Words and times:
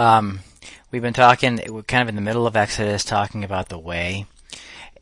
um, 0.00 0.40
we've 0.90 1.02
been 1.02 1.12
talking, 1.12 1.60
we're 1.68 1.82
kind 1.82 2.02
of 2.02 2.08
in 2.08 2.14
the 2.14 2.22
middle 2.22 2.46
of 2.46 2.56
Exodus, 2.56 3.04
talking 3.04 3.44
about 3.44 3.68
the 3.68 3.78
way 3.78 4.24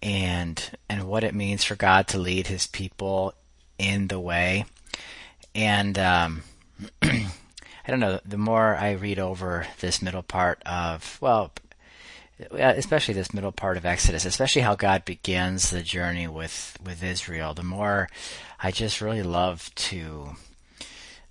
and 0.02 0.70
and 0.88 1.04
what 1.04 1.24
it 1.24 1.34
means 1.34 1.64
for 1.64 1.76
God 1.76 2.08
to 2.08 2.18
lead 2.18 2.48
His 2.48 2.66
people 2.66 3.32
in 3.78 4.08
the 4.08 4.18
way. 4.18 4.64
And 5.54 5.96
um, 5.98 6.42
I 7.02 7.30
don't 7.86 8.00
know. 8.00 8.18
The 8.24 8.38
more 8.38 8.76
I 8.76 8.92
read 8.92 9.20
over 9.20 9.68
this 9.78 10.02
middle 10.02 10.22
part 10.22 10.60
of 10.66 11.16
well, 11.20 11.52
especially 12.50 13.14
this 13.14 13.32
middle 13.32 13.52
part 13.52 13.76
of 13.76 13.86
Exodus, 13.86 14.24
especially 14.24 14.62
how 14.62 14.74
God 14.74 15.04
begins 15.04 15.70
the 15.70 15.82
journey 15.82 16.26
with 16.26 16.76
with 16.84 17.04
Israel, 17.04 17.54
the 17.54 17.62
more 17.62 18.08
I 18.60 18.72
just 18.72 19.00
really 19.00 19.22
love 19.22 19.72
to. 19.76 20.30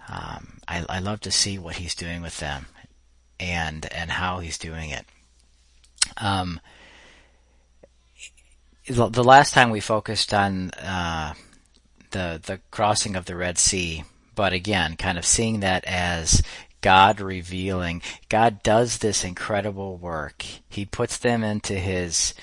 Um, 0.10 0.60
I, 0.70 0.86
I 0.88 1.00
love 1.00 1.20
to 1.22 1.32
see 1.32 1.58
what 1.60 1.76
He's 1.76 1.94
doing 1.94 2.22
with 2.22 2.38
them, 2.40 2.68
and 3.40 3.92
and 3.94 4.12
how 4.12 4.40
He's 4.40 4.58
doing 4.58 4.90
it. 4.90 5.06
Um, 6.18 6.60
the 8.88 9.24
last 9.24 9.54
time 9.54 9.70
we 9.70 9.80
focused 9.80 10.34
on 10.34 10.72
uh, 10.72 11.34
the 12.12 12.42
the 12.46 12.60
crossing 12.72 13.16
of 13.16 13.26
the 13.26 13.36
Red 13.36 13.58
Sea, 13.58 14.04
but 14.36 14.54
again, 14.54 14.96
kind 14.96 15.18
of 15.18 15.26
seeing 15.26 15.60
that 15.60 15.84
as 15.86 16.42
God 16.82 17.20
revealing. 17.20 18.02
God 18.30 18.64
does 18.64 19.00
this 19.00 19.24
incredible 19.24 19.98
work. 19.98 20.46
He 20.70 20.86
puts 20.86 21.18
them 21.18 21.44
into 21.44 21.74
His 21.74 22.34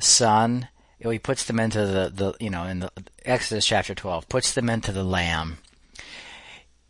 Son. 0.00 0.68
He 0.98 1.18
puts 1.18 1.44
them 1.44 1.58
into 1.60 1.86
the, 1.86 2.12
the 2.14 2.34
you 2.40 2.50
know 2.50 2.64
in 2.64 2.80
the 2.80 2.92
Exodus 3.24 3.66
chapter 3.66 3.94
twelve. 3.94 4.28
Puts 4.28 4.52
them 4.52 4.68
into 4.68 4.92
the 4.92 5.04
Lamb. 5.04 5.58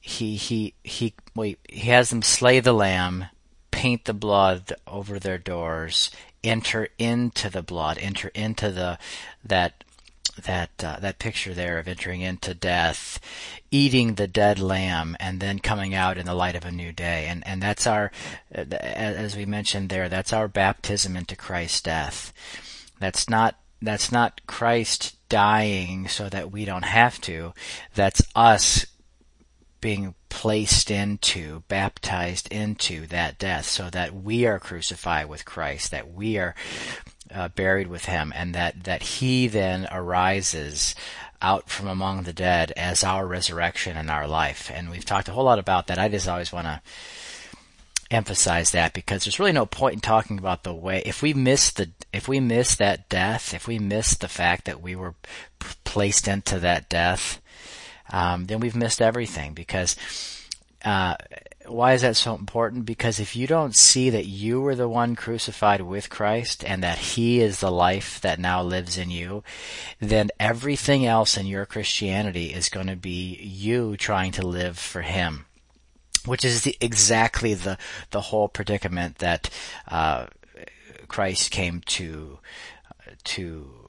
He 0.02 0.36
he 0.36 0.74
he 0.82 1.14
wait. 1.34 1.60
He 1.68 1.90
has 1.90 2.10
them 2.10 2.22
slay 2.22 2.58
the 2.60 2.72
Lamb, 2.72 3.26
paint 3.70 4.04
the 4.04 4.12
blood 4.12 4.72
over 4.86 5.18
their 5.18 5.38
doors, 5.38 6.10
enter 6.42 6.88
into 6.98 7.48
the 7.48 7.62
blood, 7.62 7.98
enter 7.98 8.28
into 8.34 8.70
the 8.70 8.98
that 9.44 9.84
that 10.44 10.70
uh, 10.82 10.98
that 11.00 11.18
picture 11.18 11.54
there 11.54 11.78
of 11.78 11.86
entering 11.86 12.20
into 12.20 12.52
death, 12.52 13.20
eating 13.70 14.14
the 14.14 14.26
dead 14.26 14.58
lamb, 14.58 15.16
and 15.20 15.40
then 15.40 15.58
coming 15.58 15.94
out 15.94 16.18
in 16.18 16.26
the 16.26 16.34
light 16.34 16.56
of 16.56 16.64
a 16.64 16.72
new 16.72 16.92
day. 16.92 17.26
And 17.28 17.46
and 17.46 17.62
that's 17.62 17.86
our, 17.86 18.10
as 18.52 19.36
we 19.36 19.46
mentioned 19.46 19.88
there, 19.88 20.08
that's 20.08 20.32
our 20.32 20.48
baptism 20.48 21.16
into 21.16 21.36
Christ's 21.36 21.82
death. 21.82 22.32
That's 22.98 23.28
not 23.28 23.56
that's 23.80 24.12
not 24.12 24.40
Christ 24.46 25.16
dying 25.28 26.08
so 26.08 26.28
that 26.28 26.52
we 26.52 26.64
don't 26.64 26.84
have 26.84 27.20
to. 27.22 27.52
That's 27.94 28.22
us 28.34 28.86
being 29.82 30.14
placed 30.30 30.90
into, 30.90 31.62
baptized 31.68 32.50
into 32.50 33.06
that 33.08 33.38
death 33.38 33.66
so 33.66 33.90
that 33.90 34.14
we 34.14 34.46
are 34.46 34.58
crucified 34.58 35.28
with 35.28 35.44
Christ, 35.44 35.90
that 35.90 36.10
we 36.10 36.38
are 36.38 36.54
uh, 37.30 37.48
buried 37.48 37.88
with 37.88 38.06
him, 38.06 38.32
and 38.34 38.54
that, 38.54 38.84
that 38.84 39.02
he 39.02 39.48
then 39.48 39.86
arises 39.92 40.94
out 41.42 41.68
from 41.68 41.88
among 41.88 42.22
the 42.22 42.32
dead 42.32 42.72
as 42.76 43.04
our 43.04 43.26
resurrection 43.26 43.96
and 43.96 44.08
our 44.08 44.26
life. 44.26 44.70
And 44.72 44.88
we've 44.88 45.04
talked 45.04 45.28
a 45.28 45.32
whole 45.32 45.44
lot 45.44 45.58
about 45.58 45.88
that. 45.88 45.98
I 45.98 46.08
just 46.08 46.28
always 46.28 46.52
want 46.52 46.66
to 46.66 46.80
emphasize 48.10 48.70
that 48.70 48.92
because 48.92 49.24
there's 49.24 49.38
really 49.38 49.52
no 49.52 49.66
point 49.66 49.94
in 49.94 50.00
talking 50.00 50.38
about 50.38 50.64
the 50.64 50.74
way 50.74 51.02
if 51.06 51.22
we 51.22 51.32
miss 51.32 51.70
the 51.72 51.90
if 52.12 52.28
we 52.28 52.38
miss 52.38 52.76
that 52.76 53.08
death 53.08 53.54
if 53.54 53.66
we 53.66 53.78
miss 53.78 54.14
the 54.16 54.28
fact 54.28 54.66
that 54.66 54.82
we 54.82 54.94
were 54.94 55.14
placed 55.84 56.28
into 56.28 56.58
that 56.58 56.90
death 56.90 57.40
um, 58.10 58.46
then 58.46 58.60
we've 58.60 58.76
missed 58.76 59.02
everything 59.02 59.54
because 59.54 59.96
uh, 60.84 61.14
why 61.66 61.92
is 61.92 62.02
that 62.02 62.16
so 62.16 62.34
important? 62.34 62.84
Because 62.84 63.20
if 63.20 63.36
you 63.36 63.46
don't 63.46 63.74
see 63.74 64.10
that 64.10 64.26
you 64.26 64.60
were 64.60 64.74
the 64.74 64.88
one 64.88 65.14
crucified 65.14 65.80
with 65.80 66.10
Christ 66.10 66.64
and 66.64 66.82
that 66.82 66.98
He 66.98 67.40
is 67.40 67.60
the 67.60 67.70
life 67.70 68.20
that 68.20 68.40
now 68.40 68.62
lives 68.62 68.98
in 68.98 69.10
you, 69.10 69.44
then 70.00 70.30
everything 70.40 71.06
else 71.06 71.36
in 71.36 71.46
your 71.46 71.66
Christianity 71.66 72.46
is 72.46 72.68
going 72.68 72.88
to 72.88 72.96
be 72.96 73.36
you 73.36 73.96
trying 73.96 74.32
to 74.32 74.46
live 74.46 74.78
for 74.78 75.02
Him. 75.02 75.46
Which 76.24 76.44
is 76.44 76.62
the, 76.62 76.76
exactly 76.80 77.54
the, 77.54 77.78
the 78.10 78.20
whole 78.20 78.48
predicament 78.48 79.18
that, 79.18 79.50
uh, 79.88 80.26
Christ 81.08 81.50
came 81.50 81.80
to, 81.86 82.38
to 83.24 83.81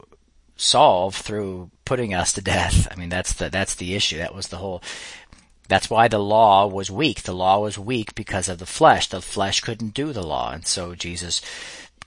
solve 0.56 1.16
through 1.16 1.70
putting 1.84 2.14
us 2.14 2.32
to 2.32 2.40
death. 2.40 2.88
I 2.90 2.96
mean, 2.96 3.08
that's 3.08 3.32
the, 3.32 3.50
that's 3.50 3.74
the 3.74 3.94
issue. 3.94 4.18
That 4.18 4.34
was 4.34 4.48
the 4.48 4.58
whole, 4.58 4.82
that's 5.68 5.90
why 5.90 6.08
the 6.08 6.18
law 6.18 6.66
was 6.66 6.90
weak. 6.90 7.22
The 7.22 7.34
law 7.34 7.60
was 7.60 7.78
weak 7.78 8.14
because 8.14 8.48
of 8.48 8.58
the 8.58 8.66
flesh. 8.66 9.08
The 9.08 9.20
flesh 9.20 9.60
couldn't 9.60 9.94
do 9.94 10.12
the 10.12 10.26
law. 10.26 10.52
And 10.52 10.66
so 10.66 10.94
Jesus 10.94 11.40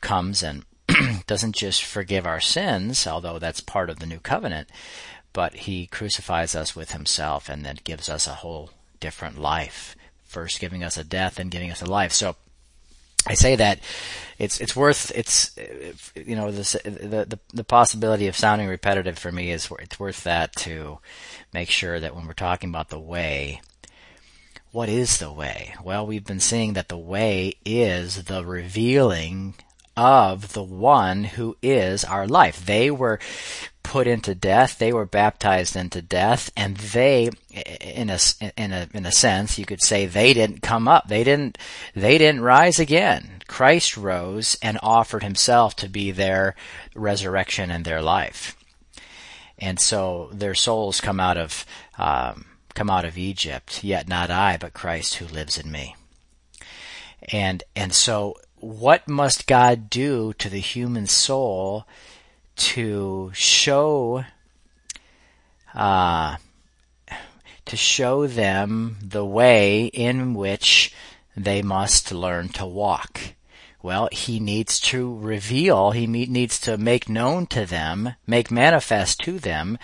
comes 0.02 0.44
and 0.44 0.66
doesn't 1.28 1.56
just 1.56 1.84
forgive 1.84 2.25
our 2.25 2.40
sins, 2.40 3.06
although 3.06 3.40
that's 3.40 3.62
part 3.62 3.90
of 3.90 4.00
the 4.00 4.06
new 4.06 4.19
covenant, 4.19 4.69
but 5.34 5.53
he 5.53 5.88
crucifies 5.88 6.56
us 6.56 6.75
with 6.75 6.91
himself 6.91 7.50
and 7.50 7.66
then 7.66 7.80
gives 7.84 8.09
us 8.09 8.28
a 8.28 8.36
whole 8.36 8.72
different 9.00 9.38
life. 9.38 9.96
First 10.24 10.59
giving 10.59 10.84
us 10.84 10.97
a 10.97 11.03
death 11.03 11.40
and 11.40 11.52
giving 11.52 11.72
us 11.72 11.81
a 11.81 11.86
life. 11.86 12.12
So 12.12 12.36
I 13.25 13.33
say 13.33 13.55
that 13.55 13.79
it's 14.38 14.61
it's 14.61 14.75
worth 14.75 15.11
it's 15.16 15.55
you 16.16 16.35
know 16.35 16.51
the 16.51 17.28
the 17.28 17.39
the 17.53 17.63
possibility 17.63 18.28
of 18.28 18.38
sounding 18.38 18.67
repetitive 18.67 19.17
for 19.17 19.31
me 19.31 19.51
is 19.51 19.69
it's 19.79 20.00
worth 20.00 20.23
that 20.23 20.55
to 20.57 21.00
make 21.53 21.69
sure 21.69 22.00
that 22.00 22.16
when 22.16 22.27
we're 22.27 22.33
talking 22.33 22.69
about 22.69 22.89
the 22.89 23.00
way 23.00 23.61
what 24.72 24.89
is 24.89 25.17
the 25.17 25.31
way? 25.31 25.73
Well, 25.83 26.06
we've 26.06 26.25
been 26.25 26.39
seeing 26.39 26.73
that 26.73 26.89
the 26.89 26.97
way 26.97 27.56
is 27.66 28.25
the 28.25 28.45
revealing 28.45 29.56
of 29.97 30.53
the 30.53 30.63
one 30.63 31.24
who 31.25 31.58
is 31.62 32.06
our 32.06 32.28
life. 32.28 32.66
They 32.66 32.90
were 32.91 33.19
put 33.81 34.06
into 34.06 34.35
death. 34.35 34.78
They 34.78 34.94
were 34.94 35.06
baptized 35.06 35.75
into 35.75 36.02
death, 36.02 36.52
and 36.56 36.78
they, 36.78 37.31
in 37.81 38.09
a 38.09 38.19
in 38.56 38.74
a 38.74 38.88
in 38.94 39.06
a 39.06 39.12
sense, 39.12 39.57
you 39.57 39.66
could 39.66 39.81
say 39.81 40.06
they 40.06 40.34
didn't 40.34 40.62
come 40.62 40.88
up. 40.88 41.07
They 41.07 41.24
didn't 41.24 41.57
they 41.96 42.18
didn't 42.18 42.41
rise 42.41 42.80
again. 42.80 43.41
Christ 43.47 43.97
rose 43.97 44.57
and 44.62 44.78
offered 44.84 45.24
Himself 45.24 45.75
to 45.78 45.90
be 45.90 46.12
their 46.12 46.56
resurrection 46.96 47.72
and 47.72 47.84
their 47.84 48.02
life, 48.02 48.56
and 49.57 49.80
so 49.80 50.30
their 50.31 50.56
souls 50.56 51.02
come 51.02 51.19
out 51.19 51.38
of 51.38 51.66
um, 51.97 52.46
come 52.75 52.90
out 52.90 53.06
of 53.06 53.18
Egypt. 53.18 53.84
Yet 53.84 54.07
not 54.07 54.30
I, 54.30 54.57
but 54.57 54.74
Christ 54.74 55.16
who 55.16 55.25
lives 55.25 55.57
in 55.57 55.72
me. 55.72 55.96
And 57.31 57.63
and 57.75 57.94
so, 57.94 58.36
what 58.67 59.07
must 59.07 59.47
God 59.47 59.89
do 59.89 60.33
to 60.33 60.50
the 60.50 60.59
human 60.59 61.07
soul? 61.07 61.85
to 62.57 63.31
show 63.33 64.25
uh, 65.73 66.38
to 67.66 67.77
show 67.77 68.27
them 68.27 68.97
the 69.01 69.25
way 69.25 69.85
in 69.85 70.33
which 70.33 70.94
they 71.35 71.61
must 71.61 72.11
learn 72.11 72.50
to 72.50 72.66
walk. 72.66 73.19
Well, 73.83 74.09
he 74.11 74.39
needs 74.39 74.79
to 74.81 75.16
reveal, 75.19 75.91
he 75.91 76.07
needs 76.07 76.59
to 76.61 76.77
make 76.77 77.07
known 77.07 77.45
to 77.47 77.66
them, 77.66 78.16
make 78.25 78.50
manifest 78.50 79.19
to 79.22 79.38
them 79.38 79.77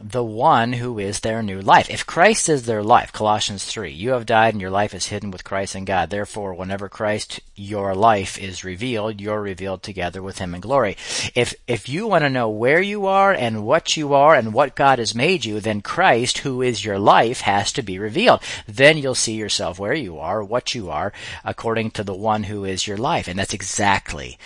the 0.00 0.22
one 0.22 0.74
who 0.74 0.98
is 0.98 1.20
their 1.20 1.42
new 1.42 1.60
life. 1.60 1.90
If 1.90 2.06
Christ 2.06 2.48
is 2.48 2.66
their 2.66 2.82
life, 2.82 3.12
Colossians 3.12 3.64
3, 3.64 3.90
you 3.90 4.10
have 4.10 4.26
died 4.26 4.54
and 4.54 4.60
your 4.60 4.70
life 4.70 4.94
is 4.94 5.06
hidden 5.06 5.30
with 5.30 5.44
Christ 5.44 5.74
in 5.74 5.84
God. 5.84 6.10
Therefore, 6.10 6.54
whenever 6.54 6.88
Christ, 6.88 7.40
your 7.56 7.94
life 7.94 8.38
is 8.38 8.64
revealed, 8.64 9.20
you're 9.20 9.40
revealed 9.40 9.82
together 9.82 10.22
with 10.22 10.38
him 10.38 10.54
in 10.54 10.60
glory. 10.60 10.96
If, 11.34 11.54
if 11.66 11.88
you 11.88 12.06
want 12.06 12.22
to 12.22 12.30
know 12.30 12.48
where 12.48 12.80
you 12.80 13.06
are 13.06 13.32
and 13.32 13.64
what 13.64 13.96
you 13.96 14.14
are 14.14 14.34
and 14.34 14.54
what 14.54 14.76
God 14.76 15.00
has 15.00 15.14
made 15.14 15.44
you, 15.44 15.58
then 15.60 15.80
Christ, 15.80 16.38
who 16.38 16.62
is 16.62 16.84
your 16.84 16.98
life, 16.98 17.40
has 17.40 17.72
to 17.72 17.82
be 17.82 17.98
revealed. 17.98 18.40
Then 18.66 18.98
you'll 18.98 19.16
see 19.16 19.34
yourself 19.34 19.78
where 19.78 19.94
you 19.94 20.18
are, 20.18 20.44
what 20.44 20.74
you 20.74 20.90
are, 20.90 21.12
according 21.44 21.90
to 21.92 22.04
the 22.04 22.14
one 22.14 22.44
who 22.44 22.64
is 22.64 22.86
your 22.86 22.98
life. 22.98 23.26
And 23.26 23.38
that's 23.38 23.54
exactly 23.54 24.38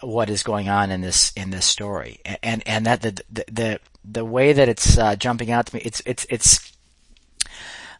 what 0.00 0.30
is 0.30 0.42
going 0.42 0.68
on 0.68 0.90
in 0.90 1.00
this 1.00 1.32
in 1.36 1.50
this 1.50 1.64
story, 1.64 2.20
and 2.42 2.66
and 2.66 2.86
that 2.86 3.02
the 3.02 3.22
the 3.30 3.44
the, 3.52 3.80
the 4.04 4.24
way 4.24 4.52
that 4.52 4.68
it's 4.68 4.98
uh, 4.98 5.16
jumping 5.16 5.50
out 5.50 5.66
to 5.66 5.76
me, 5.76 5.82
it's 5.84 6.02
it's 6.06 6.26
it's. 6.28 6.72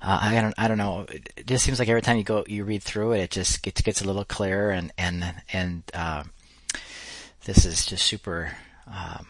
Uh, 0.00 0.18
I 0.20 0.40
don't 0.40 0.54
I 0.58 0.66
don't 0.66 0.78
know. 0.78 1.06
It 1.36 1.46
just 1.46 1.64
seems 1.64 1.78
like 1.78 1.88
every 1.88 2.02
time 2.02 2.16
you 2.16 2.24
go 2.24 2.44
you 2.48 2.64
read 2.64 2.82
through 2.82 3.12
it, 3.12 3.20
it 3.20 3.30
just 3.30 3.62
gets 3.62 3.80
gets 3.82 4.02
a 4.02 4.06
little 4.06 4.24
clearer, 4.24 4.70
and 4.70 4.92
and 4.98 5.34
and 5.52 5.82
uh, 5.94 6.24
this 7.44 7.64
is 7.64 7.86
just 7.86 8.04
super 8.04 8.56
um, 8.86 9.28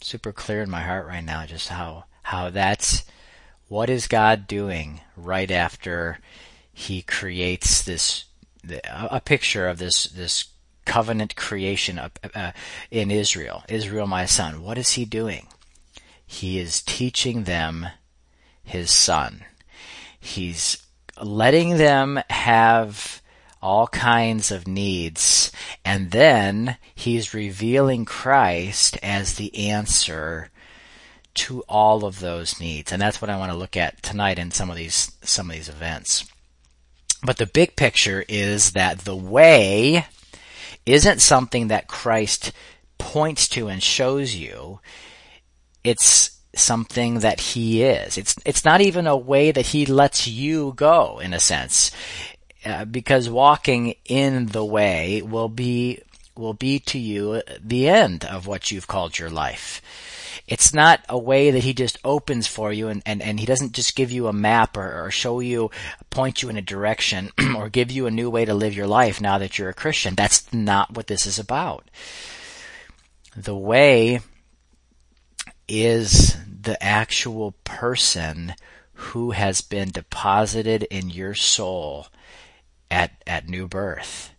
super 0.00 0.32
clear 0.32 0.62
in 0.62 0.70
my 0.70 0.82
heart 0.82 1.06
right 1.06 1.24
now. 1.24 1.46
Just 1.46 1.68
how 1.68 2.04
how 2.24 2.50
that's 2.50 3.04
what 3.68 3.88
is 3.88 4.06
God 4.06 4.46
doing 4.46 5.00
right 5.16 5.50
after 5.50 6.18
He 6.74 7.00
creates 7.00 7.82
this 7.82 8.26
a 8.90 9.20
picture 9.20 9.66
of 9.66 9.78
this 9.78 10.04
this 10.04 10.46
covenant 10.84 11.36
creation 11.36 11.98
uh, 11.98 12.52
in 12.90 13.10
Israel. 13.10 13.64
Israel, 13.68 14.06
my 14.06 14.26
son. 14.26 14.62
What 14.62 14.78
is 14.78 14.92
he 14.92 15.04
doing? 15.04 15.46
He 16.32 16.58
is 16.58 16.80
teaching 16.80 17.44
them 17.44 17.88
his 18.64 18.90
son. 18.90 19.44
He's 20.18 20.78
letting 21.20 21.76
them 21.76 22.20
have 22.30 23.20
all 23.60 23.86
kinds 23.86 24.50
of 24.50 24.66
needs. 24.66 25.52
And 25.84 26.10
then 26.10 26.78
he's 26.94 27.34
revealing 27.34 28.06
Christ 28.06 28.98
as 29.02 29.34
the 29.34 29.68
answer 29.68 30.48
to 31.34 31.60
all 31.68 32.06
of 32.06 32.20
those 32.20 32.58
needs. 32.58 32.92
And 32.92 33.00
that's 33.00 33.20
what 33.20 33.30
I 33.30 33.36
want 33.36 33.52
to 33.52 33.58
look 33.58 33.76
at 33.76 34.02
tonight 34.02 34.38
in 34.38 34.50
some 34.50 34.70
of 34.70 34.76
these, 34.76 35.12
some 35.20 35.50
of 35.50 35.54
these 35.54 35.68
events. 35.68 36.24
But 37.22 37.36
the 37.36 37.46
big 37.46 37.76
picture 37.76 38.24
is 38.26 38.72
that 38.72 39.00
the 39.00 39.14
way 39.14 40.06
isn't 40.86 41.20
something 41.20 41.68
that 41.68 41.88
Christ 41.88 42.52
points 42.96 43.48
to 43.50 43.68
and 43.68 43.82
shows 43.82 44.34
you. 44.34 44.80
It's 45.84 46.30
something 46.54 47.20
that 47.20 47.40
he 47.40 47.82
is. 47.82 48.18
It's, 48.18 48.36
it's 48.44 48.64
not 48.64 48.80
even 48.80 49.06
a 49.06 49.16
way 49.16 49.50
that 49.50 49.66
he 49.66 49.86
lets 49.86 50.26
you 50.26 50.74
go 50.76 51.18
in 51.18 51.32
a 51.32 51.40
sense. 51.40 51.90
Uh, 52.64 52.84
because 52.84 53.28
walking 53.28 53.94
in 54.04 54.46
the 54.46 54.64
way 54.64 55.22
will 55.22 55.48
be, 55.48 56.00
will 56.36 56.54
be 56.54 56.78
to 56.78 56.98
you 56.98 57.42
the 57.60 57.88
end 57.88 58.24
of 58.24 58.46
what 58.46 58.70
you've 58.70 58.86
called 58.86 59.18
your 59.18 59.30
life 59.30 59.82
it's 60.48 60.74
not 60.74 61.00
a 61.08 61.18
way 61.18 61.50
that 61.50 61.62
he 61.62 61.72
just 61.72 61.98
opens 62.04 62.46
for 62.46 62.72
you 62.72 62.88
and, 62.88 63.02
and, 63.06 63.22
and 63.22 63.38
he 63.38 63.46
doesn't 63.46 63.72
just 63.72 63.94
give 63.94 64.10
you 64.10 64.26
a 64.26 64.32
map 64.32 64.76
or, 64.76 65.04
or 65.04 65.10
show 65.10 65.40
you, 65.40 65.70
point 66.10 66.42
you 66.42 66.48
in 66.48 66.56
a 66.56 66.62
direction 66.62 67.30
or 67.56 67.68
give 67.68 67.90
you 67.90 68.06
a 68.06 68.10
new 68.10 68.28
way 68.28 68.44
to 68.44 68.54
live 68.54 68.74
your 68.74 68.86
life 68.86 69.20
now 69.20 69.38
that 69.38 69.58
you're 69.58 69.68
a 69.68 69.74
Christian. 69.74 70.14
That's 70.14 70.52
not 70.52 70.94
what 70.94 71.06
this 71.06 71.26
is 71.26 71.38
about. 71.38 71.88
The 73.36 73.56
way 73.56 74.20
is 75.68 76.36
the 76.46 76.82
actual 76.82 77.52
person 77.64 78.54
who 78.94 79.32
has 79.32 79.60
been 79.60 79.90
deposited 79.90 80.84
in 80.84 81.10
your 81.10 81.34
soul 81.34 82.06
at, 82.90 83.22
at 83.26 83.48
new 83.48 83.66
birth 83.66 84.31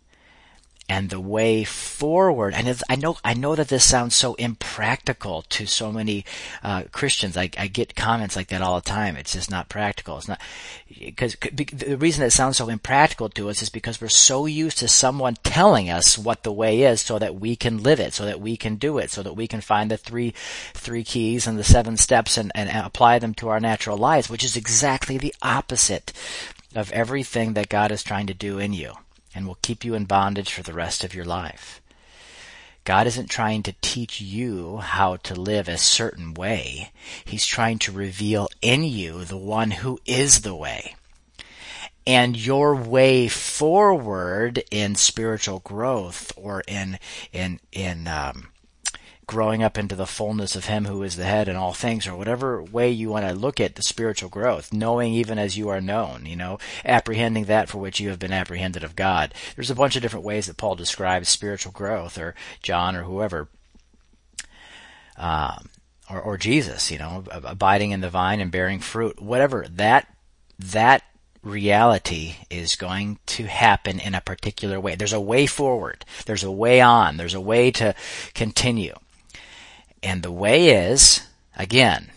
and 0.94 1.10
the 1.10 1.18
way 1.18 1.64
forward. 1.64 2.54
And 2.54 2.80
I 2.88 2.94
know, 2.94 3.16
I 3.24 3.34
know 3.34 3.56
that 3.56 3.66
this 3.66 3.82
sounds 3.82 4.14
so 4.14 4.34
impractical 4.34 5.42
to 5.48 5.66
so 5.66 5.90
many 5.90 6.24
uh, 6.62 6.84
Christians. 6.92 7.36
I, 7.36 7.50
I, 7.58 7.66
get 7.66 7.96
comments 7.96 8.36
like 8.36 8.46
that 8.48 8.62
all 8.62 8.76
the 8.76 8.88
time. 8.88 9.16
It's 9.16 9.32
just 9.32 9.50
not 9.50 9.68
practical. 9.68 10.18
It's 10.18 10.28
not 10.28 10.40
because 10.88 11.34
the 11.52 11.96
reason 11.96 12.24
it 12.24 12.30
sounds 12.30 12.58
so 12.58 12.68
impractical 12.68 13.28
to 13.30 13.50
us 13.50 13.60
is 13.60 13.70
because 13.70 14.00
we're 14.00 14.08
so 14.08 14.46
used 14.46 14.78
to 14.78 14.86
someone 14.86 15.34
telling 15.42 15.90
us 15.90 16.16
what 16.16 16.44
the 16.44 16.52
way 16.52 16.82
is, 16.82 17.00
so 17.00 17.18
that 17.18 17.34
we 17.34 17.56
can 17.56 17.82
live 17.82 17.98
it, 17.98 18.14
so 18.14 18.24
that 18.24 18.40
we 18.40 18.56
can 18.56 18.76
do 18.76 18.98
it, 18.98 19.10
so 19.10 19.24
that 19.24 19.34
we 19.34 19.48
can 19.48 19.60
find 19.60 19.90
the 19.90 19.96
three 19.96 20.32
three 20.74 21.02
keys 21.02 21.48
and 21.48 21.58
the 21.58 21.64
seven 21.64 21.96
steps 21.96 22.36
and, 22.36 22.52
and 22.54 22.70
apply 22.70 23.18
them 23.18 23.34
to 23.34 23.48
our 23.48 23.58
natural 23.58 23.98
lives, 23.98 24.30
which 24.30 24.44
is 24.44 24.56
exactly 24.56 25.18
the 25.18 25.34
opposite 25.42 26.12
of 26.76 26.92
everything 26.92 27.54
that 27.54 27.68
God 27.68 27.90
is 27.90 28.04
trying 28.04 28.28
to 28.28 28.34
do 28.34 28.60
in 28.60 28.72
you 28.72 28.94
and 29.34 29.46
will 29.46 29.58
keep 29.62 29.84
you 29.84 29.94
in 29.94 30.04
bondage 30.04 30.52
for 30.52 30.62
the 30.62 30.72
rest 30.72 31.04
of 31.04 31.14
your 31.14 31.24
life. 31.24 31.80
God 32.84 33.06
isn't 33.06 33.30
trying 33.30 33.62
to 33.62 33.74
teach 33.80 34.20
you 34.20 34.76
how 34.76 35.16
to 35.16 35.34
live 35.34 35.68
a 35.68 35.78
certain 35.78 36.34
way. 36.34 36.92
He's 37.24 37.46
trying 37.46 37.78
to 37.80 37.92
reveal 37.92 38.48
in 38.60 38.84
you 38.84 39.24
the 39.24 39.38
one 39.38 39.70
who 39.70 39.98
is 40.04 40.42
the 40.42 40.54
way. 40.54 40.94
And 42.06 42.36
your 42.36 42.74
way 42.76 43.28
forward 43.28 44.62
in 44.70 44.94
spiritual 44.96 45.60
growth 45.60 46.30
or 46.36 46.62
in, 46.68 46.98
in, 47.32 47.58
in, 47.72 48.06
um, 48.06 48.48
growing 49.26 49.62
up 49.62 49.78
into 49.78 49.94
the 49.94 50.06
fullness 50.06 50.56
of 50.56 50.66
Him 50.66 50.84
who 50.84 51.02
is 51.02 51.16
the 51.16 51.24
head 51.24 51.48
in 51.48 51.56
all 51.56 51.72
things, 51.72 52.06
or 52.06 52.16
whatever 52.16 52.62
way 52.62 52.90
you 52.90 53.10
want 53.10 53.26
to 53.26 53.34
look 53.34 53.60
at 53.60 53.74
the 53.74 53.82
spiritual 53.82 54.28
growth, 54.28 54.72
knowing 54.72 55.12
even 55.12 55.38
as 55.38 55.56
you 55.56 55.68
are 55.68 55.80
known, 55.80 56.26
you 56.26 56.36
know, 56.36 56.58
apprehending 56.84 57.44
that 57.46 57.68
for 57.68 57.78
which 57.78 58.00
you 58.00 58.10
have 58.10 58.18
been 58.18 58.32
apprehended 58.32 58.84
of 58.84 58.96
God. 58.96 59.34
There's 59.54 59.70
a 59.70 59.74
bunch 59.74 59.96
of 59.96 60.02
different 60.02 60.24
ways 60.24 60.46
that 60.46 60.56
Paul 60.56 60.74
describes 60.74 61.28
spiritual 61.28 61.72
growth, 61.72 62.18
or 62.18 62.34
John, 62.62 62.96
or 62.96 63.04
whoever. 63.04 63.48
Um, 65.16 65.70
or, 66.10 66.20
or 66.20 66.36
Jesus, 66.36 66.90
you 66.90 66.98
know, 66.98 67.24
abiding 67.30 67.92
in 67.92 68.00
the 68.00 68.10
vine 68.10 68.40
and 68.40 68.50
bearing 68.50 68.80
fruit, 68.80 69.22
whatever 69.22 69.66
that, 69.70 70.08
that 70.58 71.02
reality 71.42 72.36
is 72.50 72.76
going 72.76 73.18
to 73.26 73.44
happen 73.44 74.00
in 74.00 74.14
a 74.14 74.20
particular 74.20 74.80
way. 74.80 74.94
There's 74.94 75.12
a 75.12 75.20
way 75.20 75.46
forward. 75.46 76.04
There's 76.26 76.44
a 76.44 76.50
way 76.50 76.80
on. 76.80 77.16
There's 77.16 77.34
a 77.34 77.40
way 77.40 77.70
to 77.72 77.94
continue. 78.34 78.94
And 80.04 80.22
the 80.22 80.30
way 80.30 80.68
is, 80.68 81.22
again, 81.56 82.10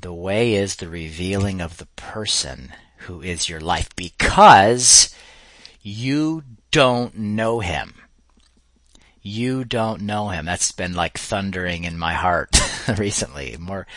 the 0.00 0.12
way 0.12 0.54
is 0.54 0.76
the 0.76 0.88
revealing 0.88 1.60
of 1.60 1.78
the 1.78 1.86
person 1.96 2.72
who 2.98 3.20
is 3.20 3.48
your 3.48 3.60
life 3.60 3.88
because 3.96 5.12
you 5.82 6.44
don't 6.70 7.18
know 7.18 7.58
him. 7.58 7.94
You 9.22 9.64
don't 9.64 10.02
know 10.02 10.28
him. 10.28 10.46
That's 10.46 10.70
been 10.70 10.94
like 10.94 11.18
thundering 11.18 11.82
in 11.82 11.98
my 11.98 12.12
heart 12.12 12.56
recently. 12.98 13.56
More, 13.58 13.88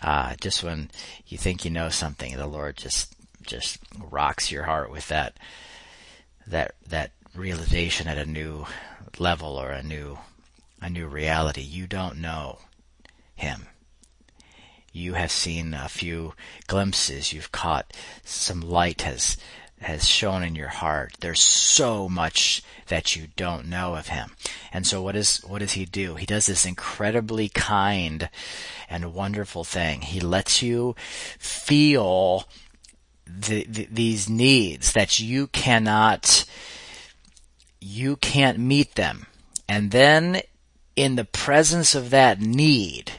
uh, 0.00 0.36
just 0.40 0.62
when 0.62 0.90
you 1.26 1.38
think 1.38 1.64
you 1.64 1.72
know 1.72 1.88
something, 1.88 2.36
the 2.36 2.46
Lord 2.46 2.76
just, 2.76 3.16
just 3.42 3.78
rocks 3.98 4.52
your 4.52 4.62
heart 4.62 4.92
with 4.92 5.08
that, 5.08 5.36
that, 6.46 6.76
that 6.86 7.10
realization 7.34 8.06
at 8.06 8.16
a 8.16 8.26
new 8.26 8.64
level 9.18 9.56
or 9.56 9.70
a 9.70 9.82
new 9.82 10.18
a 10.80 10.90
new 10.90 11.06
reality. 11.06 11.62
You 11.62 11.86
don't 11.86 12.18
know 12.18 12.60
him. 13.34 13.66
You 14.92 15.14
have 15.14 15.30
seen 15.30 15.74
a 15.74 15.88
few 15.88 16.34
glimpses. 16.66 17.32
You've 17.32 17.52
caught 17.52 17.92
some 18.24 18.60
light 18.60 19.02
has 19.02 19.36
has 19.80 20.08
shown 20.08 20.42
in 20.42 20.56
your 20.56 20.68
heart. 20.68 21.16
There's 21.20 21.40
so 21.40 22.08
much 22.08 22.62
that 22.88 23.14
you 23.14 23.28
don't 23.36 23.68
know 23.68 23.94
of 23.94 24.08
him. 24.08 24.32
And 24.72 24.86
so 24.86 25.02
what 25.02 25.14
is 25.14 25.38
what 25.46 25.60
does 25.60 25.72
he 25.72 25.84
do? 25.84 26.16
He 26.16 26.26
does 26.26 26.46
this 26.46 26.66
incredibly 26.66 27.48
kind 27.48 28.28
and 28.88 29.14
wonderful 29.14 29.64
thing. 29.64 30.00
He 30.00 30.20
lets 30.20 30.62
you 30.62 30.96
feel 31.38 32.48
the, 33.26 33.64
the, 33.68 33.88
these 33.90 34.28
needs 34.28 34.92
that 34.92 35.20
you 35.20 35.46
cannot 35.48 36.44
you 37.80 38.16
can't 38.16 38.58
meet 38.58 38.96
them. 38.96 39.26
And 39.68 39.90
then 39.90 40.42
in 40.98 41.14
the 41.14 41.24
presence 41.24 41.94
of 41.94 42.10
that 42.10 42.40
need, 42.40 43.12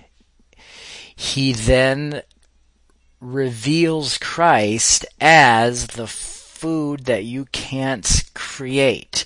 he 1.15 1.53
then 1.53 2.21
reveals 3.21 4.17
Christ 4.17 5.05
as 5.21 5.87
the 5.87 6.05
food 6.05 7.05
that 7.05 7.23
you 7.23 7.45
can't 7.53 8.23
create 8.33 9.23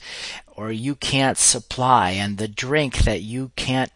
or 0.56 0.72
you 0.72 0.94
can't 0.94 1.38
supply 1.40 2.12
and 2.12 2.38
the 2.38 2.48
drink 2.48 3.00
that 3.00 3.22
you 3.22 3.52
can't 3.56 3.92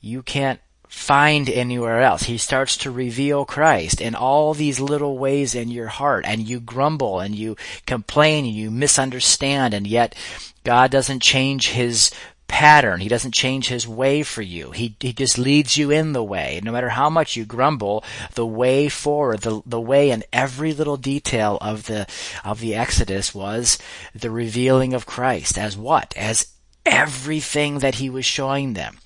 you 0.00 0.22
can't 0.22 0.58
find 0.88 1.48
anywhere 1.48 2.02
else. 2.02 2.24
He 2.24 2.38
starts 2.38 2.76
to 2.78 2.90
reveal 2.90 3.44
Christ 3.44 4.00
in 4.00 4.16
all 4.16 4.54
these 4.54 4.80
little 4.80 5.18
ways 5.18 5.54
in 5.54 5.70
your 5.70 5.86
heart 5.86 6.24
and 6.26 6.48
you 6.48 6.58
grumble 6.58 7.20
and 7.20 7.34
you 7.34 7.56
complain 7.86 8.44
and 8.44 8.54
you 8.54 8.72
misunderstand 8.72 9.72
and 9.72 9.86
yet 9.86 10.16
God 10.64 10.90
doesn't 10.90 11.20
change 11.20 11.70
his 11.70 12.10
pattern. 12.52 13.00
He 13.00 13.08
doesn't 13.08 13.32
change 13.32 13.68
his 13.68 13.88
way 13.88 14.22
for 14.22 14.42
you. 14.42 14.72
He, 14.72 14.94
he 15.00 15.14
just 15.14 15.38
leads 15.38 15.78
you 15.78 15.90
in 15.90 16.12
the 16.12 16.22
way. 16.22 16.60
No 16.62 16.70
matter 16.70 16.90
how 16.90 17.08
much 17.08 17.34
you 17.34 17.46
grumble, 17.46 18.04
the 18.34 18.46
way 18.46 18.90
forward, 18.90 19.40
the, 19.40 19.62
the 19.64 19.80
way 19.80 20.10
in 20.10 20.22
every 20.34 20.74
little 20.74 20.98
detail 20.98 21.56
of 21.62 21.86
the, 21.86 22.06
of 22.44 22.60
the 22.60 22.74
Exodus 22.74 23.34
was 23.34 23.78
the 24.14 24.30
revealing 24.30 24.92
of 24.92 25.06
Christ 25.06 25.56
as 25.56 25.78
what? 25.78 26.14
As 26.14 26.52
everything 26.84 27.78
that 27.78 27.94
he 27.94 28.10
was 28.10 28.26
showing 28.26 28.74
them 28.74 28.98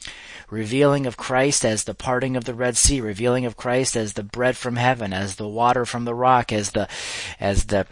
revealing 0.48 1.06
of 1.06 1.16
Christ 1.16 1.64
as 1.64 1.84
the 1.84 1.94
parting 1.94 2.36
of 2.36 2.44
the 2.44 2.54
Red 2.54 2.76
Sea, 2.76 3.00
revealing 3.00 3.44
of 3.44 3.56
Christ 3.56 3.96
as 3.96 4.12
the 4.12 4.22
bread 4.22 4.56
from 4.56 4.76
heaven, 4.76 5.12
as 5.12 5.36
the 5.36 5.48
water 5.48 5.84
from 5.84 6.04
the 6.04 6.14
rock, 6.14 6.52
as 6.52 6.70
the, 6.70 6.88
as 7.40 7.64
the 7.64 7.86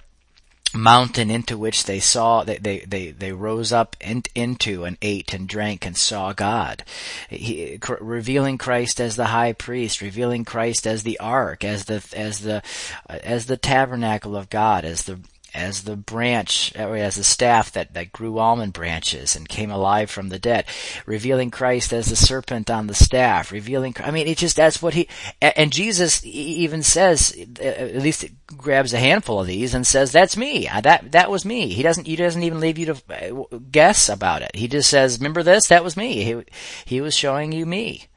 mountain 0.74 1.30
into 1.30 1.56
which 1.56 1.84
they 1.84 2.00
saw 2.00 2.44
they 2.44 2.58
they 2.58 2.80
they, 2.80 3.10
they 3.10 3.32
rose 3.32 3.72
up 3.72 3.96
in, 4.00 4.22
into 4.34 4.84
and 4.84 4.98
ate 5.00 5.32
and 5.32 5.48
drank 5.48 5.86
and 5.86 5.96
saw 5.96 6.32
God. 6.32 6.84
He, 7.30 7.78
revealing 8.00 8.58
Christ 8.58 9.00
as 9.00 9.16
the 9.16 9.26
high 9.26 9.52
priest 9.52 10.00
revealing 10.00 10.44
Christ 10.44 10.86
as 10.86 11.02
the 11.02 11.18
ark 11.20 11.64
as 11.64 11.84
the 11.84 12.04
as 12.14 12.40
the 12.40 12.62
as 13.08 13.46
the 13.46 13.56
tabernacle 13.56 14.36
of 14.36 14.50
God 14.50 14.84
as 14.84 15.04
the 15.04 15.20
as 15.54 15.84
the 15.84 15.96
branch, 15.96 16.72
uh, 16.76 16.90
as 16.90 17.14
the 17.14 17.24
staff 17.24 17.70
that, 17.72 17.94
that 17.94 18.12
grew 18.12 18.38
almond 18.38 18.72
branches 18.72 19.36
and 19.36 19.48
came 19.48 19.70
alive 19.70 20.10
from 20.10 20.28
the 20.28 20.38
dead, 20.38 20.64
revealing 21.06 21.50
Christ 21.50 21.92
as 21.92 22.06
the 22.06 22.16
serpent 22.16 22.70
on 22.70 22.88
the 22.88 22.94
staff, 22.94 23.52
revealing, 23.52 23.94
I 24.00 24.10
mean, 24.10 24.26
it 24.26 24.38
just, 24.38 24.56
that's 24.56 24.82
what 24.82 24.94
he, 24.94 25.08
and 25.40 25.72
Jesus 25.72 26.20
even 26.24 26.82
says, 26.82 27.36
uh, 27.60 27.62
at 27.62 28.02
least 28.02 28.24
grabs 28.56 28.92
a 28.92 28.98
handful 28.98 29.40
of 29.40 29.46
these 29.46 29.74
and 29.74 29.86
says, 29.86 30.10
that's 30.10 30.36
me, 30.36 30.66
uh, 30.66 30.80
that, 30.80 31.12
that 31.12 31.30
was 31.30 31.44
me. 31.44 31.68
He 31.68 31.82
doesn't, 31.82 32.06
he 32.06 32.16
doesn't 32.16 32.42
even 32.42 32.60
leave 32.60 32.78
you 32.78 32.86
to 32.86 33.60
guess 33.70 34.08
about 34.08 34.42
it. 34.42 34.56
He 34.56 34.66
just 34.66 34.90
says, 34.90 35.18
remember 35.18 35.42
this? 35.42 35.68
That 35.68 35.84
was 35.84 35.96
me. 35.96 36.24
He, 36.24 36.42
he 36.84 37.00
was 37.00 37.14
showing 37.16 37.52
you 37.52 37.64
me. 37.64 38.08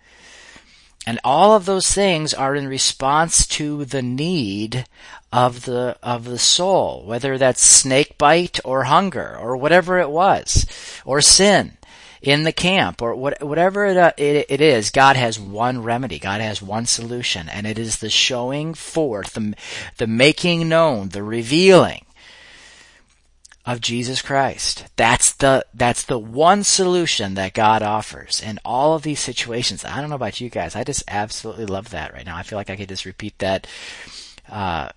And 1.08 1.22
all 1.24 1.56
of 1.56 1.66
those 1.66 1.94
things 1.94 2.34
are 2.34 2.54
in 2.54 2.68
response 2.68 3.48
to 3.48 3.86
the 3.86 4.02
need 4.02 4.86
of 5.32 5.66
the 5.66 5.98
of 6.02 6.26
the 6.26 6.40
soul, 6.40 7.04
whether 7.06 7.38
that's 7.38 7.62
snake 7.62 8.18
bite 8.18 8.60
or 8.64 8.86
hunger 8.86 9.38
or 9.38 9.58
whatever 9.58 10.00
it 10.00 10.10
was, 10.10 10.66
or 11.06 11.22
sin 11.22 11.78
in 12.22 12.44
the 12.44 12.52
camp 12.52 13.02
or 13.02 13.16
what, 13.16 13.42
whatever 13.44 13.86
it, 13.86 13.98
uh, 13.98 14.12
it, 14.18 14.46
it 14.50 14.62
is, 14.62 14.90
God 14.90 15.16
has 15.16 15.40
one 15.40 15.84
remedy. 15.84 16.20
God 16.20 16.42
has 16.42 16.62
one 16.62 16.86
solution, 16.86 17.48
and 17.50 17.68
it 17.68 17.78
is 17.78 17.98
the 17.98 18.10
showing 18.10 18.74
forth, 18.74 19.34
the, 19.34 19.54
the 19.98 20.08
making 20.08 20.68
known, 20.68 21.10
the 21.10 21.24
revealing 21.24 22.06
of 23.66 23.82
Jesus 23.82 24.22
Christ. 24.22 24.86
That's 24.96 25.34
the, 25.34 25.66
that's 25.74 26.04
the 26.04 26.20
one 26.20 26.64
solution 26.64 27.34
that 27.36 27.54
God 27.54 27.84
offers 27.84 28.42
in 28.42 28.60
all 28.64 28.96
of 28.96 29.04
these 29.04 29.20
situations. 29.20 29.84
I 29.84 30.00
don't 30.00 30.10
know 30.10 30.16
about 30.16 30.42
you 30.42 30.50
guys. 30.50 30.76
I 30.76 30.84
just 30.84 31.04
absolutely 31.08 31.66
love 31.66 31.90
that 31.90 32.14
right 32.14 32.26
now. 32.26 32.38
I 32.38 32.44
feel 32.44 32.58
like 32.58 32.70
I 32.70 32.78
could 32.78 32.90
just 32.90 33.06
repeat 33.06 33.38
that, 33.40 33.68
uh, 34.50 34.90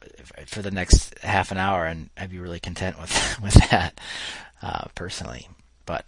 for 0.47 0.63
the 0.63 0.71
next 0.71 1.19
half 1.21 1.51
an 1.51 1.59
hour 1.59 1.87
and 1.87 2.11
I'd 2.17 2.31
be 2.31 2.39
really 2.39 2.61
content 2.61 3.01
with, 3.01 3.39
with 3.43 3.55
that, 3.71 4.01
uh, 4.63 4.85
personally. 4.95 5.49
But, 5.87 6.05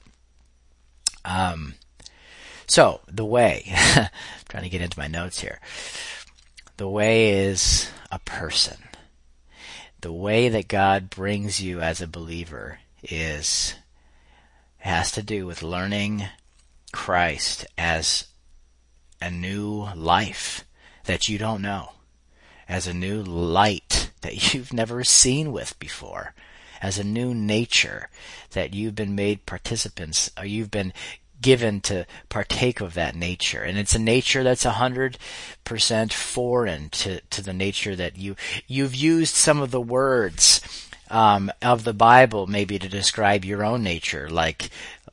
um, 1.25 1.75
so 2.67 3.01
the 3.09 3.25
way, 3.25 3.65
I'm 3.97 4.09
trying 4.49 4.65
to 4.65 4.69
get 4.69 4.83
into 4.83 4.99
my 4.99 5.09
notes 5.09 5.41
here. 5.41 5.61
The 6.77 6.89
way 6.89 7.47
is 7.47 7.91
a 8.11 8.19
person 8.19 8.77
the 10.03 10.13
way 10.13 10.49
that 10.49 10.69
God 10.69 11.09
brings 11.09 11.61
you 11.61 11.81
as 11.81 12.03
a 12.03 12.09
believer 12.09 12.81
is 13.05 13.75
has 14.79 15.13
to 15.13 15.23
do 15.23 15.47
with 15.47 15.63
learning 15.63 16.25
Christ 16.93 17.65
as 17.79 18.27
a 19.21 19.31
new 19.31 19.89
life 19.95 20.65
that 21.05 21.29
you 21.29 21.39
don't 21.39 21.63
know, 21.63 21.93
as 22.69 22.87
a 22.87 22.95
new 22.95 23.23
light 23.23 24.11
that 24.21 24.55
you've 24.55 24.73
never 24.73 25.05
seen 25.05 25.53
with 25.53 25.79
before, 25.79 26.35
as 26.81 26.99
a 26.99 27.05
new 27.05 27.35
nature 27.35 28.09
that 28.53 28.75
you've 28.75 28.95
been 28.95 29.15
made 29.15 29.47
participants, 29.47 30.31
or 30.39 30.45
you've 30.45 30.71
been 30.71 30.93
given 31.41 31.81
to 31.81 32.07
partake 32.29 32.81
of 32.81 32.95
that 32.95 33.17
nature. 33.17 33.63
And 33.63 33.77
it's 33.77 33.95
a 33.95 33.99
nature 33.99 34.45
that's 34.45 34.65
a 34.65 34.73
hundred 34.73 35.19
percent 35.65 36.13
foreign 36.13 36.89
to, 36.91 37.21
to 37.21 37.43
the 37.43 37.53
nature 37.53 37.97
that 37.97 38.17
you, 38.17 38.37
you've 38.69 38.95
used 38.95 39.35
some 39.35 39.61
of 39.61 39.73
the 39.73 39.81
words, 39.81 40.61
um, 41.11 41.53
of 41.61 41.85
the 41.85 41.93
Bible 41.93 42.47
maybe 42.47 42.79
to 42.79 42.89
describe 42.89 43.45
your 43.45 43.65
own 43.65 43.83
nature, 43.83 44.31
like 44.31 44.71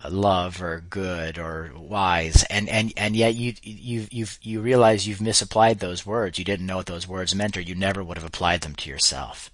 love 0.07 0.61
or 0.61 0.81
good 0.89 1.37
or 1.37 1.71
wise. 1.75 2.43
And 2.49 2.69
and 2.69 2.93
and 2.95 3.15
yet 3.15 3.35
you 3.35 3.53
you 3.63 4.07
you 4.09 4.25
you 4.41 4.61
realize 4.61 5.07
you've 5.07 5.21
misapplied 5.21 5.79
those 5.79 6.05
words. 6.05 6.39
You 6.39 6.45
didn't 6.45 6.65
know 6.65 6.77
what 6.77 6.85
those 6.85 7.07
words 7.07 7.35
meant 7.35 7.57
or 7.57 7.61
you 7.61 7.75
never 7.75 8.03
would 8.03 8.17
have 8.17 8.25
applied 8.25 8.61
them 8.61 8.75
to 8.75 8.89
yourself. 8.89 9.51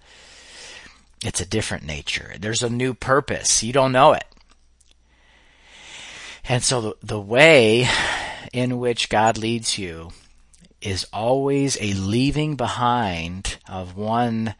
It's 1.24 1.42
a 1.42 1.46
different 1.46 1.86
nature. 1.86 2.34
There's 2.40 2.62
a 2.62 2.70
new 2.70 2.94
purpose. 2.94 3.64
You 3.64 3.74
don't 3.74 3.92
know 3.92 4.14
it. 4.14 4.26
And 6.48 6.62
so 6.64 6.82
the, 6.82 6.96
the 7.02 7.20
way 7.20 7.88
in 8.54 8.78
which 8.78 9.10
God 9.10 9.38
leads 9.38 9.80
you 9.80 10.12
is 10.82 11.08
always 11.12 11.78
a 11.82 11.94
leaving 11.94 12.56
behind 12.56 13.58
of 13.68 13.98
one 13.98 14.54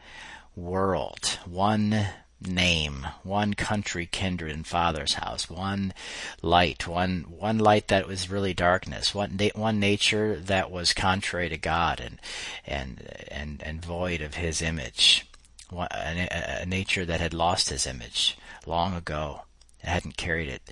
world, 0.56 1.38
one 1.44 2.06
name, 2.40 3.06
one 3.22 3.54
country, 3.54 4.06
kindred, 4.06 4.52
and 4.52 4.66
father's 4.66 5.14
house, 5.14 5.48
one 5.48 5.94
light, 6.42 6.86
one 6.86 7.24
one 7.28 7.58
light 7.58 7.88
that 7.88 8.06
was 8.06 8.30
really 8.30 8.54
darkness, 8.54 9.14
one 9.14 9.38
one 9.54 9.80
nature 9.80 10.36
that 10.36 10.70
was 10.70 10.92
contrary 10.92 11.48
to 11.48 11.58
God 11.58 12.00
and 12.00 12.20
and 12.66 13.08
and 13.28 13.62
and 13.62 13.84
void 13.84 14.20
of 14.20 14.34
His 14.34 14.60
image, 14.60 15.26
a, 15.72 16.60
a 16.62 16.66
nature 16.66 17.04
that 17.06 17.20
had 17.20 17.34
lost 17.34 17.70
His 17.70 17.86
image 17.86 18.36
long 18.66 18.94
ago, 18.94 19.42
and 19.82 19.90
hadn't 19.90 20.16
carried 20.16 20.48
it 20.48 20.62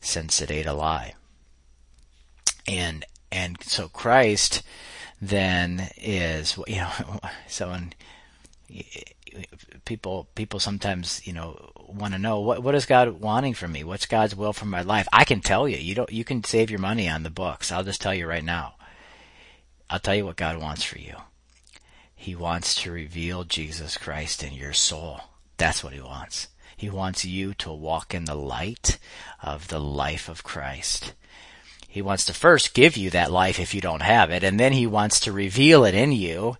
since 0.00 0.40
it 0.40 0.50
ate 0.50 0.66
a 0.66 0.72
lie. 0.72 1.14
And 2.66 3.04
and 3.30 3.62
so 3.62 3.88
Christ 3.88 4.62
then 5.20 5.90
is 5.96 6.58
you 6.66 6.76
know 6.76 7.20
so 7.46 7.70
when 7.70 7.92
people 9.84 10.28
people 10.34 10.60
sometimes 10.60 11.26
you 11.26 11.32
know 11.32 11.72
want 11.88 12.14
to 12.14 12.18
know 12.18 12.40
what 12.40 12.62
what 12.62 12.74
is 12.74 12.86
God 12.86 13.20
wanting 13.20 13.54
from 13.54 13.72
me? 13.72 13.84
What's 13.84 14.06
God's 14.06 14.34
will 14.34 14.52
for 14.52 14.66
my 14.66 14.82
life? 14.82 15.08
I 15.12 15.24
can 15.24 15.40
tell 15.40 15.68
you. 15.68 15.76
You 15.76 15.94
don't 15.94 16.12
you 16.12 16.24
can 16.24 16.44
save 16.44 16.70
your 16.70 16.80
money 16.80 17.08
on 17.08 17.22
the 17.22 17.30
books. 17.30 17.72
I'll 17.72 17.84
just 17.84 18.00
tell 18.00 18.14
you 18.14 18.26
right 18.26 18.44
now. 18.44 18.74
I'll 19.90 20.00
tell 20.00 20.14
you 20.14 20.24
what 20.24 20.36
God 20.36 20.60
wants 20.60 20.82
for 20.82 20.98
you. 20.98 21.16
He 22.14 22.34
wants 22.34 22.74
to 22.82 22.90
reveal 22.90 23.44
Jesus 23.44 23.98
Christ 23.98 24.42
in 24.42 24.54
your 24.54 24.72
soul. 24.72 25.20
That's 25.56 25.84
what 25.84 25.92
he 25.92 26.00
wants. 26.00 26.48
He 26.76 26.90
wants 26.90 27.24
you 27.24 27.54
to 27.54 27.72
walk 27.72 28.14
in 28.14 28.24
the 28.24 28.34
light 28.34 28.98
of 29.42 29.68
the 29.68 29.80
life 29.80 30.28
of 30.28 30.42
Christ. 30.42 31.12
He 31.86 32.02
wants 32.02 32.24
to 32.26 32.34
first 32.34 32.74
give 32.74 32.96
you 32.96 33.10
that 33.10 33.30
life 33.30 33.60
if 33.60 33.74
you 33.74 33.80
don't 33.80 34.02
have 34.02 34.30
it, 34.30 34.42
and 34.42 34.58
then 34.58 34.72
he 34.72 34.86
wants 34.86 35.20
to 35.20 35.32
reveal 35.32 35.84
it 35.84 35.94
in 35.94 36.10
you 36.10 36.56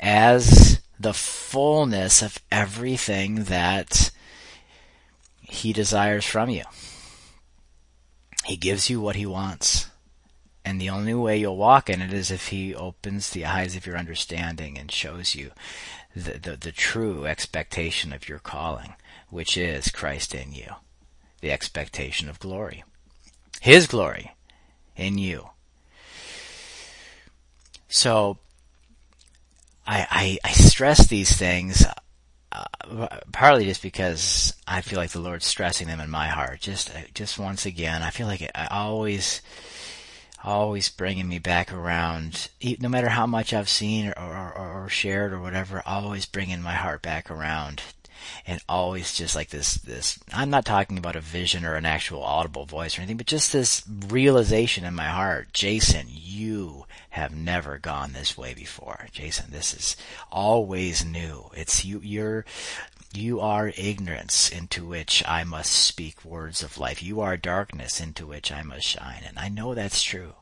as 0.00 0.80
the 1.00 1.14
fullness 1.14 2.20
of 2.20 2.38
everything 2.52 3.44
that 3.44 4.10
he 5.40 5.72
desires 5.72 6.26
from 6.26 6.50
you. 6.50 6.64
He 8.44 8.58
gives 8.58 8.90
you 8.90 9.00
what 9.00 9.16
he 9.16 9.24
wants. 9.24 9.86
And 10.62 10.78
the 10.78 10.90
only 10.90 11.14
way 11.14 11.38
you'll 11.38 11.56
walk 11.56 11.88
in 11.88 12.02
it 12.02 12.12
is 12.12 12.30
if 12.30 12.48
he 12.48 12.74
opens 12.74 13.30
the 13.30 13.46
eyes 13.46 13.74
of 13.74 13.86
your 13.86 13.96
understanding 13.96 14.76
and 14.76 14.92
shows 14.92 15.34
you 15.34 15.52
the, 16.14 16.38
the, 16.38 16.56
the 16.56 16.72
true 16.72 17.24
expectation 17.24 18.12
of 18.12 18.28
your 18.28 18.38
calling, 18.38 18.94
which 19.30 19.56
is 19.56 19.90
Christ 19.90 20.34
in 20.34 20.52
you, 20.52 20.74
the 21.40 21.50
expectation 21.50 22.28
of 22.28 22.38
glory, 22.38 22.84
His 23.62 23.86
glory 23.86 24.32
in 24.96 25.16
you. 25.16 25.48
So, 27.88 28.38
I, 29.90 30.06
I, 30.08 30.38
I 30.44 30.52
stress 30.52 31.08
these 31.08 31.36
things 31.36 31.84
uh, 32.52 33.08
partly 33.32 33.64
just 33.64 33.82
because 33.82 34.54
I 34.64 34.82
feel 34.82 35.00
like 35.00 35.10
the 35.10 35.18
Lord's 35.18 35.46
stressing 35.46 35.88
them 35.88 35.98
in 35.98 36.08
my 36.08 36.28
heart. 36.28 36.60
Just, 36.60 36.92
just 37.12 37.40
once 37.40 37.66
again, 37.66 38.00
I 38.00 38.10
feel 38.10 38.28
like 38.28 38.48
I 38.54 38.68
always 38.70 39.42
always 40.44 40.88
bringing 40.88 41.26
me 41.26 41.40
back 41.40 41.72
around. 41.72 42.50
No 42.78 42.88
matter 42.88 43.08
how 43.08 43.26
much 43.26 43.52
I've 43.52 43.68
seen 43.68 44.06
or, 44.10 44.14
or, 44.16 44.84
or 44.84 44.88
shared 44.88 45.32
or 45.32 45.40
whatever, 45.40 45.82
always 45.84 46.24
bringing 46.24 46.62
my 46.62 46.74
heart 46.74 47.02
back 47.02 47.28
around 47.28 47.82
and 48.46 48.62
always 48.68 49.14
just 49.14 49.34
like 49.34 49.48
this 49.48 49.74
this 49.74 50.18
I'm 50.32 50.50
not 50.50 50.64
talking 50.64 50.98
about 50.98 51.16
a 51.16 51.20
vision 51.20 51.64
or 51.64 51.74
an 51.74 51.86
actual 51.86 52.22
audible 52.22 52.66
voice 52.66 52.96
or 52.96 53.00
anything 53.00 53.16
but 53.16 53.26
just 53.26 53.52
this 53.52 53.82
realization 54.08 54.84
in 54.84 54.94
my 54.94 55.08
heart 55.08 55.52
Jason 55.52 56.06
you 56.08 56.84
have 57.10 57.34
never 57.34 57.78
gone 57.78 58.12
this 58.12 58.38
way 58.38 58.54
before 58.54 59.06
Jason 59.12 59.46
this 59.50 59.74
is 59.74 59.96
always 60.30 61.04
new 61.04 61.50
it's 61.54 61.84
you 61.84 62.00
you're 62.02 62.44
you 63.12 63.40
are 63.40 63.72
ignorance 63.76 64.48
into 64.50 64.86
which 64.86 65.22
I 65.26 65.42
must 65.42 65.72
speak 65.72 66.24
words 66.24 66.62
of 66.62 66.78
life. 66.78 67.02
You 67.02 67.20
are 67.20 67.36
darkness 67.36 68.00
into 68.00 68.26
which 68.26 68.52
I 68.52 68.62
must 68.62 68.86
shine. 68.86 69.22
And 69.26 69.38
I 69.38 69.48
know 69.48 69.74
that's 69.74 70.02
true. 70.02 70.34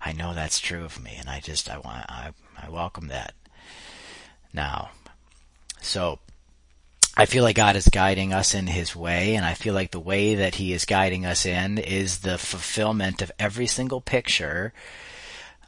I 0.00 0.12
know 0.12 0.34
that's 0.34 0.58
true 0.58 0.84
of 0.84 1.02
me. 1.02 1.14
And 1.18 1.28
I 1.28 1.40
just, 1.40 1.70
I 1.70 1.78
want, 1.78 2.06
I, 2.08 2.32
I 2.60 2.68
welcome 2.70 3.08
that 3.08 3.34
now. 4.52 4.90
So, 5.80 6.18
I 7.18 7.24
feel 7.24 7.44
like 7.44 7.56
God 7.56 7.76
is 7.76 7.88
guiding 7.88 8.34
us 8.34 8.52
in 8.52 8.66
His 8.66 8.94
way, 8.94 9.36
and 9.36 9.46
I 9.46 9.54
feel 9.54 9.72
like 9.72 9.90
the 9.90 9.98
way 9.98 10.34
that 10.34 10.56
He 10.56 10.74
is 10.74 10.84
guiding 10.84 11.24
us 11.24 11.46
in 11.46 11.78
is 11.78 12.18
the 12.18 12.36
fulfillment 12.36 13.22
of 13.22 13.32
every 13.38 13.66
single 13.66 14.02
picture 14.02 14.74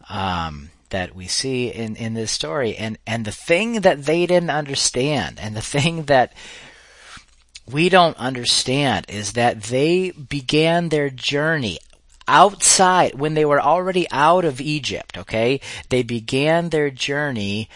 um, 0.09 0.71
that 0.91 1.15
we 1.15 1.27
see 1.27 1.69
in, 1.69 1.97
in 1.97 2.15
this 2.15 2.33
story. 2.33 2.77
And, 2.77 2.99
and 3.07 3.25
the 3.25 3.33
thing 3.33 3.81
that 3.83 4.05
they 4.05 4.27
didn't 4.27 4.51
understand 4.51 5.39
and 5.41 5.55
the 5.57 5.63
thing 5.63 6.05
that 6.05 6.33
we 7.71 7.89
don't 7.89 8.17
understand 8.17 9.07
is 9.09 9.33
that 9.35 9.65
they 9.65 10.11
began 10.11 10.89
their 10.89 11.11
journey 11.11 11.79
outside 12.27 13.15
when 13.15 13.35
they 13.35 13.45
were 13.45 13.61
already 13.61 14.07
out 14.11 14.45
of 14.45 14.61
Egypt, 14.61 15.17
okay? 15.19 15.61
They 15.89 16.03
began 16.03 16.69
their 16.69 16.91
journey 16.91 17.69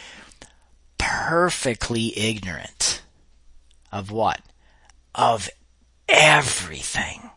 perfectly 0.98 2.16
ignorant 2.18 3.02
of 3.90 4.10
what? 4.10 4.40
Of 5.14 5.50
everything 6.08 7.30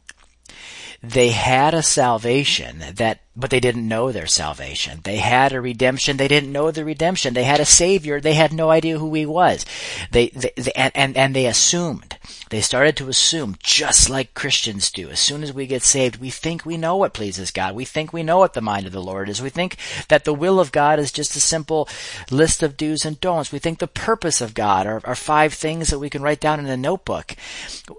they 1.09 1.29
had 1.29 1.73
a 1.73 1.83
salvation 1.83 2.83
that, 2.95 3.19
but 3.35 3.49
they 3.49 3.59
didn't 3.59 3.87
know 3.87 4.11
their 4.11 4.27
salvation. 4.27 5.01
They 5.03 5.17
had 5.17 5.51
a 5.53 5.61
redemption. 5.61 6.17
They 6.17 6.27
didn't 6.27 6.51
know 6.51 6.71
the 6.71 6.85
redemption. 6.85 7.33
They 7.33 7.43
had 7.43 7.59
a 7.59 7.65
savior. 7.65 8.19
They 8.19 8.33
had 8.33 8.53
no 8.53 8.69
idea 8.69 8.97
who 8.97 9.13
he 9.13 9.25
was. 9.25 9.65
They, 10.11 10.29
they, 10.29 10.51
they 10.55 10.71
and, 10.75 10.91
and, 10.95 11.17
and 11.17 11.35
they 11.35 11.45
assumed. 11.45 12.17
They 12.49 12.61
started 12.61 12.95
to 12.97 13.09
assume, 13.09 13.57
just 13.61 14.09
like 14.09 14.33
Christians 14.33 14.91
do, 14.91 15.09
as 15.09 15.19
soon 15.19 15.43
as 15.43 15.51
we 15.51 15.67
get 15.67 15.83
saved, 15.83 16.17
we 16.17 16.29
think 16.29 16.65
we 16.65 16.77
know 16.77 16.95
what 16.95 17.13
pleases 17.13 17.51
God. 17.51 17.75
We 17.75 17.85
think 17.85 18.13
we 18.13 18.23
know 18.23 18.37
what 18.37 18.53
the 18.53 18.61
mind 18.61 18.85
of 18.85 18.93
the 18.93 19.01
Lord 19.01 19.29
is. 19.29 19.41
We 19.41 19.49
think 19.49 19.77
that 20.09 20.25
the 20.25 20.33
will 20.33 20.59
of 20.59 20.71
God 20.71 20.99
is 20.99 21.11
just 21.11 21.35
a 21.35 21.41
simple 21.41 21.89
list 22.31 22.63
of 22.63 22.77
do's 22.77 23.05
and 23.05 23.19
don'ts. 23.19 23.51
We 23.51 23.59
think 23.59 23.79
the 23.79 23.87
purpose 23.87 24.41
of 24.41 24.53
God 24.53 24.87
are, 24.87 25.01
are 25.03 25.15
five 25.15 25.53
things 25.53 25.89
that 25.89 25.99
we 25.99 26.09
can 26.09 26.21
write 26.21 26.39
down 26.39 26.59
in 26.59 26.67
a 26.67 26.77
notebook. 26.77 27.35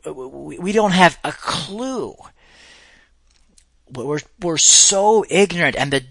We 0.06 0.72
don't 0.72 0.92
have 0.92 1.18
a 1.24 1.32
clue 1.32 2.16
we're, 3.90 4.20
we're 4.40 4.58
so 4.58 5.24
ignorant 5.28 5.76
and 5.76 5.92
the 5.92 6.04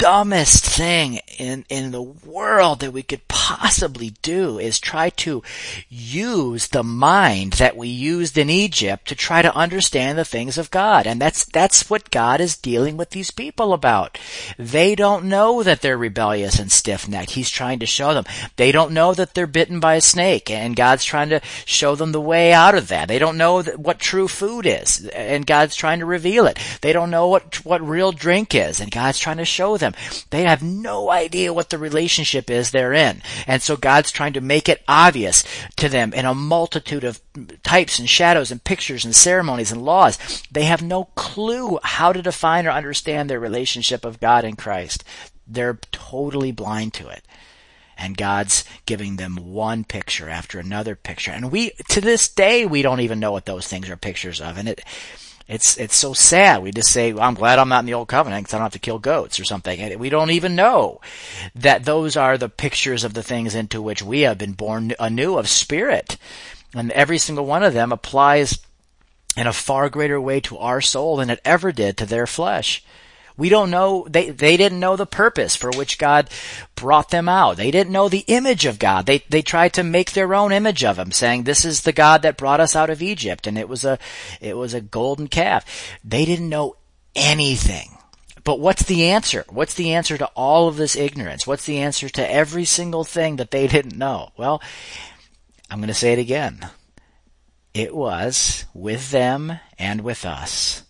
dumbest 0.00 0.64
thing 0.64 1.20
in, 1.36 1.62
in 1.68 1.90
the 1.90 2.00
world 2.00 2.80
that 2.80 2.92
we 2.92 3.02
could 3.02 3.28
possibly 3.28 4.14
do 4.22 4.58
is 4.58 4.80
try 4.80 5.10
to 5.10 5.42
use 5.90 6.68
the 6.68 6.82
mind 6.82 7.52
that 7.54 7.76
we 7.76 7.88
used 7.88 8.38
in 8.38 8.48
Egypt 8.48 9.06
to 9.06 9.14
try 9.14 9.42
to 9.42 9.54
understand 9.54 10.16
the 10.16 10.24
things 10.24 10.56
of 10.56 10.70
God. 10.70 11.06
And 11.06 11.20
that's, 11.20 11.44
that's 11.44 11.90
what 11.90 12.10
God 12.10 12.40
is 12.40 12.56
dealing 12.56 12.96
with 12.96 13.10
these 13.10 13.30
people 13.30 13.74
about. 13.74 14.18
They 14.58 14.94
don't 14.94 15.26
know 15.26 15.62
that 15.62 15.82
they're 15.82 15.98
rebellious 15.98 16.58
and 16.58 16.72
stiff-necked. 16.72 17.32
He's 17.32 17.50
trying 17.50 17.80
to 17.80 17.86
show 17.86 18.14
them. 18.14 18.24
They 18.56 18.72
don't 18.72 18.92
know 18.92 19.12
that 19.12 19.34
they're 19.34 19.46
bitten 19.46 19.80
by 19.80 19.96
a 19.96 20.00
snake 20.00 20.50
and 20.50 20.74
God's 20.74 21.04
trying 21.04 21.28
to 21.28 21.42
show 21.66 21.94
them 21.94 22.12
the 22.12 22.20
way 22.22 22.54
out 22.54 22.74
of 22.74 22.88
that. 22.88 23.08
They 23.08 23.18
don't 23.18 23.36
know 23.36 23.60
that, 23.60 23.78
what 23.78 23.98
true 23.98 24.28
food 24.28 24.64
is 24.64 25.06
and 25.08 25.46
God's 25.46 25.76
trying 25.76 25.98
to 25.98 26.06
reveal 26.06 26.46
it. 26.46 26.58
They 26.80 26.94
don't 26.94 27.10
know 27.10 27.28
what, 27.28 27.62
what 27.66 27.86
real 27.86 28.12
drink 28.12 28.54
is 28.54 28.80
and 28.80 28.90
God's 28.90 29.18
trying 29.18 29.36
to 29.36 29.44
show 29.44 29.76
them 29.76 29.89
them. 29.90 30.00
They 30.30 30.42
have 30.42 30.62
no 30.62 31.10
idea 31.10 31.52
what 31.52 31.70
the 31.70 31.78
relationship 31.78 32.50
is 32.50 32.70
they're 32.70 32.92
in. 32.92 33.22
And 33.46 33.62
so 33.62 33.76
God's 33.76 34.10
trying 34.10 34.32
to 34.34 34.40
make 34.40 34.68
it 34.68 34.82
obvious 34.88 35.44
to 35.76 35.88
them 35.88 36.12
in 36.12 36.24
a 36.24 36.34
multitude 36.34 37.04
of 37.04 37.20
types 37.62 37.98
and 37.98 38.08
shadows 38.08 38.50
and 38.50 38.62
pictures 38.62 39.04
and 39.04 39.14
ceremonies 39.14 39.72
and 39.72 39.84
laws. 39.84 40.42
They 40.50 40.64
have 40.64 40.82
no 40.82 41.04
clue 41.14 41.78
how 41.82 42.12
to 42.12 42.22
define 42.22 42.66
or 42.66 42.70
understand 42.70 43.28
their 43.28 43.40
relationship 43.40 44.04
of 44.04 44.20
God 44.20 44.44
and 44.44 44.58
Christ. 44.58 45.04
They're 45.46 45.78
totally 45.92 46.52
blind 46.52 46.94
to 46.94 47.08
it 47.08 47.24
and 48.00 48.16
God's 48.16 48.64
giving 48.86 49.16
them 49.16 49.36
one 49.36 49.84
picture 49.84 50.28
after 50.28 50.58
another 50.58 50.96
picture. 50.96 51.30
And 51.32 51.52
we, 51.52 51.72
to 51.90 52.00
this 52.00 52.28
day, 52.28 52.64
we 52.64 52.80
don't 52.80 53.00
even 53.00 53.20
know 53.20 53.30
what 53.30 53.44
those 53.44 53.68
things 53.68 53.90
are 53.90 53.96
pictures 53.96 54.40
of. 54.40 54.56
And 54.56 54.70
it, 54.70 54.80
it's 55.50 55.76
it's 55.78 55.96
so 55.96 56.12
sad. 56.12 56.62
We 56.62 56.70
just 56.70 56.92
say, 56.92 57.12
well, 57.12 57.24
"I'm 57.24 57.34
glad 57.34 57.58
I'm 57.58 57.68
not 57.68 57.80
in 57.80 57.86
the 57.86 57.94
old 57.94 58.06
covenant 58.06 58.44
because 58.44 58.54
I 58.54 58.58
don't 58.58 58.66
have 58.66 58.72
to 58.72 58.78
kill 58.78 59.00
goats 59.00 59.40
or 59.40 59.44
something." 59.44 59.80
And 59.80 59.98
we 59.98 60.08
don't 60.08 60.30
even 60.30 60.54
know 60.54 61.00
that 61.56 61.84
those 61.84 62.16
are 62.16 62.38
the 62.38 62.48
pictures 62.48 63.02
of 63.02 63.14
the 63.14 63.22
things 63.24 63.56
into 63.56 63.82
which 63.82 64.00
we 64.00 64.20
have 64.20 64.38
been 64.38 64.52
born 64.52 64.94
anew 65.00 65.36
of 65.36 65.48
spirit, 65.48 66.16
and 66.72 66.92
every 66.92 67.18
single 67.18 67.46
one 67.46 67.64
of 67.64 67.74
them 67.74 67.90
applies 67.90 68.60
in 69.36 69.48
a 69.48 69.52
far 69.52 69.88
greater 69.88 70.20
way 70.20 70.38
to 70.40 70.56
our 70.56 70.80
soul 70.80 71.16
than 71.16 71.30
it 71.30 71.40
ever 71.44 71.72
did 71.72 71.96
to 71.96 72.06
their 72.06 72.28
flesh. 72.28 72.84
We 73.40 73.48
don't 73.48 73.70
know, 73.70 74.06
they, 74.06 74.28
they 74.28 74.58
didn't 74.58 74.80
know 74.80 74.96
the 74.96 75.06
purpose 75.06 75.56
for 75.56 75.70
which 75.70 75.96
God 75.96 76.28
brought 76.74 77.08
them 77.08 77.26
out. 77.26 77.56
They 77.56 77.70
didn't 77.70 77.90
know 77.90 78.10
the 78.10 78.24
image 78.26 78.66
of 78.66 78.78
God. 78.78 79.06
They, 79.06 79.24
they 79.30 79.40
tried 79.40 79.72
to 79.72 79.82
make 79.82 80.12
their 80.12 80.34
own 80.34 80.52
image 80.52 80.84
of 80.84 80.98
Him, 80.98 81.10
saying, 81.10 81.44
this 81.44 81.64
is 81.64 81.80
the 81.80 81.94
God 81.94 82.20
that 82.20 82.36
brought 82.36 82.60
us 82.60 82.76
out 82.76 82.90
of 82.90 83.00
Egypt, 83.00 83.46
and 83.46 83.56
it 83.56 83.66
was 83.66 83.82
a, 83.82 83.98
it 84.42 84.58
was 84.58 84.74
a 84.74 84.82
golden 84.82 85.26
calf. 85.26 85.64
They 86.04 86.26
didn't 86.26 86.50
know 86.50 86.76
anything. 87.16 87.96
But 88.44 88.60
what's 88.60 88.82
the 88.82 89.04
answer? 89.06 89.46
What's 89.48 89.72
the 89.72 89.94
answer 89.94 90.18
to 90.18 90.26
all 90.36 90.68
of 90.68 90.76
this 90.76 90.94
ignorance? 90.94 91.46
What's 91.46 91.64
the 91.64 91.78
answer 91.78 92.10
to 92.10 92.30
every 92.30 92.66
single 92.66 93.04
thing 93.04 93.36
that 93.36 93.52
they 93.52 93.66
didn't 93.66 93.96
know? 93.96 94.32
Well, 94.36 94.60
I'm 95.70 95.78
going 95.78 95.88
to 95.88 95.94
say 95.94 96.12
it 96.12 96.18
again. 96.18 96.68
It 97.72 97.96
was 97.96 98.66
with 98.74 99.12
them 99.12 99.60
and 99.78 100.02
with 100.02 100.26
us 100.26 100.82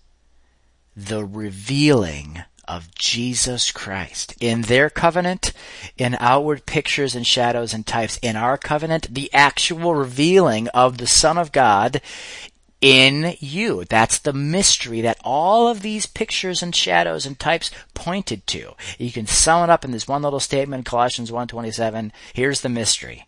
the 0.96 1.24
revealing 1.24 2.42
of 2.66 2.94
Jesus 2.94 3.72
Christ. 3.72 4.34
In 4.40 4.62
their 4.62 4.88
covenant, 4.88 5.52
in 5.98 6.16
outward 6.20 6.66
pictures 6.66 7.16
and 7.16 7.26
shadows 7.26 7.74
and 7.74 7.84
types, 7.84 8.18
in 8.22 8.36
our 8.36 8.56
covenant, 8.56 9.12
the 9.12 9.32
actual 9.34 9.94
revealing 9.94 10.68
of 10.68 10.98
the 10.98 11.06
Son 11.06 11.36
of 11.36 11.50
God 11.50 12.00
in 12.80 13.34
you. 13.40 13.84
That's 13.84 14.18
the 14.18 14.32
mystery 14.32 15.00
that 15.00 15.18
all 15.22 15.68
of 15.68 15.82
these 15.82 16.06
pictures 16.06 16.62
and 16.62 16.74
shadows 16.74 17.26
and 17.26 17.38
types 17.38 17.70
pointed 17.94 18.46
to. 18.48 18.74
You 18.98 19.12
can 19.12 19.26
sum 19.26 19.64
it 19.64 19.70
up 19.70 19.84
in 19.84 19.90
this 19.90 20.08
one 20.08 20.22
little 20.22 20.40
statement, 20.40 20.86
Colossians 20.86 21.30
1.27. 21.30 22.12
Here's 22.32 22.60
the 22.60 22.68
mystery 22.68 23.26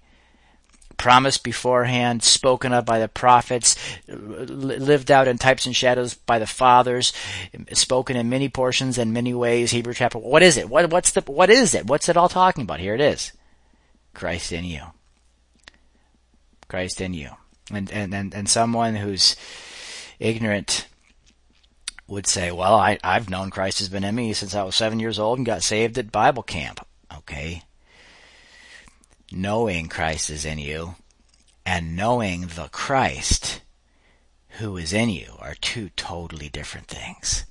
promised 1.02 1.42
beforehand, 1.42 2.22
spoken 2.22 2.72
of 2.72 2.84
by 2.86 3.00
the 3.00 3.08
prophets, 3.08 3.74
lived 4.06 5.10
out 5.10 5.26
in 5.26 5.36
types 5.36 5.66
and 5.66 5.74
shadows 5.74 6.14
by 6.14 6.38
the 6.38 6.46
fathers, 6.46 7.12
spoken 7.72 8.16
in 8.16 8.28
many 8.28 8.48
portions 8.48 8.98
and 8.98 9.12
many 9.12 9.34
ways. 9.34 9.72
Hebrew 9.72 9.94
chapter. 9.94 10.18
What 10.18 10.44
is 10.44 10.56
it? 10.56 10.68
What, 10.68 10.90
what's 10.90 11.10
the? 11.10 11.22
What 11.22 11.50
is 11.50 11.74
it? 11.74 11.88
What's 11.88 12.08
it 12.08 12.16
all 12.16 12.28
talking 12.28 12.62
about? 12.62 12.78
Here 12.78 12.94
it 12.94 13.00
is. 13.00 13.32
Christ 14.14 14.52
in 14.52 14.64
you. 14.64 14.80
Christ 16.68 17.00
in 17.00 17.14
you. 17.14 17.30
And 17.72 17.90
and 17.90 18.14
and, 18.14 18.32
and 18.32 18.48
someone 18.48 18.94
who's 18.94 19.34
ignorant 20.20 20.86
would 22.06 22.28
say, 22.28 22.52
"Well, 22.52 22.76
I 22.76 23.00
I've 23.02 23.28
known 23.28 23.50
Christ 23.50 23.80
has 23.80 23.88
been 23.88 24.04
in 24.04 24.14
me 24.14 24.34
since 24.34 24.54
I 24.54 24.62
was 24.62 24.76
seven 24.76 25.00
years 25.00 25.18
old 25.18 25.38
and 25.38 25.46
got 25.46 25.64
saved 25.64 25.98
at 25.98 26.12
Bible 26.12 26.44
camp." 26.44 26.86
Okay, 27.12 27.64
knowing 29.32 29.88
Christ 29.88 30.30
is 30.30 30.44
in 30.44 30.58
you 30.58 30.96
and 31.64 31.96
knowing 31.96 32.42
the 32.42 32.68
Christ 32.70 33.60
who 34.58 34.76
is 34.76 34.92
in 34.92 35.08
you 35.08 35.34
are 35.38 35.54
two 35.54 35.90
totally 35.90 36.48
different 36.48 36.86
things. 36.86 37.44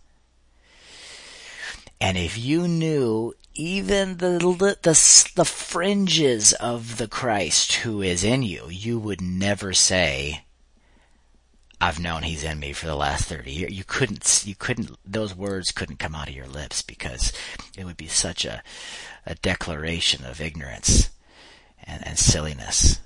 And 1.99 2.17
if 2.17 2.37
you 2.37 2.67
knew 2.67 3.33
even 3.53 4.17
the, 4.17 4.39
the, 4.81 5.31
the 5.35 5.45
fringes 5.45 6.53
of 6.53 6.97
the 6.97 7.07
Christ 7.07 7.73
who 7.73 8.01
is 8.01 8.23
in 8.23 8.43
you, 8.43 8.67
you 8.69 8.97
would 8.99 9.21
never 9.21 9.73
say, 9.73 10.45
I've 11.79 11.99
known 11.99 12.23
he's 12.23 12.43
in 12.43 12.59
me 12.59 12.73
for 12.73 12.85
the 12.85 12.95
last 12.95 13.25
30 13.25 13.51
years. 13.51 13.71
You 13.71 13.83
couldn't, 13.83 14.43
you 14.45 14.55
couldn't, 14.55 14.95
those 15.05 15.35
words 15.35 15.71
couldn't 15.71 15.99
come 15.99 16.15
out 16.15 16.29
of 16.29 16.35
your 16.35 16.47
lips 16.47 16.81
because 16.81 17.33
it 17.77 17.85
would 17.85 17.97
be 17.97 18.07
such 18.07 18.45
a, 18.45 18.61
a 19.25 19.35
declaration 19.35 20.23
of 20.23 20.39
ignorance 20.39 21.09
and, 21.83 22.05
and 22.07 22.17
silliness. 22.17 22.99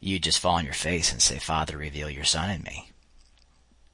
You 0.00 0.18
just 0.18 0.38
fall 0.38 0.54
on 0.54 0.64
your 0.64 0.74
face 0.74 1.12
and 1.12 1.20
say, 1.20 1.38
Father, 1.38 1.76
reveal 1.76 2.08
your 2.08 2.24
Son 2.24 2.50
in 2.50 2.62
me. 2.62 2.90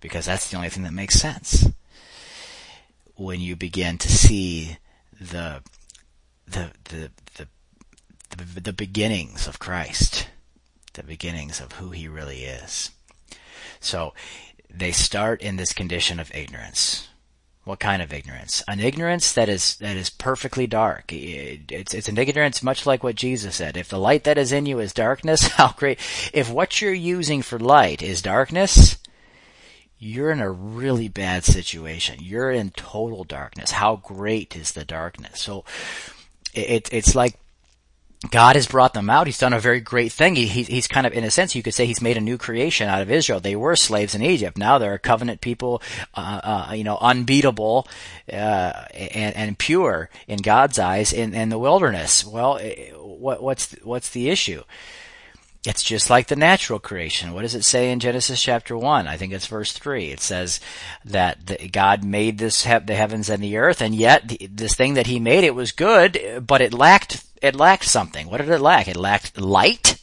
Because 0.01 0.27
that's 0.27 0.51
the 0.51 0.57
only 0.57 0.69
thing 0.69 0.83
that 0.83 0.93
makes 0.93 1.19
sense. 1.19 1.67
When 3.17 3.41
you 3.41 3.57
begin 3.57 3.97
to 3.99 4.13
see 4.13 4.77
the, 5.19 5.63
the, 6.47 6.73
the, 6.85 7.11
the, 7.37 7.49
the, 8.37 8.61
the 8.61 8.73
beginnings 8.73 9.47
of 9.47 9.59
Christ, 9.59 10.29
the 10.93 11.03
beginnings 11.03 11.61
of 11.61 11.73
who 11.73 11.91
he 11.91 12.07
really 12.09 12.45
is. 12.45 12.91
So 13.81 14.15
they 14.69 14.93
start 14.93 15.41
in 15.41 15.57
this 15.57 15.73
condition 15.73 16.19
of 16.21 16.35
ignorance. 16.35 17.09
What 17.65 17.81
kind 17.81 18.03
of 18.03 18.13
ignorance? 18.13 18.63
An 18.69 18.79
ignorance 18.79 19.33
that 19.33 19.49
is 19.49 19.77
that 19.77 19.97
is 19.97 20.11
perfectly 20.11 20.67
dark. 20.67 21.11
It's 21.11 21.95
it's 21.95 22.09
an 22.09 22.19
ignorance 22.19 22.63
much 22.63 22.85
like 22.85 23.03
what 23.03 23.15
Jesus 23.15 23.57
said. 23.57 23.77
If 23.77 23.89
the 23.89 23.99
light 23.99 24.25
that 24.25 24.37
is 24.37 24.53
in 24.53 24.67
you 24.67 24.81
is 24.81 24.93
darkness, 24.93 25.49
how 25.57 25.73
great! 25.73 25.99
If 26.35 26.51
what 26.51 26.83
you're 26.83 26.93
using 26.93 27.41
for 27.41 27.59
light 27.59 28.03
is 28.03 28.21
darkness, 28.21 28.99
you're 29.99 30.31
in 30.31 30.41
a 30.41 30.51
really 30.51 31.09
bad 31.09 31.45
situation. 31.45 32.19
You're 32.21 32.51
in 32.51 32.71
total 32.73 33.25
darkness. 33.25 33.71
How 33.71 33.97
great 33.97 34.55
is 34.55 34.73
the 34.73 34.85
darkness? 34.85 35.41
So 35.41 35.65
it, 36.53 36.93
it's 36.93 37.15
like 37.15 37.39
God 38.31 38.57
has 38.57 38.67
brought 38.67 38.95
them 38.95 39.11
out. 39.11 39.27
He's 39.27 39.39
done 39.39 39.53
a 39.53 39.61
very 39.61 39.81
great 39.81 40.13
thing. 40.13 40.37
He, 40.37 40.47
he, 40.47 40.63
he's 40.63 40.87
kind 40.87 41.07
of, 41.07 41.13
in 41.13 41.25
a 41.25 41.31
sense, 41.31 41.55
you 41.55 41.63
could 41.63 41.75
say 41.75 41.87
he's 41.87 42.03
made 42.03 42.17
a 42.17 42.21
new 42.21 42.39
creation 42.39 42.89
out 42.89 43.03
of 43.03 43.11
Israel. 43.11 43.41
They 43.41 43.57
were 43.57 43.77
slaves 43.77 44.15
in 44.15 44.23
Egypt. 44.23 44.57
Now 44.57 44.79
they're 44.79 44.95
a 44.95 44.99
covenant 44.99 45.41
people, 45.41 45.83
uh, 46.15 46.41
uh, 46.71 46.73
you 46.75 46.85
know, 46.85 46.99
unbeatable, 47.01 47.89
uh, 48.33 48.85
and, 48.95 49.37
and 49.37 49.59
pure 49.59 50.11
in 50.27 50.39
God's 50.39 50.79
eyes 50.79 51.13
in, 51.13 51.35
in 51.35 51.49
the 51.49 51.59
wilderness. 51.59 52.25
Well, 52.25 52.59
eh, 52.59 52.91
what, 52.93 53.43
what's, 53.43 53.73
what's 53.83 54.11
the 54.11 54.31
issue? 54.31 54.63
It's 55.67 55.83
just 55.83 56.11
like 56.11 56.29
the 56.29 56.37
natural 56.37 56.79
creation. 56.79 57.33
What 57.33 57.43
does 57.43 57.55
it 57.55 57.65
say 57.65 57.91
in 57.91 57.99
Genesis 57.99 58.43
chapter 58.43 58.77
1? 58.77 59.09
I 59.09 59.17
think 59.17 59.33
it's 59.33 59.47
verse 59.47 59.73
3. 59.73 60.11
It 60.11 60.21
says 60.21 60.61
that 61.07 61.47
the, 61.47 61.69
God 61.69 62.05
made 62.05 62.37
this, 62.37 62.65
the 62.65 62.95
heavens 62.95 63.31
and 63.31 63.43
the 63.43 63.57
earth, 63.57 63.81
and 63.81 63.95
yet 63.95 64.29
the, 64.29 64.47
this 64.53 64.75
thing 64.75 64.95
that 64.95 65.07
he 65.07 65.19
made, 65.19 65.43
it 65.43 65.55
was 65.55 65.73
good, 65.73 66.45
but 66.47 66.61
it 66.61 66.75
lacked 66.75 67.25
it 67.45 67.55
lacked 67.55 67.85
something. 67.85 68.29
What 68.29 68.39
did 68.39 68.49
it 68.49 68.61
lack? 68.61 68.89
It 68.89 68.97
lacked 68.97 69.39
light. 69.39 70.01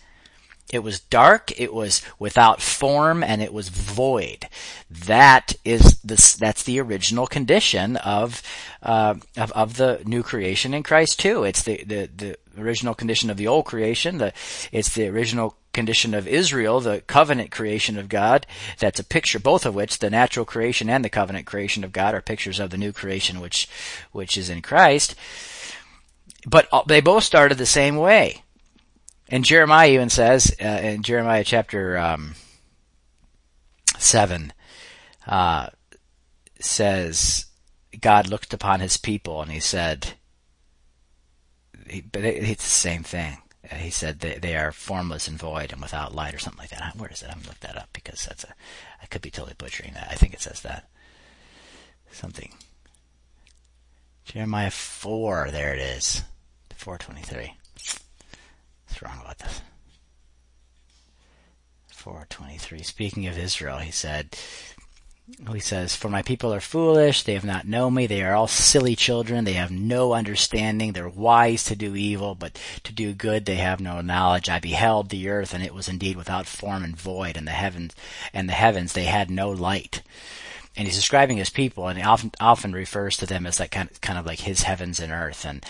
It 0.72 0.84
was 0.84 1.02
dark, 1.02 1.52
it 1.60 1.74
was 1.74 2.02
without 2.18 2.62
form, 2.62 3.24
and 3.24 3.42
it 3.42 3.52
was 3.52 3.68
void. 3.68 4.48
That 4.90 5.54
is 5.66 6.00
this, 6.02 6.34
that's 6.34 6.64
the 6.64 6.80
original 6.80 7.28
condition 7.28 7.98
of, 7.98 8.42
uh, 8.82 9.16
of, 9.36 9.52
of 9.52 9.76
the 9.76 10.02
new 10.06 10.24
creation 10.24 10.74
in 10.74 10.84
Christ 10.84 11.20
too. 11.20 11.44
It's 11.44 11.64
the, 11.64 11.84
the, 11.84 12.10
the 12.16 12.38
original 12.58 12.94
condition 12.94 13.30
of 13.30 13.36
the 13.36 13.48
old 13.48 13.66
creation. 13.66 14.20
The, 14.20 14.32
it's 14.72 14.94
the 14.94 15.08
original 15.10 15.58
condition 15.74 16.14
of 16.14 16.28
Israel, 16.28 16.80
the 16.80 17.02
covenant 17.02 17.52
creation 17.52 17.98
of 17.98 18.08
God. 18.08 18.46
That's 18.80 19.00
a 19.00 19.04
picture, 19.04 19.40
both 19.40 19.66
of 19.66 19.76
which, 19.76 20.00
the 20.00 20.10
natural 20.10 20.46
creation 20.46 20.90
and 20.90 21.04
the 21.04 21.10
covenant 21.10 21.48
creation 21.48 21.84
of 21.84 21.92
God, 21.92 22.14
are 22.14 22.22
pictures 22.22 22.62
of 22.62 22.70
the 22.70 22.78
new 22.78 22.94
creation, 22.94 23.42
which, 23.42 23.68
which 24.14 24.38
is 24.38 24.50
in 24.50 24.62
Christ. 24.62 25.16
But 26.48 26.68
they 26.88 27.02
both 27.02 27.24
started 27.24 27.58
the 27.58 27.66
same 27.66 27.98
way. 27.98 28.44
And 29.30 29.46
Jeremiah 29.46 29.92
even 29.92 30.10
says 30.10 30.56
uh, 30.62 30.66
in 30.66 31.04
Jeremiah 31.04 31.44
chapter 31.44 31.98
um, 31.98 32.34
seven, 33.98 34.52
uh, 35.26 35.68
says 36.60 37.46
God 38.00 38.28
looked 38.28 38.54
upon 38.54 38.80
His 38.80 38.98
people 38.98 39.42
and 39.42 39.52
He 39.52 39.60
said, 39.60 40.14
he, 41.88 42.02
but 42.02 42.24
it's 42.24 42.64
the 42.64 42.70
same 42.70 43.04
thing. 43.04 43.38
He 43.74 43.90
said 43.90 44.20
they, 44.20 44.38
they 44.38 44.56
are 44.56 44.72
formless 44.72 45.28
and 45.28 45.38
void 45.38 45.72
and 45.72 45.82
without 45.82 46.16
light 46.16 46.34
or 46.34 46.40
something 46.40 46.60
like 46.60 46.72
that. 46.72 46.96
Where 46.98 47.12
is 47.12 47.22
it? 47.22 47.30
I'm 47.30 47.38
gonna 47.38 47.50
look 47.50 47.60
that 47.62 47.78
up 47.78 47.90
because 47.94 48.26
that's 48.26 48.44
a 48.44 48.54
I 49.02 49.06
could 49.06 49.22
be 49.22 49.32
totally 49.32 49.56
butchering 49.58 49.94
that. 49.94 50.10
I 50.12 50.16
think 50.16 50.34
it 50.34 50.42
says 50.42 50.62
that 50.62 50.90
something. 52.12 52.54
Jeremiah 54.26 54.72
four. 54.72 55.50
There 55.52 55.74
it 55.74 55.80
is. 55.80 56.24
Four 56.82 56.98
twenty 56.98 57.22
three. 57.22 57.54
What's 58.88 59.04
wrong 59.04 59.22
about 59.22 59.38
this? 59.38 59.62
423. 61.90 62.82
Speaking 62.82 63.28
of 63.28 63.38
Israel, 63.38 63.78
he 63.78 63.92
said, 63.92 64.36
he 65.54 65.60
says, 65.60 65.96
For 65.96 66.10
my 66.10 66.24
people 66.24 66.52
are 66.52 66.60
foolish, 66.60 67.22
they 67.22 67.36
have 67.36 67.46
not 67.46 67.68
known 67.68 67.94
me, 67.94 68.08
they 68.08 68.24
are 68.24 68.34
all 68.34 68.48
silly 68.48 68.96
children, 68.96 69.44
they 69.44 69.54
have 69.54 69.70
no 69.70 70.14
understanding, 70.14 70.94
they're 70.94 71.08
wise 71.08 71.64
to 71.66 71.76
do 71.76 71.96
evil, 71.96 72.34
but 72.34 72.60
to 72.84 72.92
do 72.92 73.14
good 73.14 73.46
they 73.46 73.58
have 73.58 73.80
no 73.80 74.02
knowledge. 74.02 74.50
I 74.50 74.58
beheld 74.58 75.10
the 75.10 75.30
earth, 75.30 75.54
and 75.54 75.64
it 75.64 75.76
was 75.76 75.88
indeed 75.88 76.18
without 76.18 76.48
form 76.48 76.84
and 76.84 76.98
void, 76.98 77.38
and 77.38 77.46
the 77.46 77.52
heavens 77.52 77.94
and 78.34 78.50
the 78.50 78.54
heavens 78.54 78.94
they 78.94 79.04
had 79.04 79.30
no 79.30 79.52
light. 79.52 80.02
And 80.76 80.88
he's 80.88 80.98
describing 80.98 81.38
his 81.38 81.52
people, 81.52 81.88
and 81.88 82.00
he 82.00 82.04
often 82.04 82.32
often 82.40 82.74
refers 82.74 83.18
to 83.18 83.28
them 83.28 83.46
as 83.46 83.60
like 83.60 83.70
kind 83.70 83.92
of, 83.92 84.02
kind 84.02 84.18
of 84.18 84.26
like 84.26 84.40
his 84.40 84.64
heavens 84.64 85.00
and 85.00 85.12
earth, 85.12 85.46
and 85.46 85.64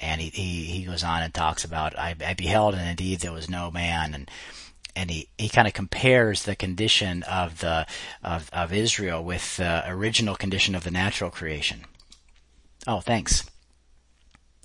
and 0.00 0.20
he, 0.20 0.30
he, 0.30 0.64
he 0.64 0.84
goes 0.84 1.04
on 1.04 1.22
and 1.22 1.32
talks 1.32 1.64
about 1.64 1.98
I, 1.98 2.14
I 2.24 2.34
beheld, 2.34 2.74
and 2.74 2.88
indeed 2.88 3.20
there 3.20 3.32
was 3.32 3.50
no 3.50 3.70
man, 3.70 4.14
and 4.14 4.30
and 4.96 5.10
he, 5.10 5.28
he 5.38 5.48
kind 5.48 5.68
of 5.68 5.74
compares 5.74 6.42
the 6.42 6.56
condition 6.56 7.22
of 7.24 7.60
the 7.60 7.86
of, 8.22 8.50
of 8.52 8.72
Israel 8.72 9.22
with 9.22 9.56
the 9.56 9.84
original 9.86 10.34
condition 10.34 10.74
of 10.74 10.84
the 10.84 10.90
natural 10.90 11.30
creation. 11.30 11.84
Oh, 12.86 13.00
thanks. 13.00 13.44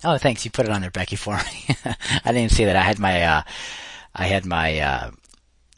Oh, 0.04 0.18
thanks. 0.18 0.44
You 0.44 0.50
put 0.50 0.66
it 0.66 0.72
on 0.72 0.80
there, 0.80 0.90
Becky, 0.90 1.16
for 1.16 1.36
me. 1.36 1.76
I 2.24 2.32
didn't 2.32 2.52
see 2.52 2.64
that. 2.64 2.76
I 2.76 2.82
had 2.82 2.98
my 2.98 3.22
uh, 3.22 3.42
I 4.14 4.26
had 4.26 4.46
my 4.46 4.78
uh, 4.80 5.10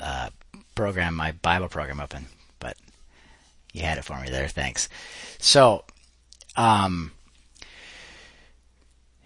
uh, 0.01 0.31
program, 0.75 1.14
my 1.14 1.33
Bible 1.33 1.68
program 1.68 2.01
open, 2.01 2.27
but 2.59 2.77
you 3.73 3.83
had 3.83 3.99
it 3.99 4.05
for 4.05 4.21
me 4.21 4.31
there. 4.31 4.49
Thanks. 4.49 4.88
So, 5.38 5.85
um, 6.57 7.12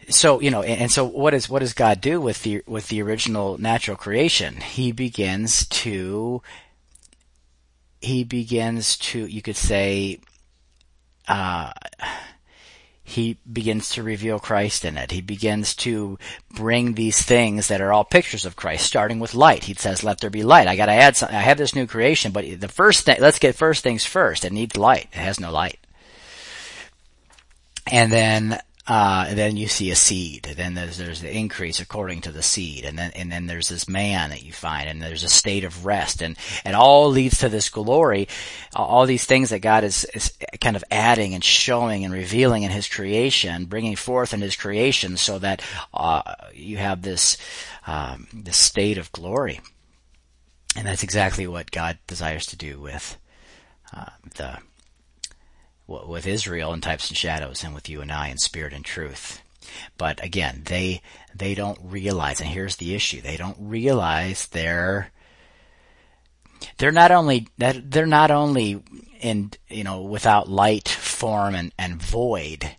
so 0.08 0.40
you 0.40 0.50
know, 0.50 0.62
and, 0.62 0.82
and 0.82 0.90
so 0.90 1.04
what 1.04 1.34
is 1.34 1.48
what 1.48 1.60
does 1.60 1.74
God 1.74 2.00
do 2.00 2.20
with 2.20 2.42
the 2.42 2.62
with 2.66 2.88
the 2.88 3.02
original 3.02 3.58
natural 3.58 3.96
creation? 3.96 4.56
He 4.56 4.92
begins 4.92 5.66
to 5.68 6.42
he 8.00 8.24
begins 8.24 8.96
to 8.98 9.26
you 9.26 9.42
could 9.42 9.56
say 9.56 10.20
uh, 11.28 11.72
he 13.04 13.38
begins 13.50 13.90
to 13.90 14.02
reveal 14.02 14.38
Christ 14.38 14.84
in 14.84 14.96
it. 14.96 15.10
He 15.10 15.20
begins 15.20 15.74
to 15.76 16.18
bring 16.50 16.94
these 16.94 17.20
things 17.20 17.68
that 17.68 17.80
are 17.80 17.92
all 17.92 18.04
pictures 18.04 18.44
of 18.44 18.56
Christ, 18.56 18.86
starting 18.86 19.18
with 19.18 19.34
light. 19.34 19.64
He 19.64 19.74
says, 19.74 20.02
"Let 20.02 20.20
there 20.20 20.30
be 20.30 20.42
light." 20.42 20.68
I 20.68 20.76
got 20.76 20.86
to 20.86 20.92
add 20.92 21.16
something. 21.16 21.36
I 21.36 21.42
have 21.42 21.58
this 21.58 21.74
new 21.74 21.86
creation, 21.86 22.32
but 22.32 22.60
the 22.60 22.68
first 22.68 23.04
thing, 23.04 23.18
let's 23.20 23.38
get 23.38 23.54
first 23.54 23.82
things 23.82 24.04
first. 24.04 24.44
It 24.44 24.52
needs 24.52 24.76
light. 24.76 25.08
It 25.12 25.18
has 25.18 25.38
no 25.38 25.52
light. 25.52 25.78
And 27.90 28.12
then 28.12 28.60
uh, 28.88 29.26
and 29.28 29.38
then 29.38 29.56
you 29.56 29.68
see 29.68 29.92
a 29.92 29.96
seed. 29.96 30.54
Then 30.56 30.74
there's 30.74 30.98
there's 30.98 31.20
the 31.20 31.34
increase 31.34 31.78
according 31.78 32.22
to 32.22 32.32
the 32.32 32.42
seed, 32.42 32.84
and 32.84 32.98
then 32.98 33.12
and 33.14 33.30
then 33.30 33.46
there's 33.46 33.68
this 33.68 33.88
man 33.88 34.30
that 34.30 34.42
you 34.42 34.52
find, 34.52 34.88
and 34.88 35.00
there's 35.00 35.22
a 35.22 35.28
state 35.28 35.62
of 35.62 35.86
rest, 35.86 36.20
and 36.20 36.36
it 36.64 36.74
all 36.74 37.08
leads 37.08 37.38
to 37.38 37.48
this 37.48 37.68
glory. 37.68 38.26
All 38.74 39.06
these 39.06 39.24
things 39.24 39.50
that 39.50 39.60
God 39.60 39.84
is, 39.84 40.04
is 40.14 40.36
kind 40.60 40.74
of 40.74 40.82
adding 40.90 41.32
and 41.32 41.44
showing 41.44 42.04
and 42.04 42.12
revealing 42.12 42.64
in 42.64 42.72
His 42.72 42.88
creation, 42.88 43.66
bringing 43.66 43.94
forth 43.94 44.34
in 44.34 44.40
His 44.40 44.56
creation, 44.56 45.16
so 45.16 45.38
that 45.38 45.62
uh, 45.94 46.34
you 46.52 46.78
have 46.78 47.02
this 47.02 47.36
um, 47.86 48.26
this 48.32 48.56
state 48.56 48.98
of 48.98 49.12
glory, 49.12 49.60
and 50.76 50.88
that's 50.88 51.04
exactly 51.04 51.46
what 51.46 51.70
God 51.70 51.98
desires 52.08 52.46
to 52.46 52.56
do 52.56 52.80
with 52.80 53.16
uh, 53.94 54.06
the 54.34 54.58
with 55.86 56.26
Israel 56.26 56.72
in 56.72 56.80
types 56.80 57.08
and 57.08 57.16
shadows 57.16 57.62
and 57.64 57.74
with 57.74 57.88
you 57.88 58.00
and 58.00 58.10
I 58.10 58.28
in 58.28 58.38
spirit 58.38 58.72
and 58.72 58.84
truth. 58.84 59.42
But 59.96 60.22
again, 60.22 60.62
they, 60.64 61.02
they 61.34 61.54
don't 61.54 61.78
realize, 61.82 62.40
and 62.40 62.50
here's 62.50 62.76
the 62.76 62.94
issue, 62.94 63.20
they 63.20 63.36
don't 63.36 63.56
realize 63.60 64.46
they're, 64.46 65.10
they're 66.78 66.92
not 66.92 67.10
only, 67.10 67.48
that 67.58 67.90
they're 67.90 68.06
not 68.06 68.30
only 68.30 68.82
in, 69.20 69.52
you 69.68 69.84
know, 69.84 70.02
without 70.02 70.48
light, 70.48 70.88
form, 70.88 71.54
and, 71.54 71.72
and 71.78 72.00
void, 72.02 72.76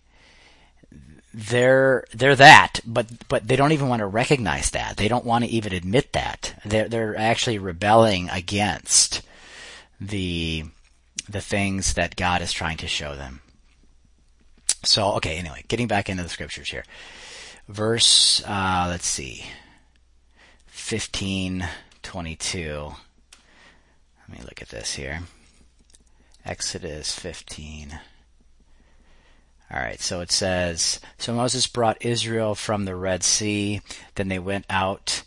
they're 1.34 2.04
they're 2.14 2.36
that, 2.36 2.78
but 2.86 3.08
but 3.28 3.48
they 3.48 3.56
don't 3.56 3.72
even 3.72 3.88
want 3.88 3.98
to 3.98 4.06
recognize 4.06 4.70
that. 4.70 4.96
They 4.96 5.08
don't 5.08 5.24
want 5.24 5.44
to 5.44 5.50
even 5.50 5.72
admit 5.72 6.12
that. 6.12 6.54
They're 6.64 6.88
they're 6.88 7.16
actually 7.16 7.58
rebelling 7.58 8.28
against 8.30 9.22
the 10.00 10.64
the 11.28 11.40
things 11.40 11.94
that 11.94 12.16
God 12.16 12.42
is 12.42 12.52
trying 12.52 12.76
to 12.78 12.86
show 12.86 13.14
them. 13.14 13.40
So, 14.82 15.12
okay, 15.14 15.36
anyway, 15.36 15.64
getting 15.68 15.86
back 15.86 16.08
into 16.08 16.22
the 16.22 16.28
scriptures 16.28 16.70
here. 16.70 16.84
Verse, 17.68 18.42
uh, 18.46 18.86
let's 18.88 19.06
see, 19.06 19.44
15, 20.66 21.66
22. 22.02 22.92
Let 24.28 24.38
me 24.38 24.44
look 24.44 24.60
at 24.60 24.68
this 24.68 24.94
here. 24.94 25.22
Exodus 26.44 27.18
15. 27.18 27.98
Alright, 29.72 30.00
so 30.00 30.20
it 30.20 30.30
says, 30.30 31.00
So 31.18 31.32
Moses 31.32 31.66
brought 31.66 32.04
Israel 32.04 32.54
from 32.54 32.84
the 32.84 32.94
Red 32.94 33.22
Sea, 33.22 33.80
then 34.14 34.28
they 34.28 34.38
went 34.38 34.66
out 34.68 35.22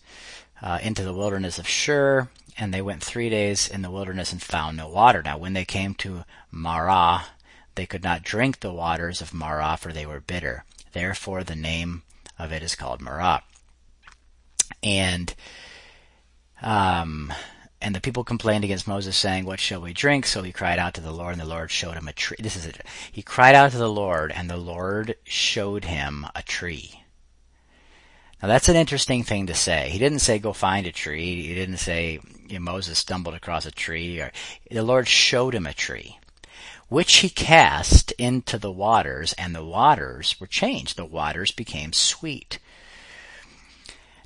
uh, 0.62 0.80
into 0.82 1.04
the 1.04 1.14
wilderness 1.14 1.58
of 1.58 1.68
Shur, 1.68 2.30
and 2.58 2.74
they 2.74 2.82
went 2.82 3.04
three 3.04 3.30
days 3.30 3.68
in 3.68 3.82
the 3.82 3.92
wilderness 3.92 4.32
and 4.32 4.42
found 4.42 4.78
no 4.78 4.90
water. 4.90 5.22
Now, 5.22 5.38
when 5.38 5.54
they 5.54 5.66
came 5.66 5.94
to 5.96 6.26
Marah, 6.52 7.26
they 7.76 7.86
could 7.86 8.04
not 8.04 8.24
drink 8.24 8.60
the 8.60 8.74
waters 8.74 9.22
of 9.22 9.34
Marah, 9.34 9.78
for 9.78 9.94
they 9.94 10.06
were 10.06 10.20
bitter. 10.20 10.64
Therefore, 10.94 11.44
the 11.44 11.56
name 11.56 12.02
of 12.40 12.52
it 12.52 12.64
is 12.64 12.76
called 12.76 13.02
Marah. 13.02 13.44
And, 14.82 15.34
um, 16.62 17.32
and 17.80 17.94
the 17.94 18.02
people 18.02 18.24
complained 18.24 18.64
against 18.64 18.88
Moses, 18.88 19.16
saying, 19.16 19.46
What 19.46 19.60
shall 19.60 19.82
we 19.82 19.94
drink? 19.94 20.26
So 20.26 20.42
he 20.42 20.52
cried 20.52 20.80
out 20.80 20.96
to 20.96 21.02
the 21.02 21.12
Lord, 21.12 21.34
and 21.34 21.42
the 21.42 21.46
Lord 21.46 21.70
showed 21.70 21.94
him 21.94 22.08
a 22.08 22.14
tree. 22.14 22.38
This 22.40 22.56
is 22.56 22.66
it. 22.66 22.82
He 23.12 23.22
cried 23.22 23.54
out 23.54 23.72
to 23.72 23.78
the 23.78 23.90
Lord, 23.90 24.32
and 24.32 24.50
the 24.50 24.58
Lord 24.58 25.16
showed 25.24 25.86
him 25.86 26.26
a 26.34 26.42
tree. 26.42 27.04
Now 28.42 28.48
that's 28.48 28.70
an 28.70 28.76
interesting 28.76 29.24
thing 29.24 29.48
to 29.48 29.54
say. 29.54 29.90
He 29.90 29.98
didn't 30.00 30.20
say 30.20 30.38
go 30.40 30.54
find 30.54 30.86
a 30.86 30.92
tree. 30.92 31.48
He 31.48 31.56
didn't 31.56 31.78
say 31.78 32.20
you 32.48 32.60
know, 32.60 32.72
Moses 32.72 33.00
stumbled 33.00 33.36
across 33.36 33.66
a 33.66 33.72
tree 33.72 34.20
or 34.20 34.32
the 34.70 34.84
Lord 34.84 35.08
showed 35.08 35.56
him 35.56 35.66
a 35.66 35.74
tree 35.74 36.18
which 36.90 37.18
he 37.18 37.30
cast 37.30 38.12
into 38.14 38.58
the 38.58 38.72
waters 38.72 39.34
and 39.34 39.54
the 39.54 39.64
waters 39.64 40.40
were 40.40 40.48
changed. 40.48 40.96
The 40.98 41.06
waters 41.06 41.52
became 41.52 41.94
sweet. 41.94 42.60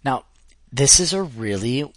Now, 0.04 0.26
this 0.72 1.00
is 1.00 1.14
a 1.14 1.24
really 1.24 1.92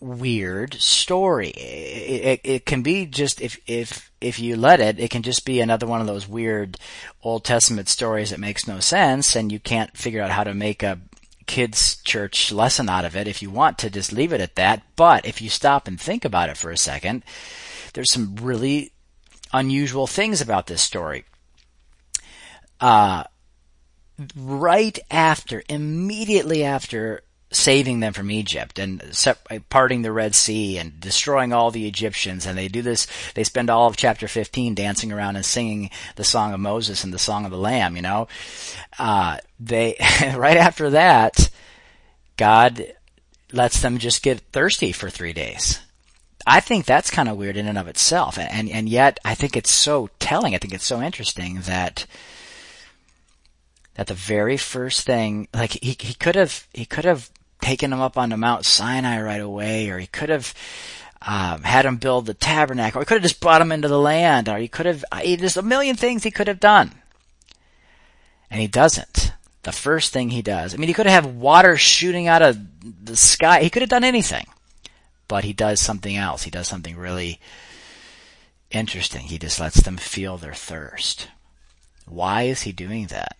weird 0.00 0.74
story. 0.74 1.48
It, 1.48 2.24
it, 2.24 2.40
it, 2.44 2.66
can 2.66 2.82
be 2.82 3.06
just 3.06 3.40
if 3.40 3.58
if 3.66 4.10
if 4.20 4.38
you 4.38 4.56
let 4.56 4.80
it, 4.80 4.98
it 4.98 5.10
can 5.10 5.22
just 5.22 5.46
be 5.46 5.60
another 5.60 5.86
one 5.86 6.00
of 6.00 6.06
those 6.06 6.28
weird 6.28 6.76
Old 7.22 7.44
Testament 7.44 7.88
stories 7.88 8.30
that 8.30 8.40
makes 8.40 8.68
no 8.68 8.80
sense, 8.80 9.34
and 9.34 9.50
you 9.50 9.58
can't 9.58 9.96
figure 9.96 10.22
out 10.22 10.30
how 10.30 10.44
to 10.44 10.54
make 10.54 10.82
a 10.82 11.00
kids 11.46 11.96
church 12.02 12.52
lesson 12.52 12.88
out 12.88 13.04
of 13.04 13.16
it 13.16 13.28
if 13.28 13.42
you 13.42 13.50
want 13.50 13.78
to 13.78 13.90
just 13.90 14.12
leave 14.12 14.32
it 14.32 14.40
at 14.40 14.56
that. 14.56 14.82
But 14.96 15.26
if 15.26 15.40
you 15.40 15.48
stop 15.48 15.88
and 15.88 16.00
think 16.00 16.24
about 16.24 16.48
it 16.48 16.56
for 16.56 16.70
a 16.70 16.76
second, 16.76 17.22
there's 17.92 18.12
some 18.12 18.36
really 18.36 18.92
unusual 19.52 20.06
things 20.06 20.40
about 20.40 20.66
this 20.66 20.82
story. 20.82 21.24
Uh, 22.80 23.24
right 24.36 24.98
after, 25.10 25.62
immediately 25.68 26.64
after 26.64 27.22
saving 27.54 28.00
them 28.00 28.12
from 28.12 28.30
Egypt 28.30 28.78
and 28.78 29.02
parting 29.68 30.02
the 30.02 30.12
Red 30.12 30.34
Sea 30.34 30.78
and 30.78 30.98
destroying 31.00 31.52
all 31.52 31.70
the 31.70 31.86
Egyptians. 31.86 32.46
And 32.46 32.58
they 32.58 32.68
do 32.68 32.82
this, 32.82 33.06
they 33.34 33.44
spend 33.44 33.70
all 33.70 33.88
of 33.88 33.96
chapter 33.96 34.28
15 34.28 34.74
dancing 34.74 35.12
around 35.12 35.36
and 35.36 35.44
singing 35.44 35.90
the 36.16 36.24
Song 36.24 36.52
of 36.52 36.60
Moses 36.60 37.04
and 37.04 37.12
the 37.12 37.18
Song 37.18 37.44
of 37.44 37.50
the 37.50 37.58
Lamb, 37.58 37.96
you 37.96 38.02
know. 38.02 38.28
Uh, 38.98 39.38
they, 39.60 39.96
right 40.36 40.56
after 40.56 40.90
that, 40.90 41.50
God 42.36 42.92
lets 43.52 43.80
them 43.80 43.98
just 43.98 44.22
get 44.22 44.40
thirsty 44.52 44.92
for 44.92 45.10
three 45.10 45.32
days. 45.32 45.80
I 46.46 46.60
think 46.60 46.84
that's 46.84 47.10
kind 47.10 47.28
of 47.28 47.36
weird 47.36 47.56
in 47.56 47.66
and 47.66 47.78
of 47.78 47.88
itself. 47.88 48.38
And, 48.38 48.50
and, 48.50 48.68
and 48.70 48.88
yet 48.88 49.18
I 49.24 49.34
think 49.34 49.56
it's 49.56 49.70
so 49.70 50.10
telling. 50.18 50.54
I 50.54 50.58
think 50.58 50.74
it's 50.74 50.84
so 50.84 51.00
interesting 51.00 51.60
that, 51.62 52.06
that 53.94 54.08
the 54.08 54.14
very 54.14 54.56
first 54.56 55.06
thing, 55.06 55.48
like 55.54 55.72
he, 55.82 55.96
he 55.98 56.14
could 56.14 56.34
have, 56.34 56.66
he 56.74 56.84
could 56.84 57.04
have 57.04 57.30
taken 57.60 57.92
him 57.92 58.00
up 58.00 58.16
onto 58.18 58.36
Mount 58.36 58.64
Sinai 58.64 59.20
right 59.20 59.40
away, 59.40 59.90
or 59.90 59.98
he 59.98 60.06
could 60.06 60.28
have, 60.28 60.54
um, 61.22 61.62
had 61.62 61.86
him 61.86 61.96
build 61.96 62.26
the 62.26 62.34
tabernacle, 62.34 63.00
or 63.00 63.02
he 63.02 63.06
could 63.06 63.16
have 63.16 63.22
just 63.30 63.40
brought 63.40 63.62
him 63.62 63.72
into 63.72 63.88
the 63.88 63.98
land, 63.98 64.48
or 64.48 64.58
he 64.58 64.68
could 64.68 64.86
have, 64.86 65.04
there's 65.22 65.56
a 65.56 65.62
million 65.62 65.96
things 65.96 66.22
he 66.22 66.30
could 66.30 66.48
have 66.48 66.60
done. 66.60 66.92
And 68.50 68.60
he 68.60 68.68
doesn't. 68.68 69.32
The 69.62 69.72
first 69.72 70.12
thing 70.12 70.30
he 70.30 70.42
does, 70.42 70.74
I 70.74 70.76
mean, 70.76 70.88
he 70.88 70.94
could 70.94 71.06
have 71.06 71.24
had 71.24 71.36
water 71.36 71.76
shooting 71.76 72.28
out 72.28 72.42
of 72.42 72.58
the 73.04 73.16
sky. 73.16 73.62
He 73.62 73.70
could 73.70 73.82
have 73.82 73.88
done 73.88 74.04
anything 74.04 74.46
but 75.28 75.44
he 75.44 75.52
does 75.52 75.80
something 75.80 76.16
else. 76.16 76.42
He 76.42 76.50
does 76.50 76.68
something 76.68 76.96
really 76.96 77.40
interesting. 78.70 79.22
He 79.22 79.38
just 79.38 79.60
lets 79.60 79.80
them 79.82 79.96
feel 79.96 80.36
their 80.36 80.54
thirst. 80.54 81.28
Why 82.06 82.42
is 82.42 82.62
he 82.62 82.72
doing 82.72 83.06
that? 83.06 83.36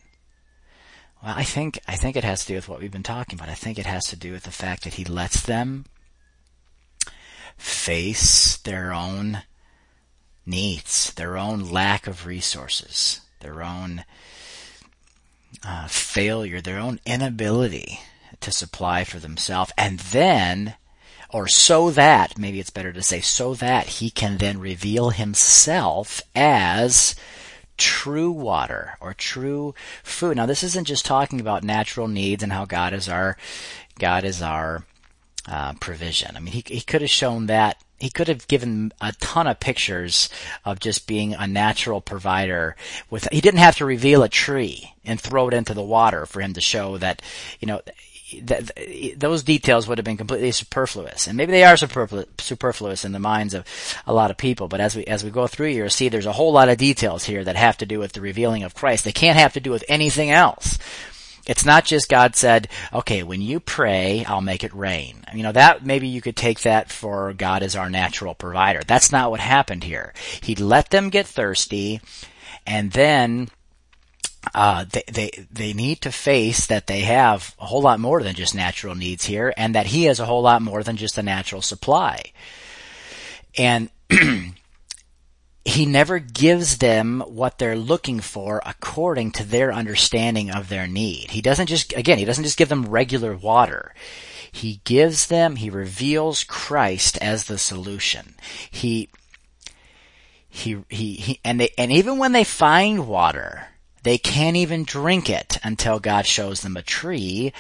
Well, 1.25 1.35
I 1.35 1.45
think, 1.45 1.81
I 1.89 1.97
think 1.97 2.17
it 2.17 2.25
has 2.25 2.43
to 2.43 2.49
do 2.49 2.55
with 2.57 2.69
what 2.69 2.81
we've 2.81 2.93
been 2.93 3.03
talking 3.03 3.39
about. 3.39 3.49
I 3.49 3.55
think 3.55 3.79
it 3.79 3.87
has 3.87 4.05
to 4.09 4.17
do 4.17 4.33
with 4.33 4.43
the 4.43 4.51
fact 4.51 4.85
that 4.85 4.95
he 4.95 5.07
lets 5.07 5.41
them 5.41 5.87
face 7.57 8.59
their 8.59 8.93
own 8.93 9.43
needs, 10.45 11.15
their 11.15 11.39
own 11.39 11.71
lack 11.71 12.07
of 12.07 12.27
resources, 12.27 13.23
their 13.41 13.63
own 13.63 14.05
uh, 15.67 15.87
failure, 15.87 16.61
their 16.61 16.79
own 16.79 17.01
inability 17.07 18.01
to 18.41 18.53
supply 18.53 19.05
for 19.05 19.19
themselves, 19.19 19.73
and 19.79 20.01
then 20.01 20.75
or 21.31 21.49
so 21.49 21.91
that, 21.91 22.39
maybe 22.39 22.61
it's 22.61 22.69
better 22.69 22.93
to 22.93 23.03
say, 23.03 23.21
so 23.21 23.55
that 23.55 23.87
he 23.87 24.11
can 24.11 24.37
then 24.37 24.61
reveal 24.61 25.09
himself 25.09 26.21
as 26.37 27.15
true 27.77 28.31
water 28.31 28.97
or 29.01 29.15
true 29.15 29.75
food. 30.03 30.37
Now 30.37 30.47
this 30.47 30.63
isn't 30.63 30.87
just 30.87 31.05
talking 31.05 31.41
about 31.41 31.65
natural 31.65 32.09
needs 32.09 32.43
and 32.43 32.53
how 32.53 32.65
God 32.65 32.93
is 32.93 33.09
our, 33.09 33.37
God 33.99 34.25
is 34.25 34.43
our 34.43 34.85
uh, 35.49 35.75
provision. 35.75 36.37
I 36.37 36.41
mean, 36.41 36.53
he, 36.53 36.65
he 36.67 36.81
could 36.81 37.03
have 37.03 37.11
shown 37.11 37.47
that 37.47 37.83
he 37.99 38.11
could 38.11 38.29
have 38.29 38.47
given 38.49 38.93
a 39.01 39.13
ton 39.21 39.47
of 39.47 39.61
pictures 39.61 40.29
of 40.65 40.81
just 40.81 41.07
being 41.07 41.35
a 41.35 41.47
natural 41.47 42.01
provider 42.01 42.77
with 43.09 43.29
he 43.31 43.41
didn't 43.41 43.61
have 43.61 43.77
to 43.77 43.85
reveal 43.85 44.23
a 44.23 44.29
tree 44.29 44.95
and 45.05 45.21
throw 45.21 45.49
it 45.49 45.55
into 45.55 45.75
the 45.75 45.83
water 45.83 46.27
for 46.27 46.41
him 46.41 46.53
to 46.55 46.61
show 46.61 46.99
that 46.99 47.23
you 47.61 47.67
know 47.67 47.81
those 48.41 49.43
details 49.43 49.87
would 49.87 49.99
have 49.99 50.05
been 50.05 50.17
completely 50.17 50.53
superfluous, 50.53 51.27
and 51.27 51.37
maybe 51.37 51.53
they 51.53 51.65
are 51.65 51.77
superfluous 51.77 53.05
in 53.05 53.13
the 53.13 53.19
minds 53.19 53.55
of 53.55 53.65
a 54.07 54.13
lot 54.13 54.31
of 54.31 54.37
people. 54.37 54.69
But 54.69 54.81
as 54.81 54.97
we 54.97 55.05
as 55.05 55.25
we 55.25 55.31
go 55.31 55.47
through 55.47 55.71
here, 55.71 55.89
see 55.89 56.09
there's 56.09 56.27
a 56.27 56.33
whole 56.33 56.53
lot 56.53 56.69
of 56.69 56.79
details 56.79 57.25
here 57.25 57.45
that 57.45 57.57
have 57.57 57.79
to 57.79 57.87
do 57.87 57.99
with 57.99 58.13
the 58.13 58.21
revealing 58.21 58.63
of 58.63 58.75
Christ. 58.75 59.05
They 59.05 59.13
can't 59.13 59.39
have 59.39 59.55
to 59.55 59.61
do 59.61 59.71
with 59.71 59.85
anything 59.89 60.31
else. 60.31 60.79
It's 61.47 61.67
not 61.67 61.85
just 61.85 62.09
God 62.09 62.37
said, 62.37 62.69
okay, 62.91 63.23
when 63.23 63.43
you 63.43 63.61
pray, 63.61 64.25
I'll 64.27 64.41
make 64.41 64.65
it 64.65 64.73
rain. 64.75 65.25
You 65.35 65.43
know, 65.43 65.53
that 65.53 65.85
maybe 65.85 66.09
you 66.09 66.23
could 66.23 66.37
take 66.37 66.63
that 66.63 66.91
for 66.91 67.35
God 67.35 67.63
as 67.63 67.77
our 67.77 67.91
natural 67.91 68.35
provider. 68.35 68.81
That's 68.87 69.13
not 69.13 69.31
what 69.31 69.41
happened 69.41 69.85
here. 69.85 70.15
He 70.41 70.55
let 70.55 70.89
them 70.89 71.11
get 71.11 71.27
thirsty 71.27 72.01
and 72.67 72.93
then 72.93 73.51
uh, 74.55 74.85
they, 74.91 75.03
they, 75.11 75.47
they 75.51 75.73
need 75.73 76.01
to 76.03 76.13
face 76.13 76.67
that 76.67 76.87
they 76.87 77.01
have 77.01 77.55
a 77.59 77.67
whole 77.67 77.83
lot 77.83 78.01
more 78.01 78.23
than 78.23 78.35
just 78.35 78.55
natural 78.55 78.95
needs 78.95 79.25
here 79.25 79.53
and 79.57 79.75
that 79.75 79.87
he 79.87 80.05
has 80.05 80.21
a 80.21 80.27
whole 80.27 80.43
lot 80.43 80.63
more 80.63 80.83
than 80.83 80.97
just 80.97 81.19
a 81.19 81.23
natural 81.23 81.63
supply. 81.63 82.23
And 83.57 83.91
he 85.65 85.87
never 85.87 86.19
gives 86.19 86.79
them 86.79 87.21
what 87.27 87.59
they're 87.59 87.77
looking 87.77 88.21
for 88.21 88.61
according 88.67 89.33
to 89.33 89.45
their 89.45 89.73
understanding 89.73 90.51
of 90.51 90.69
their 90.69 90.87
need. 90.87 91.31
He 91.31 91.41
doesn't 91.41 91.67
just, 91.67 91.93
again, 91.95 92.19
he 92.19 92.25
doesn't 92.25 92.45
just 92.45 92.59
give 92.59 92.69
them 92.69 92.87
regular 92.87 93.37
water. 93.37 93.95
He 94.53 94.81
gives 94.85 95.27
them, 95.27 95.57
he 95.57 95.71
reveals 95.71 96.45
Christ 96.45 97.19
as 97.19 97.45
the 97.45 97.59
solution. 97.59 98.35
He, 98.71 99.09
he, 100.49 100.85
he, 100.89 101.15
he 101.15 101.41
and 101.45 101.59
they, 101.59 101.71
and 101.77 101.91
even 101.91 102.19
when 102.19 102.33
they 102.33 102.45
find 102.45 103.09
water, 103.09 103.67
they 104.05 104.19
can't 104.19 104.57
even 104.57 104.85
drink 104.85 105.31
it 105.31 105.59
until 105.65 105.99
God 105.99 106.27
shows 106.27 106.61
them 106.61 106.77
a 106.77 106.83
tree, 106.83 107.53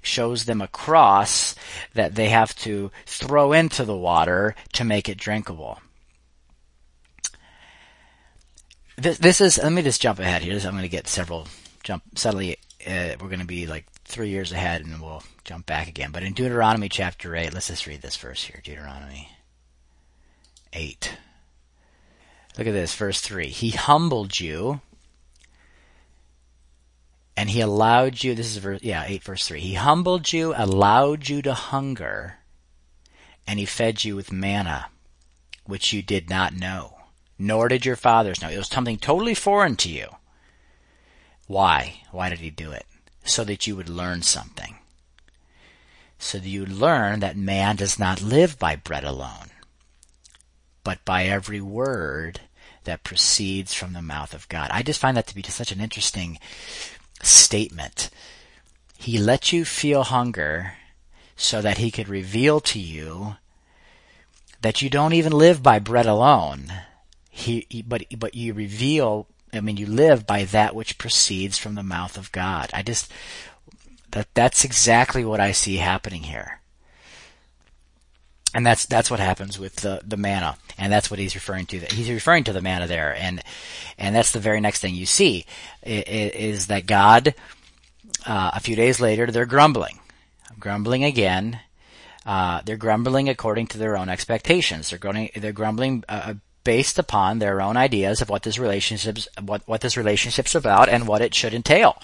shows 0.00 0.46
them 0.46 0.62
a 0.62 0.66
cross 0.66 1.54
that 1.94 2.14
they 2.14 2.30
have 2.30 2.54
to 2.56 2.90
throw 3.04 3.52
into 3.52 3.84
the 3.84 3.96
water 3.96 4.54
to 4.72 4.84
make 4.84 5.08
it 5.08 5.18
drinkable. 5.18 5.78
This, 8.96 9.18
this 9.18 9.40
is, 9.40 9.58
let 9.58 9.72
me 9.72 9.82
just 9.82 10.00
jump 10.00 10.18
ahead 10.18 10.42
here. 10.42 10.54
I'm 10.54 10.72
going 10.72 10.82
to 10.82 10.88
get 10.88 11.06
several 11.06 11.46
jump, 11.84 12.02
suddenly, 12.16 12.56
uh, 12.86 13.16
we're 13.20 13.28
going 13.28 13.40
to 13.40 13.46
be 13.46 13.66
like 13.66 13.84
three 14.04 14.30
years 14.30 14.52
ahead 14.52 14.82
and 14.84 15.02
we'll 15.02 15.22
jump 15.44 15.66
back 15.66 15.86
again. 15.86 16.12
But 16.12 16.22
in 16.22 16.32
Deuteronomy 16.32 16.88
chapter 16.88 17.36
8, 17.36 17.52
let's 17.52 17.68
just 17.68 17.86
read 17.86 18.00
this 18.00 18.16
verse 18.16 18.42
here. 18.44 18.60
Deuteronomy 18.64 19.28
8. 20.72 21.16
Look 22.56 22.66
at 22.66 22.72
this, 22.72 22.94
verse 22.94 23.20
3. 23.20 23.48
He 23.48 23.70
humbled 23.70 24.40
you 24.40 24.80
and 27.40 27.48
he 27.48 27.62
allowed 27.62 28.22
you, 28.22 28.34
this 28.34 28.48
is 28.48 28.58
verse, 28.58 28.82
yeah, 28.82 29.02
8 29.06 29.22
verse 29.22 29.48
3. 29.48 29.60
He 29.60 29.72
humbled 29.72 30.30
you, 30.30 30.52
allowed 30.54 31.30
you 31.30 31.40
to 31.40 31.54
hunger, 31.54 32.34
and 33.46 33.58
he 33.58 33.64
fed 33.64 34.04
you 34.04 34.14
with 34.14 34.30
manna, 34.30 34.90
which 35.64 35.90
you 35.90 36.02
did 36.02 36.28
not 36.28 36.52
know, 36.52 36.98
nor 37.38 37.68
did 37.68 37.86
your 37.86 37.96
fathers 37.96 38.42
know. 38.42 38.50
It 38.50 38.58
was 38.58 38.68
something 38.68 38.98
totally 38.98 39.32
foreign 39.32 39.76
to 39.76 39.88
you. 39.88 40.08
Why? 41.46 42.02
Why 42.10 42.28
did 42.28 42.40
he 42.40 42.50
do 42.50 42.72
it? 42.72 42.84
So 43.24 43.42
that 43.44 43.66
you 43.66 43.74
would 43.74 43.88
learn 43.88 44.20
something. 44.20 44.76
So 46.18 46.36
that 46.36 46.46
you 46.46 46.66
learn 46.66 47.20
that 47.20 47.38
man 47.38 47.76
does 47.76 47.98
not 47.98 48.20
live 48.20 48.58
by 48.58 48.76
bread 48.76 49.04
alone, 49.04 49.48
but 50.84 51.02
by 51.06 51.24
every 51.24 51.62
word 51.62 52.40
that 52.84 53.02
proceeds 53.02 53.72
from 53.72 53.94
the 53.94 54.02
mouth 54.02 54.34
of 54.34 54.46
God. 54.50 54.68
I 54.70 54.82
just 54.82 55.00
find 55.00 55.16
that 55.16 55.26
to 55.28 55.34
be 55.34 55.40
such 55.40 55.72
an 55.72 55.80
interesting 55.80 56.38
statement. 57.22 58.10
He 58.96 59.18
let 59.18 59.52
you 59.52 59.64
feel 59.64 60.04
hunger 60.04 60.74
so 61.36 61.62
that 61.62 61.78
he 61.78 61.90
could 61.90 62.08
reveal 62.08 62.60
to 62.60 62.78
you 62.78 63.36
that 64.60 64.82
you 64.82 64.90
don't 64.90 65.14
even 65.14 65.32
live 65.32 65.62
by 65.62 65.78
bread 65.78 66.06
alone. 66.06 66.72
He, 67.30 67.84
but 67.86 68.04
but 68.18 68.34
you 68.34 68.52
reveal 68.52 69.26
I 69.52 69.60
mean 69.60 69.78
you 69.78 69.86
live 69.86 70.26
by 70.26 70.44
that 70.44 70.74
which 70.74 70.98
proceeds 70.98 71.56
from 71.56 71.74
the 71.74 71.82
mouth 71.82 72.18
of 72.18 72.32
God. 72.32 72.70
I 72.74 72.82
just 72.82 73.10
that 74.10 74.28
that's 74.34 74.64
exactly 74.64 75.24
what 75.24 75.40
I 75.40 75.52
see 75.52 75.76
happening 75.76 76.24
here. 76.24 76.59
And 78.54 78.66
that's 78.66 78.86
that's 78.86 79.10
what 79.10 79.20
happens 79.20 79.58
with 79.58 79.76
the 79.76 80.00
the 80.04 80.16
manna, 80.16 80.56
and 80.76 80.92
that's 80.92 81.10
what 81.10 81.20
he's 81.20 81.36
referring 81.36 81.66
to. 81.66 81.78
He's 81.78 82.10
referring 82.10 82.44
to 82.44 82.52
the 82.52 82.60
manna 82.60 82.88
there, 82.88 83.14
and 83.14 83.42
and 83.96 84.14
that's 84.14 84.32
the 84.32 84.40
very 84.40 84.60
next 84.60 84.80
thing 84.80 84.94
you 84.94 85.06
see 85.06 85.46
is 85.82 86.66
that 86.66 86.86
God. 86.86 87.34
Uh, 88.26 88.50
a 88.52 88.60
few 88.60 88.76
days 88.76 89.00
later, 89.00 89.30
they're 89.30 89.46
grumbling, 89.46 89.98
grumbling 90.58 91.04
again. 91.04 91.60
Uh, 92.26 92.60
they're 92.66 92.76
grumbling 92.76 93.28
according 93.28 93.66
to 93.68 93.78
their 93.78 93.96
own 93.96 94.08
expectations. 94.08 94.90
They're 94.90 94.98
grumbling. 94.98 95.30
They're 95.36 95.52
grumbling 95.52 96.04
uh, 96.08 96.34
based 96.64 96.98
upon 96.98 97.38
their 97.38 97.60
own 97.60 97.76
ideas 97.76 98.20
of 98.20 98.28
what 98.28 98.42
this 98.42 98.58
relationship's 98.58 99.26
what, 99.42 99.66
what 99.66 99.80
this 99.80 99.96
relationship's 99.96 100.54
about 100.54 100.88
and 100.88 101.06
what 101.06 101.22
it 101.22 101.34
should 101.34 101.54
entail. 101.54 102.00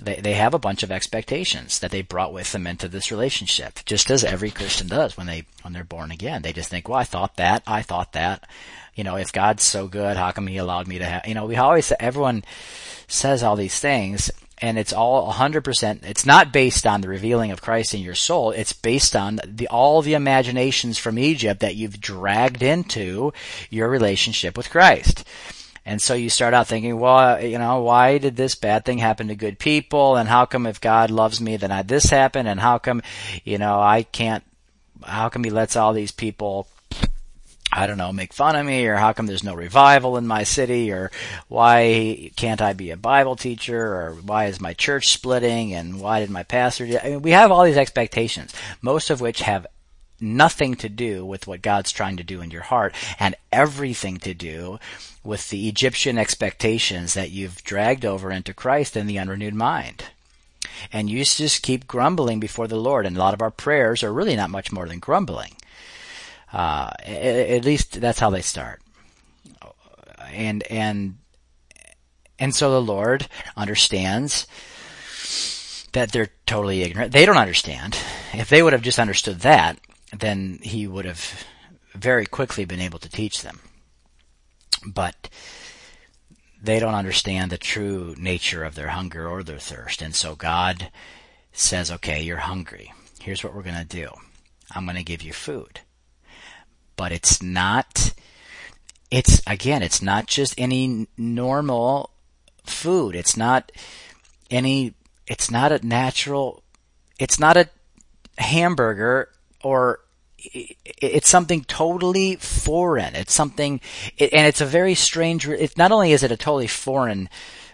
They 0.00 0.16
they 0.16 0.34
have 0.34 0.54
a 0.54 0.58
bunch 0.58 0.82
of 0.82 0.92
expectations 0.92 1.78
that 1.80 1.90
they 1.90 2.02
brought 2.02 2.32
with 2.32 2.52
them 2.52 2.66
into 2.66 2.88
this 2.88 3.10
relationship, 3.10 3.80
just 3.84 4.10
as 4.10 4.24
every 4.24 4.50
Christian 4.50 4.88
does 4.88 5.16
when 5.16 5.26
they 5.26 5.44
when 5.62 5.72
they're 5.72 5.84
born 5.84 6.10
again. 6.10 6.42
They 6.42 6.52
just 6.52 6.70
think, 6.70 6.88
well, 6.88 6.98
I 6.98 7.04
thought 7.04 7.36
that, 7.36 7.62
I 7.66 7.82
thought 7.82 8.12
that. 8.12 8.46
You 8.94 9.04
know, 9.04 9.16
if 9.16 9.32
God's 9.32 9.62
so 9.62 9.88
good, 9.88 10.16
how 10.16 10.30
come 10.32 10.46
He 10.46 10.56
allowed 10.56 10.86
me 10.86 10.98
to 10.98 11.04
have? 11.04 11.26
You 11.26 11.34
know, 11.34 11.46
we 11.46 11.56
always 11.56 11.92
everyone 11.98 12.44
says 13.08 13.42
all 13.42 13.56
these 13.56 13.78
things, 13.78 14.30
and 14.60 14.78
it's 14.78 14.92
all 14.92 15.32
100%, 15.32 16.04
it's 16.04 16.26
not 16.26 16.52
based 16.52 16.86
on 16.86 17.00
the 17.00 17.08
revealing 17.08 17.50
of 17.50 17.62
Christ 17.62 17.94
in 17.94 18.00
your 18.00 18.14
soul, 18.14 18.50
it's 18.50 18.72
based 18.72 19.16
on 19.16 19.40
the, 19.46 19.68
all 19.68 20.02
the 20.02 20.14
imaginations 20.14 20.98
from 20.98 21.18
Egypt 21.18 21.60
that 21.60 21.76
you've 21.76 22.00
dragged 22.00 22.62
into 22.62 23.32
your 23.70 23.88
relationship 23.88 24.56
with 24.56 24.70
Christ. 24.70 25.24
And 25.86 26.00
so 26.00 26.14
you 26.14 26.28
start 26.28 26.52
out 26.52 26.66
thinking, 26.66 26.98
well, 27.00 27.36
uh, 27.36 27.38
you 27.38 27.58
know, 27.58 27.80
why 27.82 28.18
did 28.18 28.36
this 28.36 28.54
bad 28.54 28.84
thing 28.84 28.98
happen 28.98 29.28
to 29.28 29.34
good 29.34 29.58
people? 29.58 30.16
And 30.16 30.28
how 30.28 30.44
come 30.44 30.66
if 30.66 30.80
God 30.80 31.10
loves 31.10 31.40
me, 31.40 31.56
then 31.56 31.72
I, 31.72 31.82
this 31.82 32.10
happened? 32.10 32.48
And 32.48 32.60
how 32.60 32.78
come, 32.78 33.02
you 33.44 33.56
know, 33.58 33.80
I 33.80 34.02
can't, 34.02 34.44
how 35.02 35.30
come 35.30 35.42
he 35.42 35.50
lets 35.50 35.76
all 35.76 35.94
these 35.94 36.12
people 36.12 36.68
I 37.72 37.86
don't 37.86 37.98
know, 37.98 38.12
make 38.12 38.32
fun 38.32 38.56
of 38.56 38.66
me 38.66 38.86
or 38.86 38.96
how 38.96 39.12
come 39.12 39.26
there's 39.26 39.44
no 39.44 39.54
revival 39.54 40.16
in 40.16 40.26
my 40.26 40.42
city 40.42 40.90
or 40.90 41.10
why 41.46 42.32
can't 42.34 42.60
I 42.60 42.72
be 42.72 42.90
a 42.90 42.96
Bible 42.96 43.36
teacher 43.36 43.94
or 43.94 44.14
why 44.14 44.46
is 44.46 44.60
my 44.60 44.74
church 44.74 45.08
splitting 45.08 45.72
and 45.72 46.00
why 46.00 46.20
did 46.20 46.30
my 46.30 46.42
pastor 46.42 46.84
I 47.02 47.10
mean, 47.10 47.22
we 47.22 47.30
have 47.30 47.52
all 47.52 47.62
these 47.62 47.76
expectations, 47.76 48.52
most 48.82 49.08
of 49.08 49.20
which 49.20 49.42
have 49.42 49.68
nothing 50.20 50.74
to 50.76 50.88
do 50.88 51.24
with 51.24 51.46
what 51.46 51.62
God's 51.62 51.92
trying 51.92 52.16
to 52.16 52.24
do 52.24 52.40
in 52.40 52.50
your 52.50 52.62
heart 52.62 52.94
and 53.18 53.36
everything 53.52 54.18
to 54.18 54.34
do 54.34 54.78
with 55.22 55.48
the 55.50 55.68
Egyptian 55.68 56.18
expectations 56.18 57.14
that 57.14 57.30
you've 57.30 57.62
dragged 57.62 58.04
over 58.04 58.30
into 58.30 58.52
Christ 58.52 58.96
and 58.96 59.08
the 59.08 59.18
unrenewed 59.18 59.54
mind. 59.54 60.06
And 60.92 61.08
you 61.08 61.24
just 61.24 61.62
keep 61.62 61.86
grumbling 61.86 62.40
before 62.40 62.66
the 62.66 62.76
Lord 62.76 63.06
and 63.06 63.16
a 63.16 63.20
lot 63.20 63.34
of 63.34 63.42
our 63.42 63.50
prayers 63.50 64.02
are 64.02 64.12
really 64.12 64.36
not 64.36 64.50
much 64.50 64.72
more 64.72 64.86
than 64.86 64.98
grumbling. 64.98 65.54
Uh, 66.52 66.90
at 67.04 67.64
least 67.64 68.00
that's 68.00 68.18
how 68.18 68.30
they 68.30 68.42
start. 68.42 68.82
And, 70.32 70.62
and, 70.64 71.18
and 72.38 72.54
so 72.54 72.70
the 72.70 72.82
Lord 72.82 73.28
understands 73.56 74.46
that 75.92 76.12
they're 76.12 76.30
totally 76.46 76.82
ignorant. 76.82 77.12
They 77.12 77.26
don't 77.26 77.36
understand. 77.36 77.96
If 78.32 78.48
they 78.48 78.62
would 78.62 78.72
have 78.72 78.82
just 78.82 78.98
understood 78.98 79.40
that, 79.40 79.78
then 80.16 80.58
he 80.62 80.86
would 80.86 81.04
have 81.04 81.44
very 81.94 82.26
quickly 82.26 82.64
been 82.64 82.80
able 82.80 82.98
to 83.00 83.10
teach 83.10 83.42
them. 83.42 83.60
But 84.86 85.28
they 86.62 86.78
don't 86.78 86.94
understand 86.94 87.50
the 87.50 87.58
true 87.58 88.14
nature 88.18 88.64
of 88.64 88.74
their 88.74 88.88
hunger 88.88 89.28
or 89.28 89.42
their 89.42 89.58
thirst. 89.58 90.02
And 90.02 90.14
so 90.14 90.34
God 90.34 90.90
says, 91.52 91.90
okay, 91.90 92.22
you're 92.22 92.38
hungry. 92.38 92.92
Here's 93.20 93.42
what 93.42 93.54
we're 93.54 93.62
going 93.62 93.76
to 93.76 93.84
do. 93.84 94.10
I'm 94.72 94.84
going 94.84 94.96
to 94.96 95.02
give 95.02 95.22
you 95.22 95.32
food 95.32 95.80
but 96.96 97.12
it's 97.12 97.42
not, 97.42 98.12
it's, 99.10 99.42
again, 99.46 99.82
it's 99.82 100.02
not 100.02 100.26
just 100.26 100.54
any 100.58 101.08
normal 101.16 102.10
food. 102.64 103.14
It's 103.14 103.36
not 103.36 103.72
any, 104.50 104.94
it's 105.26 105.50
not 105.50 105.72
a 105.72 105.86
natural, 105.86 106.62
it's 107.18 107.38
not 107.38 107.56
a 107.56 107.68
hamburger 108.38 109.30
or 109.62 110.00
it's 110.42 111.28
something 111.28 111.64
totally 111.64 112.36
foreign. 112.36 113.14
It's 113.14 113.34
something, 113.34 113.80
and 114.18 114.46
it's 114.46 114.60
a 114.60 114.66
very 114.66 114.94
strange, 114.94 115.46
it's 115.46 115.76
not 115.76 115.92
only 115.92 116.12
is 116.12 116.22
it 116.22 116.32
a 116.32 116.36
totally 116.36 116.66
foreign 116.66 117.28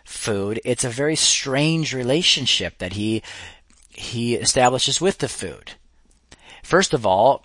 food, 0.05 0.61
it's 0.65 0.85
a 0.85 0.89
very 0.89 1.17
strange 1.17 1.95
relationship 1.95 2.79
that 2.79 2.95
he, 2.95 3.23
he 3.91 4.35
establishes 4.35 5.01
with 5.01 5.19
the 5.19 5.29
food. 5.29 5.73
First 6.63 6.93
of 6.93 7.07
all, 7.07 7.45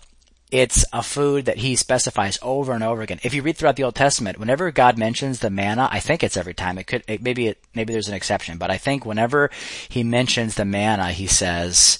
it's 0.52 0.84
a 0.92 1.02
food 1.02 1.46
that 1.46 1.58
he 1.58 1.78
specifies 1.78 2.38
over 2.42 2.74
and 2.74 2.84
over 2.84 3.02
again. 3.02 3.20
If 3.24 3.34
you 3.34 3.42
read 3.42 3.56
throughout 3.56 3.78
the 3.78 3.86
Old 3.86 3.96
Testament, 3.96 4.38
whenever 4.38 4.70
God 4.70 4.98
mentions 4.98 5.40
the 5.40 5.50
manna, 5.50 5.88
I 5.90 6.02
think 6.02 6.24
it's 6.24 6.36
every 6.36 6.54
time. 6.54 6.78
It 6.78 6.88
could 6.88 7.04
it, 7.08 7.22
maybe 7.22 7.48
it, 7.48 7.64
maybe 7.74 7.94
there's 7.94 8.10
an 8.10 8.14
exception, 8.14 8.58
but 8.58 8.70
I 8.70 8.78
think 8.78 9.06
whenever 9.06 9.50
he 9.88 10.04
mentions 10.04 10.56
the 10.56 10.66
manna, 10.66 11.12
he 11.12 11.28
says, 11.28 12.00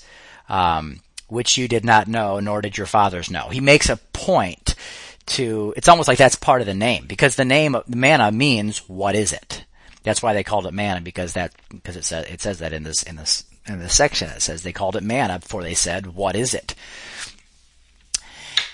um, 0.50 1.00
"Which 1.28 1.58
you 1.58 1.70
did 1.70 1.86
not 1.86 2.10
know, 2.10 2.42
nor 2.42 2.62
did 2.62 2.78
your 2.78 2.88
fathers 2.88 3.32
know." 3.32 3.48
He 3.50 3.62
makes 3.62 3.90
a 3.90 3.98
point 3.98 4.76
to. 5.28 5.74
It's 5.78 5.88
almost 5.88 6.10
like 6.10 6.18
that's 6.18 6.36
part 6.36 6.60
of 6.60 6.68
the 6.68 6.74
name 6.74 7.06
because 7.08 7.38
the 7.38 7.46
name 7.46 7.74
of 7.74 7.86
the 7.88 7.96
manna 7.98 8.32
means 8.34 8.80
what 8.90 9.16
is 9.16 9.32
it. 9.32 9.64
That's 10.04 10.22
why 10.22 10.34
they 10.34 10.44
called 10.44 10.68
it 10.68 10.74
manna 10.74 11.00
because 11.00 11.34
that 11.34 11.54
because 11.70 11.96
it 11.96 12.04
says 12.04 12.26
it 12.26 12.42
says 12.42 12.60
that 12.60 12.74
in 12.74 12.84
this 12.84 13.04
in 13.04 13.16
this 13.16 13.46
in 13.68 13.80
this 13.80 13.94
section 13.94 14.30
it 14.30 14.42
says 14.42 14.64
they 14.64 14.74
called 14.74 14.96
it 14.96 15.04
manna 15.04 15.40
before 15.40 15.62
they 15.62 15.76
said 15.76 16.08
what 16.08 16.36
is 16.36 16.56
it 16.56 16.74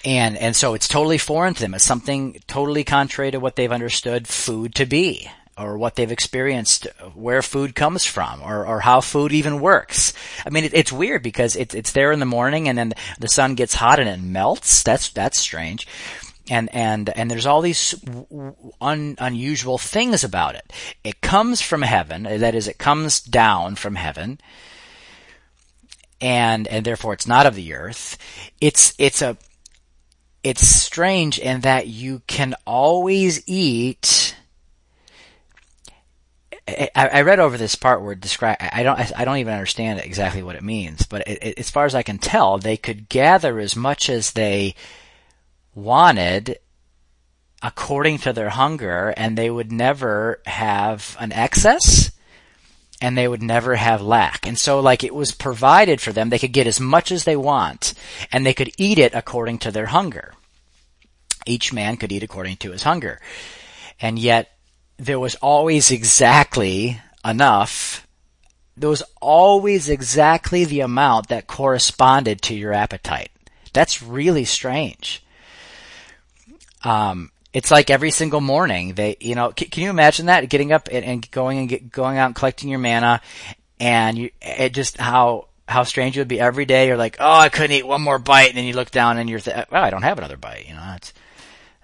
and 0.07 0.37
and 0.37 0.55
so 0.55 0.73
it's 0.73 0.87
totally 0.87 1.17
foreign 1.17 1.53
to 1.53 1.59
them. 1.59 1.73
It's 1.73 1.83
something 1.83 2.39
totally 2.47 2.85
contrary 2.85 3.31
to 3.31 3.41
what 3.41 3.57
they've 3.57 3.71
understood 3.71 4.25
food 4.25 4.73
to 4.75 4.85
be, 4.85 5.29
or 5.57 5.77
what 5.77 5.95
they've 5.95 6.13
experienced, 6.13 6.87
where 7.13 7.41
food 7.41 7.75
comes 7.75 8.05
from, 8.05 8.41
or 8.41 8.65
or 8.65 8.79
how 8.79 9.01
food 9.01 9.33
even 9.33 9.59
works. 9.59 10.13
I 10.45 10.49
mean, 10.49 10.63
it, 10.63 10.73
it's 10.73 10.93
weird 10.93 11.23
because 11.23 11.57
it's 11.57 11.75
it's 11.75 11.91
there 11.91 12.13
in 12.13 12.19
the 12.19 12.25
morning, 12.25 12.69
and 12.69 12.77
then 12.77 12.93
the 13.19 13.27
sun 13.27 13.55
gets 13.55 13.75
hot 13.75 13.99
and 13.99 14.07
it 14.07 14.21
melts. 14.21 14.81
That's 14.81 15.09
that's 15.09 15.37
strange. 15.37 15.85
And 16.49 16.73
and 16.73 17.09
and 17.09 17.29
there's 17.29 17.45
all 17.45 17.59
these 17.59 17.93
un, 18.79 19.17
unusual 19.19 19.77
things 19.77 20.23
about 20.23 20.55
it. 20.55 20.71
It 21.03 21.19
comes 21.19 21.61
from 21.61 21.81
heaven. 21.81 22.23
That 22.23 22.55
is, 22.55 22.69
it 22.69 22.77
comes 22.77 23.19
down 23.19 23.75
from 23.75 23.95
heaven 23.95 24.39
and 26.21 26.67
and 26.69 26.85
therefore 26.85 27.13
it's 27.13 27.27
not 27.27 27.45
of 27.45 27.55
the 27.55 27.73
earth. 27.73 28.17
It's 28.61 28.93
it's 28.97 29.21
a 29.21 29.37
it's 30.47 30.65
strange 30.65 31.39
in 31.39 31.62
that 31.62 31.88
you 31.88 32.21
can 32.25 32.55
always 32.65 33.43
eat. 33.47 34.36
I, 36.67 36.89
I 36.95 37.21
read 37.21 37.39
over 37.39 37.57
this 37.57 37.75
part 37.75 38.01
where 38.01 38.13
it 38.13 38.21
describe. 38.21 38.57
I 38.60 38.83
don't. 38.83 39.19
I 39.19 39.25
don't 39.25 39.38
even 39.38 39.53
understand 39.53 39.99
exactly 39.99 40.43
what 40.43 40.55
it 40.55 40.63
means, 40.63 41.05
but 41.05 41.27
it, 41.27 41.39
it, 41.41 41.60
as 41.60 41.69
far 41.69 41.86
as 41.86 41.95
I 41.95 42.03
can 42.03 42.17
tell, 42.17 42.57
they 42.57 42.77
could 42.77 43.10
gather 43.10 43.60
as 43.60 43.75
much 43.75 44.10
as 44.10 44.31
they 44.31 44.75
wanted 45.75 46.60
according 47.62 48.19
to 48.19 48.33
their 48.33 48.49
hunger, 48.49 49.13
and 49.17 49.38
they 49.38 49.49
would 49.49 49.71
never 49.71 50.41
have 50.45 51.17
an 51.19 51.31
excess 51.33 52.12
and 53.01 53.17
they 53.17 53.27
would 53.27 53.43
never 53.43 53.75
have 53.75 54.01
lack. 54.01 54.47
And 54.47 54.57
so 54.57 54.79
like 54.79 55.03
it 55.03 55.13
was 55.13 55.31
provided 55.31 56.01
for 56.01 56.12
them. 56.12 56.29
They 56.29 56.39
could 56.39 56.51
get 56.51 56.67
as 56.67 56.79
much 56.79 57.12
as 57.12 57.25
they 57.25 57.36
want 57.36 57.93
and 58.31 58.45
they 58.45 58.53
could 58.53 58.71
eat 58.77 58.97
it 58.97 59.13
according 59.13 59.60
to 59.60 59.71
their 59.71 59.88
hunger. 59.88 60.33
Each 61.47 61.73
man 61.73 61.97
could 61.97 62.12
eat 62.12 62.23
according 62.23 62.57
to 62.57 62.71
his 62.71 62.83
hunger. 62.83 63.19
And 63.99 64.19
yet 64.19 64.51
there 64.97 65.19
was 65.19 65.36
always 65.36 65.91
exactly 65.91 66.99
enough. 67.23 68.07
There 68.75 68.89
was 68.89 69.03
always 69.21 69.89
exactly 69.89 70.65
the 70.65 70.81
amount 70.81 71.29
that 71.29 71.47
corresponded 71.47 72.41
to 72.43 72.55
your 72.55 72.73
appetite. 72.73 73.31
That's 73.73 74.03
really 74.03 74.45
strange. 74.45 75.23
Um, 76.83 77.31
it's 77.53 77.71
like 77.71 77.89
every 77.89 78.12
single 78.12 78.41
morning 78.41 78.93
they, 78.93 79.17
you 79.19 79.36
know, 79.36 79.51
can, 79.51 79.69
can 79.69 79.83
you 79.83 79.89
imagine 79.89 80.27
that 80.27 80.47
getting 80.49 80.71
up 80.71 80.89
and, 80.91 81.03
and 81.03 81.31
going 81.31 81.57
and 81.57 81.69
get, 81.69 81.91
going 81.91 82.17
out 82.17 82.27
and 82.27 82.36
collecting 82.36 82.69
your 82.69 82.79
manna 82.79 83.21
and 83.79 84.17
you, 84.17 84.29
it 84.41 84.73
just 84.73 84.97
how, 84.97 85.47
how 85.67 85.83
strange 85.83 86.15
it 86.15 86.21
would 86.21 86.27
be 86.27 86.39
every 86.39 86.65
day. 86.65 86.88
You're 86.88 86.97
like, 86.97 87.17
oh, 87.19 87.39
I 87.39 87.49
couldn't 87.49 87.75
eat 87.75 87.88
one 87.88 88.01
more 88.01 88.19
bite. 88.19 88.49
And 88.49 88.57
then 88.57 88.65
you 88.65 88.73
look 88.73 88.91
down 88.91 89.17
and 89.17 89.29
you're, 89.29 89.39
th- 89.39 89.65
well, 89.71 89.83
I 89.83 89.89
don't 89.89 90.03
have 90.03 90.17
another 90.17 90.38
bite. 90.38 90.65
You 90.67 90.75
know, 90.75 90.93
it's, 90.95 91.13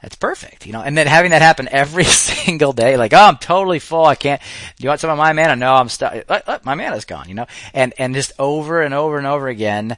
that's 0.04 0.18
perfect, 0.18 0.66
you 0.66 0.74
know. 0.74 0.82
And 0.82 0.98
then 0.98 1.08
having 1.08 1.32
that 1.32 1.42
happen 1.42 1.70
every 1.72 2.04
single 2.04 2.74
day, 2.74 2.98
like, 2.98 3.14
oh, 3.14 3.22
I'm 3.22 3.38
totally 3.38 3.80
full. 3.80 4.06
I 4.06 4.16
can't. 4.16 4.42
Do 4.76 4.84
you 4.84 4.90
want 4.90 5.00
some 5.00 5.10
of 5.10 5.18
my 5.18 5.32
manna? 5.32 5.56
No, 5.56 5.74
I'm 5.74 5.88
stuck. 5.88 6.14
Uh, 6.30 6.42
uh, 6.46 6.60
my 6.66 6.76
manna's 6.76 7.06
gone, 7.06 7.30
you 7.30 7.36
know. 7.36 7.48
And 7.74 7.94
and 7.98 8.14
just 8.14 8.34
over 8.38 8.82
and 8.82 8.94
over 8.94 9.18
and 9.18 9.26
over 9.26 9.48
again, 9.48 9.98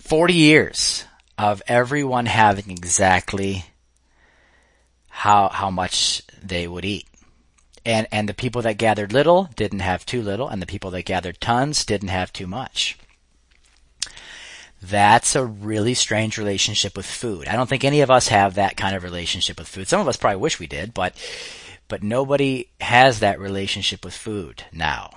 forty 0.00 0.34
years 0.34 1.04
of 1.38 1.62
everyone 1.68 2.26
having 2.26 2.72
exactly 2.72 3.64
how 5.10 5.48
how 5.48 5.70
much 5.70 6.22
they 6.42 6.66
would 6.66 6.84
eat. 6.84 7.06
And 7.84 8.08
and 8.10 8.28
the 8.28 8.34
people 8.34 8.62
that 8.62 8.78
gathered 8.78 9.12
little 9.12 9.48
didn't 9.54 9.78
have 9.78 10.04
too 10.04 10.22
little, 10.22 10.48
and 10.48 10.60
the 10.60 10.66
people 10.66 10.90
that 10.90 11.04
gathered 11.04 11.40
tons 11.40 11.84
didn't 11.84 12.08
have 12.08 12.32
too 12.32 12.48
much. 12.48 12.98
That's 14.82 15.34
a 15.34 15.44
really 15.44 15.94
strange 15.94 16.38
relationship 16.38 16.96
with 16.96 17.06
food. 17.06 17.48
I 17.48 17.56
don't 17.56 17.68
think 17.68 17.84
any 17.84 18.02
of 18.02 18.10
us 18.10 18.28
have 18.28 18.54
that 18.54 18.76
kind 18.76 18.94
of 18.94 19.02
relationship 19.02 19.58
with 19.58 19.68
food. 19.68 19.88
Some 19.88 20.00
of 20.00 20.08
us 20.08 20.16
probably 20.16 20.40
wish 20.40 20.60
we 20.60 20.66
did, 20.66 20.94
but 20.94 21.14
but 21.88 22.02
nobody 22.02 22.68
has 22.80 23.20
that 23.20 23.40
relationship 23.40 24.04
with 24.04 24.14
food 24.14 24.64
now. 24.72 25.10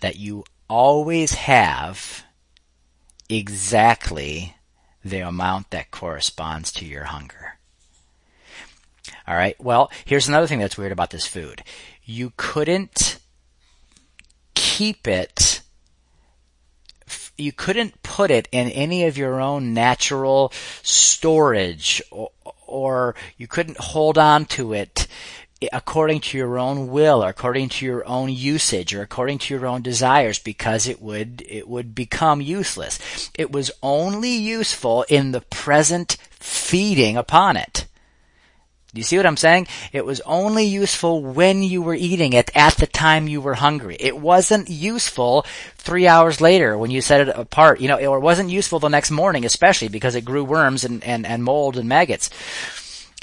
That 0.00 0.16
you 0.16 0.44
always 0.68 1.32
have 1.34 2.24
exactly 3.28 4.56
the 5.04 5.20
amount 5.20 5.70
that 5.70 5.90
corresponds 5.90 6.72
to 6.72 6.84
your 6.84 7.04
hunger. 7.04 7.58
All 9.26 9.34
right. 9.34 9.58
Well, 9.60 9.90
here's 10.04 10.28
another 10.28 10.46
thing 10.46 10.58
that's 10.58 10.78
weird 10.78 10.92
about 10.92 11.10
this 11.10 11.26
food. 11.26 11.62
You 12.04 12.32
couldn't 12.36 13.18
keep 14.54 15.06
it 15.06 15.59
you 17.40 17.52
couldn't 17.52 18.02
put 18.02 18.30
it 18.30 18.48
in 18.52 18.68
any 18.70 19.04
of 19.04 19.18
your 19.18 19.40
own 19.40 19.74
natural 19.74 20.52
storage 20.82 22.02
or, 22.10 22.30
or 22.66 23.14
you 23.36 23.46
couldn't 23.46 23.78
hold 23.78 24.18
on 24.18 24.44
to 24.46 24.72
it 24.72 25.06
according 25.72 26.20
to 26.20 26.38
your 26.38 26.58
own 26.58 26.88
will 26.88 27.22
or 27.22 27.28
according 27.28 27.68
to 27.68 27.84
your 27.84 28.06
own 28.08 28.30
usage 28.30 28.94
or 28.94 29.02
according 29.02 29.38
to 29.38 29.52
your 29.52 29.66
own 29.66 29.82
desires 29.82 30.38
because 30.38 30.86
it 30.86 31.02
would 31.02 31.44
it 31.46 31.68
would 31.68 31.94
become 31.94 32.40
useless. 32.40 33.30
It 33.34 33.52
was 33.52 33.70
only 33.82 34.32
useful 34.32 35.04
in 35.08 35.32
the 35.32 35.42
present 35.42 36.16
feeding 36.30 37.16
upon 37.16 37.56
it 37.56 37.86
You 38.92 39.04
see 39.04 39.16
what 39.16 39.26
I'm 39.26 39.36
saying? 39.36 39.68
It 39.92 40.04
was 40.04 40.20
only 40.22 40.64
useful 40.64 41.22
when 41.22 41.62
you 41.62 41.80
were 41.80 41.94
eating 41.94 42.32
it 42.32 42.50
at 42.56 42.76
the 42.76 42.88
time 42.88 43.28
you 43.28 43.40
were 43.40 43.54
hungry. 43.54 43.96
It 44.00 44.18
wasn't 44.18 44.68
useful 44.68 45.46
three 45.76 46.08
hours 46.08 46.40
later 46.40 46.76
when 46.76 46.90
you 46.90 47.00
set 47.00 47.20
it 47.20 47.28
apart. 47.28 47.80
You 47.80 47.86
know, 47.86 47.98
it 47.98 48.20
wasn't 48.20 48.50
useful 48.50 48.80
the 48.80 48.88
next 48.88 49.12
morning, 49.12 49.44
especially 49.44 49.88
because 49.88 50.16
it 50.16 50.24
grew 50.24 50.42
worms 50.42 50.84
and, 50.84 51.04
and, 51.04 51.24
and 51.24 51.44
mold 51.44 51.76
and 51.76 51.88
maggots. 51.88 52.30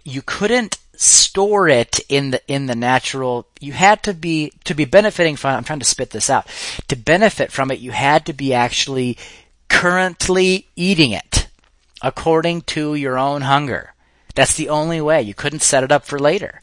You 0.06 0.22
couldn't 0.22 0.78
store 0.98 1.70
it 1.70 2.00
in 2.10 2.32
the 2.32 2.42
in 2.48 2.66
the 2.66 2.76
natural 2.76 3.46
you 3.60 3.72
had 3.72 4.02
to 4.02 4.16
be 4.16 4.52
to 4.64 4.74
be 4.74 4.84
benefiting 4.84 5.36
from 5.36 5.56
I'm 5.56 5.64
trying 5.64 5.78
to 5.78 5.86
spit 5.86 6.10
this 6.10 6.28
out 6.28 6.48
to 6.88 6.96
benefit 6.96 7.52
from 7.52 7.70
it 7.70 7.78
you 7.78 7.92
had 7.92 8.26
to 8.26 8.34
be 8.34 8.52
actually 8.52 9.16
currently 9.70 10.66
eating 10.76 11.12
it 11.12 11.50
according 12.02 12.62
to 12.64 12.96
your 12.96 13.16
own 13.16 13.42
hunger 13.42 13.94
that's 14.38 14.54
the 14.54 14.70
only 14.70 15.02
way. 15.02 15.24
You 15.24 15.34
couldn't 15.34 15.64
set 15.64 15.84
it 15.84 15.92
up 15.92 16.06
for 16.06 16.20
later. 16.20 16.62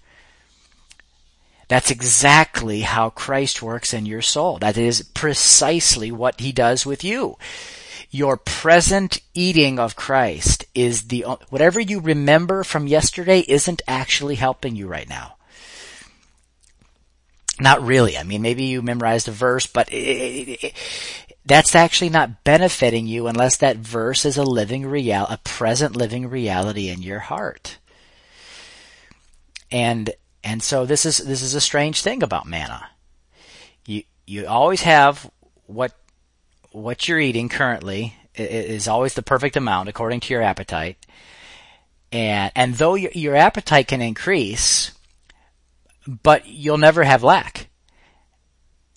That's 1.67 1.91
exactly 1.91 2.83
how 2.83 3.11
Christ 3.11 3.63
works 3.63 3.93
in 3.93 4.07
your 4.07 4.23
soul. 4.23 4.59
That 4.59 4.79
is 4.79 5.03
precisely 5.03 6.13
what 6.13 6.39
he 6.39 6.53
does 6.53 6.87
with 6.87 7.03
you. 7.03 7.37
Your 8.13 8.37
present 8.37 9.21
eating 9.35 9.81
of 9.81 9.97
Christ 9.97 10.67
is 10.73 11.09
the, 11.09 11.23
whatever 11.51 11.81
you 11.81 11.99
remember 11.99 12.63
from 12.63 12.87
yesterday 12.87 13.41
isn't 13.41 13.83
actually 13.89 14.37
helping 14.37 14.77
you 14.77 14.87
right 14.87 15.09
now. 15.09 15.35
Not 17.59 17.83
really. 17.83 18.17
I 18.17 18.23
mean, 18.23 18.41
maybe 18.41 18.67
you 18.67 18.83
memorized 18.83 19.27
a 19.27 19.33
verse, 19.33 19.67
but 19.67 19.93
it, 19.93 20.63
it, 20.63 20.75
that's 21.47 21.75
actually 21.75 22.09
not 22.09 22.43
benefiting 22.45 23.07
you 23.07 23.27
unless 23.27 23.57
that 23.59 23.77
verse 23.77 24.25
is 24.25 24.37
a 24.37 24.43
living 24.43 24.87
real, 24.87 25.27
a 25.29 25.39
present 25.45 25.95
living 25.95 26.29
reality 26.29 26.89
in 26.89 27.03
your 27.03 27.19
heart. 27.19 27.79
And, 29.71 30.11
and 30.43 30.63
so 30.63 30.87
this 30.87 31.05
is, 31.05 31.19
this 31.19 31.43
is 31.43 31.55
a 31.55 31.61
strange 31.61 32.01
thing 32.03 32.23
about 32.23 32.47
manna. 32.47 32.89
You, 33.87 34.05
you 34.27 34.47
always 34.47 34.83
have 34.83 35.31
what, 35.67 35.93
what 36.71 37.09
you're 37.09 37.21
eating 37.21 37.49
currently 37.49 38.15
is 38.35 38.89
always 38.89 39.15
the 39.15 39.23
perfect 39.23 39.57
amount 39.57 39.89
according 39.89 40.21
to 40.21 40.33
your 40.33 40.43
appetite. 40.43 40.97
And, 42.11 42.53
and 42.55 42.75
though 42.75 42.95
your, 42.95 43.11
your 43.13 43.37
appetite 43.37 43.89
can 43.89 44.01
increase, 44.01 44.93
but 46.07 46.47
you'll 46.47 46.79
never 46.79 47.05
have 47.05 47.23
lack 47.23 47.69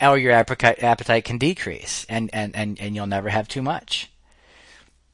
or 0.01 0.17
your 0.17 0.31
appetite, 0.31 0.83
appetite 0.83 1.25
can 1.25 1.37
decrease 1.37 2.05
and, 2.09 2.29
and, 2.33 2.55
and, 2.55 2.79
and 2.79 2.95
you'll 2.95 3.07
never 3.07 3.29
have 3.29 3.47
too 3.47 3.61
much. 3.61 4.11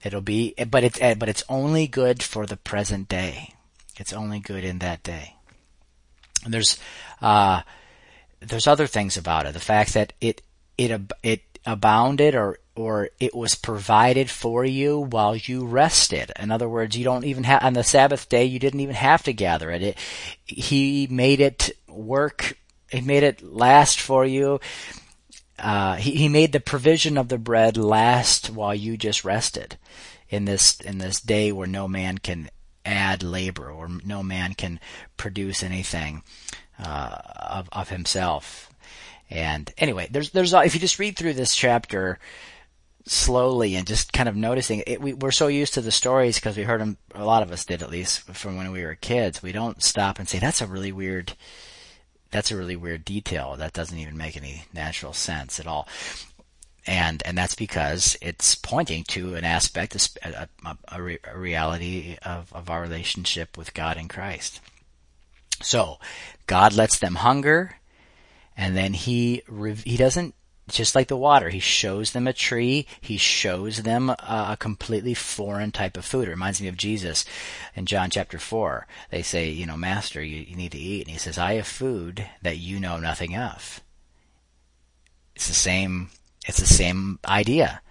It'll 0.04 0.22
be, 0.22 0.54
but 0.70 0.84
it's, 0.84 1.00
but 1.00 1.30
it's 1.30 1.44
only 1.48 1.88
good 1.88 2.22
for 2.22 2.46
the 2.46 2.58
present 2.58 3.08
day. 3.08 3.54
It's 3.98 4.12
only 4.12 4.40
good 4.40 4.64
in 4.64 4.80
that 4.80 5.04
day. 5.04 5.36
And 6.44 6.54
there's, 6.54 6.78
uh, 7.22 7.62
there's 8.42 8.68
other 8.68 8.88
things 8.88 9.16
about 9.16 9.46
it. 9.46 9.54
The 9.54 9.60
fact 9.60 9.94
that 9.94 10.12
it, 10.20 10.42
it, 10.78 10.92
it 11.22 11.42
abounded 11.66 12.36
or, 12.36 12.60
or 12.76 13.10
it 13.20 13.34
was 13.34 13.56
provided 13.56 14.30
for 14.30 14.66
you 14.66 15.00
while 15.00 15.36
you 15.36 15.66
rested. 15.66 16.32
In 16.38 16.52
other 16.52 16.68
words, 16.68 16.98
you 16.98 17.06
don't 17.06 17.24
even 17.24 17.44
have, 17.46 17.64
on 17.64 17.74
the 17.74 17.84
Sabbath 17.84 18.28
day, 18.28 18.44
you 18.44 18.60
didn't 18.60 18.82
even 18.82 18.96
have 18.96 19.24
to 19.24 19.34
gather 19.34 19.72
it. 19.72 19.82
it 19.84 19.98
he 20.46 21.08
made 21.10 21.40
it 21.40 21.78
work 21.88 22.58
he 22.94 23.02
made 23.02 23.24
it 23.24 23.42
last 23.42 24.00
for 24.00 24.26
you. 24.26 24.60
Uh, 25.60 25.96
he, 25.96 26.16
he 26.16 26.30
made 26.30 26.52
the 26.52 26.60
provision 26.60 27.18
of 27.18 27.30
the 27.30 27.38
bread 27.38 27.78
last 27.78 28.50
while 28.50 28.74
you 28.74 28.98
just 28.98 29.24
rested 29.24 29.78
in 30.30 30.46
this, 30.46 30.80
in 30.82 30.98
this 30.98 31.22
day 31.22 31.52
where 31.52 31.68
no 31.68 31.88
man 31.88 32.18
can 32.18 32.50
add 32.86 33.24
labor 33.24 33.70
or 33.70 33.90
no 34.04 34.24
man 34.24 34.54
can 34.54 34.80
produce 35.16 35.64
anything, 35.64 36.24
uh, 36.80 37.18
of, 37.36 37.70
of 37.72 37.90
himself. 37.90 38.70
And 39.30 39.72
anyway, 39.78 40.08
there's, 40.12 40.32
there's, 40.32 40.54
if 40.54 40.74
you 40.74 40.82
just 40.82 41.00
read 41.00 41.18
through 41.18 41.34
this 41.34 41.56
chapter, 41.56 42.20
slowly 43.06 43.76
and 43.76 43.86
just 43.86 44.14
kind 44.14 44.30
of 44.30 44.36
noticing 44.36 44.84
it. 44.88 45.02
We, 45.02 45.14
we're 45.14 45.32
so 45.32 45.48
used 45.48 45.74
to 45.74 45.82
the 45.82 45.92
stories 45.92 46.36
because 46.36 46.56
we 46.58 46.64
heard 46.64 46.82
them, 46.82 46.98
a 47.14 47.26
lot 47.26 47.44
of 47.44 47.52
us 47.52 47.66
did 47.66 47.84
at 47.84 47.90
least 47.90 48.22
from 48.22 48.58
when 48.58 48.72
we 48.72 48.84
were 48.84 48.96
kids. 48.96 49.44
We 49.44 49.52
don't 49.52 49.84
stop 49.84 50.20
and 50.20 50.28
say, 50.28 50.40
that's 50.40 50.62
a 50.62 50.68
really 50.68 50.92
weird 50.92 51.34
that's 52.34 52.52
a 52.52 52.58
really 52.58 52.76
weird 52.76 53.06
detail. 53.06 53.56
That 53.56 53.74
doesn't 53.74 53.98
even 53.98 54.18
make 54.18 54.36
any 54.36 54.66
natural 54.74 55.14
sense 55.14 55.60
at 55.60 55.68
all. 55.68 55.88
And, 56.86 57.22
and 57.26 57.38
that's 57.38 57.56
because 57.56 58.18
it's 58.22 58.56
pointing 58.56 59.06
to 59.10 59.36
an 59.36 59.46
aspect, 59.46 59.96
a, 60.26 60.50
a, 60.66 60.78
a, 60.92 61.02
reality 61.38 62.18
of, 62.24 62.52
of 62.52 62.70
our 62.70 62.82
relationship 62.82 63.58
with 63.58 63.74
God 63.74 63.98
in 63.98 64.10
Christ. 64.10 64.60
So, 65.62 66.00
God 66.46 66.74
lets 66.74 67.00
them 67.00 67.16
hunger, 67.16 67.78
and 68.58 68.76
then 68.76 68.94
He, 68.94 69.44
He 69.86 69.96
doesn't 69.96 70.36
just 70.70 70.96
like 70.96 71.08
the 71.08 71.18
water, 71.18 71.50
he 71.50 71.60
shows 71.60 72.12
them 72.12 72.28
a 72.28 72.34
tree. 72.34 72.88
He 73.02 73.18
shows 73.18 73.84
them 73.84 74.10
a, 74.10 74.58
completely 74.60 75.14
foreign 75.14 75.72
type 75.72 75.98
of 75.98 76.06
food. 76.06 76.28
It 76.28 76.32
reminds 76.32 76.62
me 76.62 76.68
of 76.68 76.78
Jesus 76.78 77.26
in 77.76 77.86
John 77.86 78.10
chapter 78.10 78.40
4. 78.40 78.88
They 79.10 79.22
say, 79.22 79.50
you 79.50 79.66
know, 79.66 79.76
Master, 79.76 80.24
you, 80.24 80.38
you 80.42 80.56
need 80.56 80.72
to 80.72 80.78
eat. 80.78 81.02
And 81.02 81.12
he 81.12 81.18
says, 81.18 81.38
I 81.38 81.56
have 81.56 81.68
food 81.68 82.26
that 82.42 82.58
you 82.58 82.80
know 82.80 82.98
nothing 82.98 83.36
of. 83.36 83.82
It's 85.36 85.48
the 85.48 85.54
same, 85.54 86.10
it's 86.48 86.60
the 86.60 86.66
same 86.66 87.20
idea. 87.26 87.82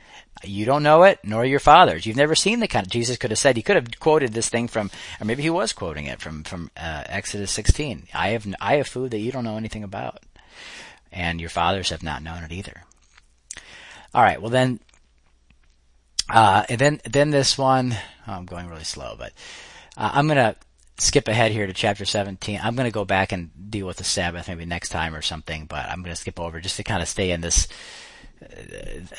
You 0.44 0.64
don't 0.64 0.82
know 0.82 1.02
it, 1.02 1.18
nor 1.22 1.44
your 1.44 1.60
fathers. 1.60 2.06
You've 2.06 2.16
never 2.16 2.34
seen 2.34 2.60
the 2.60 2.68
kind 2.68 2.86
of, 2.86 2.92
Jesus 2.92 3.18
could 3.18 3.30
have 3.30 3.38
said, 3.38 3.56
he 3.56 3.62
could 3.62 3.76
have 3.76 4.00
quoted 4.00 4.32
this 4.32 4.48
thing 4.48 4.66
from, 4.66 4.90
or 5.20 5.24
maybe 5.24 5.42
he 5.42 5.50
was 5.50 5.72
quoting 5.72 6.06
it 6.06 6.20
from, 6.20 6.42
from, 6.42 6.70
uh, 6.76 7.04
Exodus 7.06 7.50
16. 7.52 8.08
I 8.14 8.30
have, 8.30 8.46
I 8.60 8.76
have 8.76 8.88
food 8.88 9.10
that 9.10 9.18
you 9.18 9.30
don't 9.30 9.44
know 9.44 9.56
anything 9.56 9.84
about 9.84 10.20
and 11.12 11.40
your 11.40 11.50
fathers 11.50 11.90
have 11.90 12.02
not 12.02 12.22
known 12.22 12.42
it 12.42 12.52
either. 12.52 12.82
All 14.14 14.22
right, 14.22 14.40
well 14.40 14.50
then, 14.50 14.80
uh, 16.28 16.64
and 16.68 16.78
then 16.78 17.00
then 17.04 17.30
this 17.30 17.56
one, 17.56 17.96
oh, 18.26 18.32
I'm 18.32 18.46
going 18.46 18.68
really 18.68 18.84
slow, 18.84 19.14
but 19.18 19.32
uh, 19.96 20.10
I'm 20.12 20.28
gonna 20.28 20.56
skip 20.98 21.28
ahead 21.28 21.52
here 21.52 21.66
to 21.66 21.72
chapter 21.72 22.04
17. 22.04 22.60
I'm 22.62 22.76
gonna 22.76 22.90
go 22.90 23.04
back 23.04 23.32
and 23.32 23.50
deal 23.70 23.86
with 23.86 23.96
the 23.96 24.04
Sabbath 24.04 24.48
maybe 24.48 24.64
next 24.64 24.90
time 24.90 25.14
or 25.14 25.22
something, 25.22 25.66
but 25.66 25.86
I'm 25.86 26.02
gonna 26.02 26.16
skip 26.16 26.38
over 26.38 26.60
just 26.60 26.76
to 26.76 26.84
kind 26.84 27.02
of 27.02 27.08
stay 27.08 27.30
in 27.30 27.40
this 27.40 27.68
uh, 28.42 28.46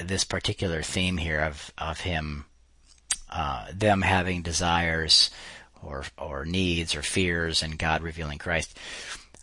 this 0.04 0.24
particular 0.24 0.82
theme 0.82 1.18
here 1.18 1.42
of 1.42 1.72
of 1.78 2.02
him, 2.02 2.46
uh, 3.32 3.68
them 3.74 4.02
having 4.02 4.42
desires 4.42 5.32
or 5.82 6.04
or 6.18 6.46
needs 6.46 6.96
or 6.96 7.02
fears, 7.02 7.64
and 7.64 7.80
God 7.80 8.04
revealing 8.04 8.38
Christ. 8.38 8.78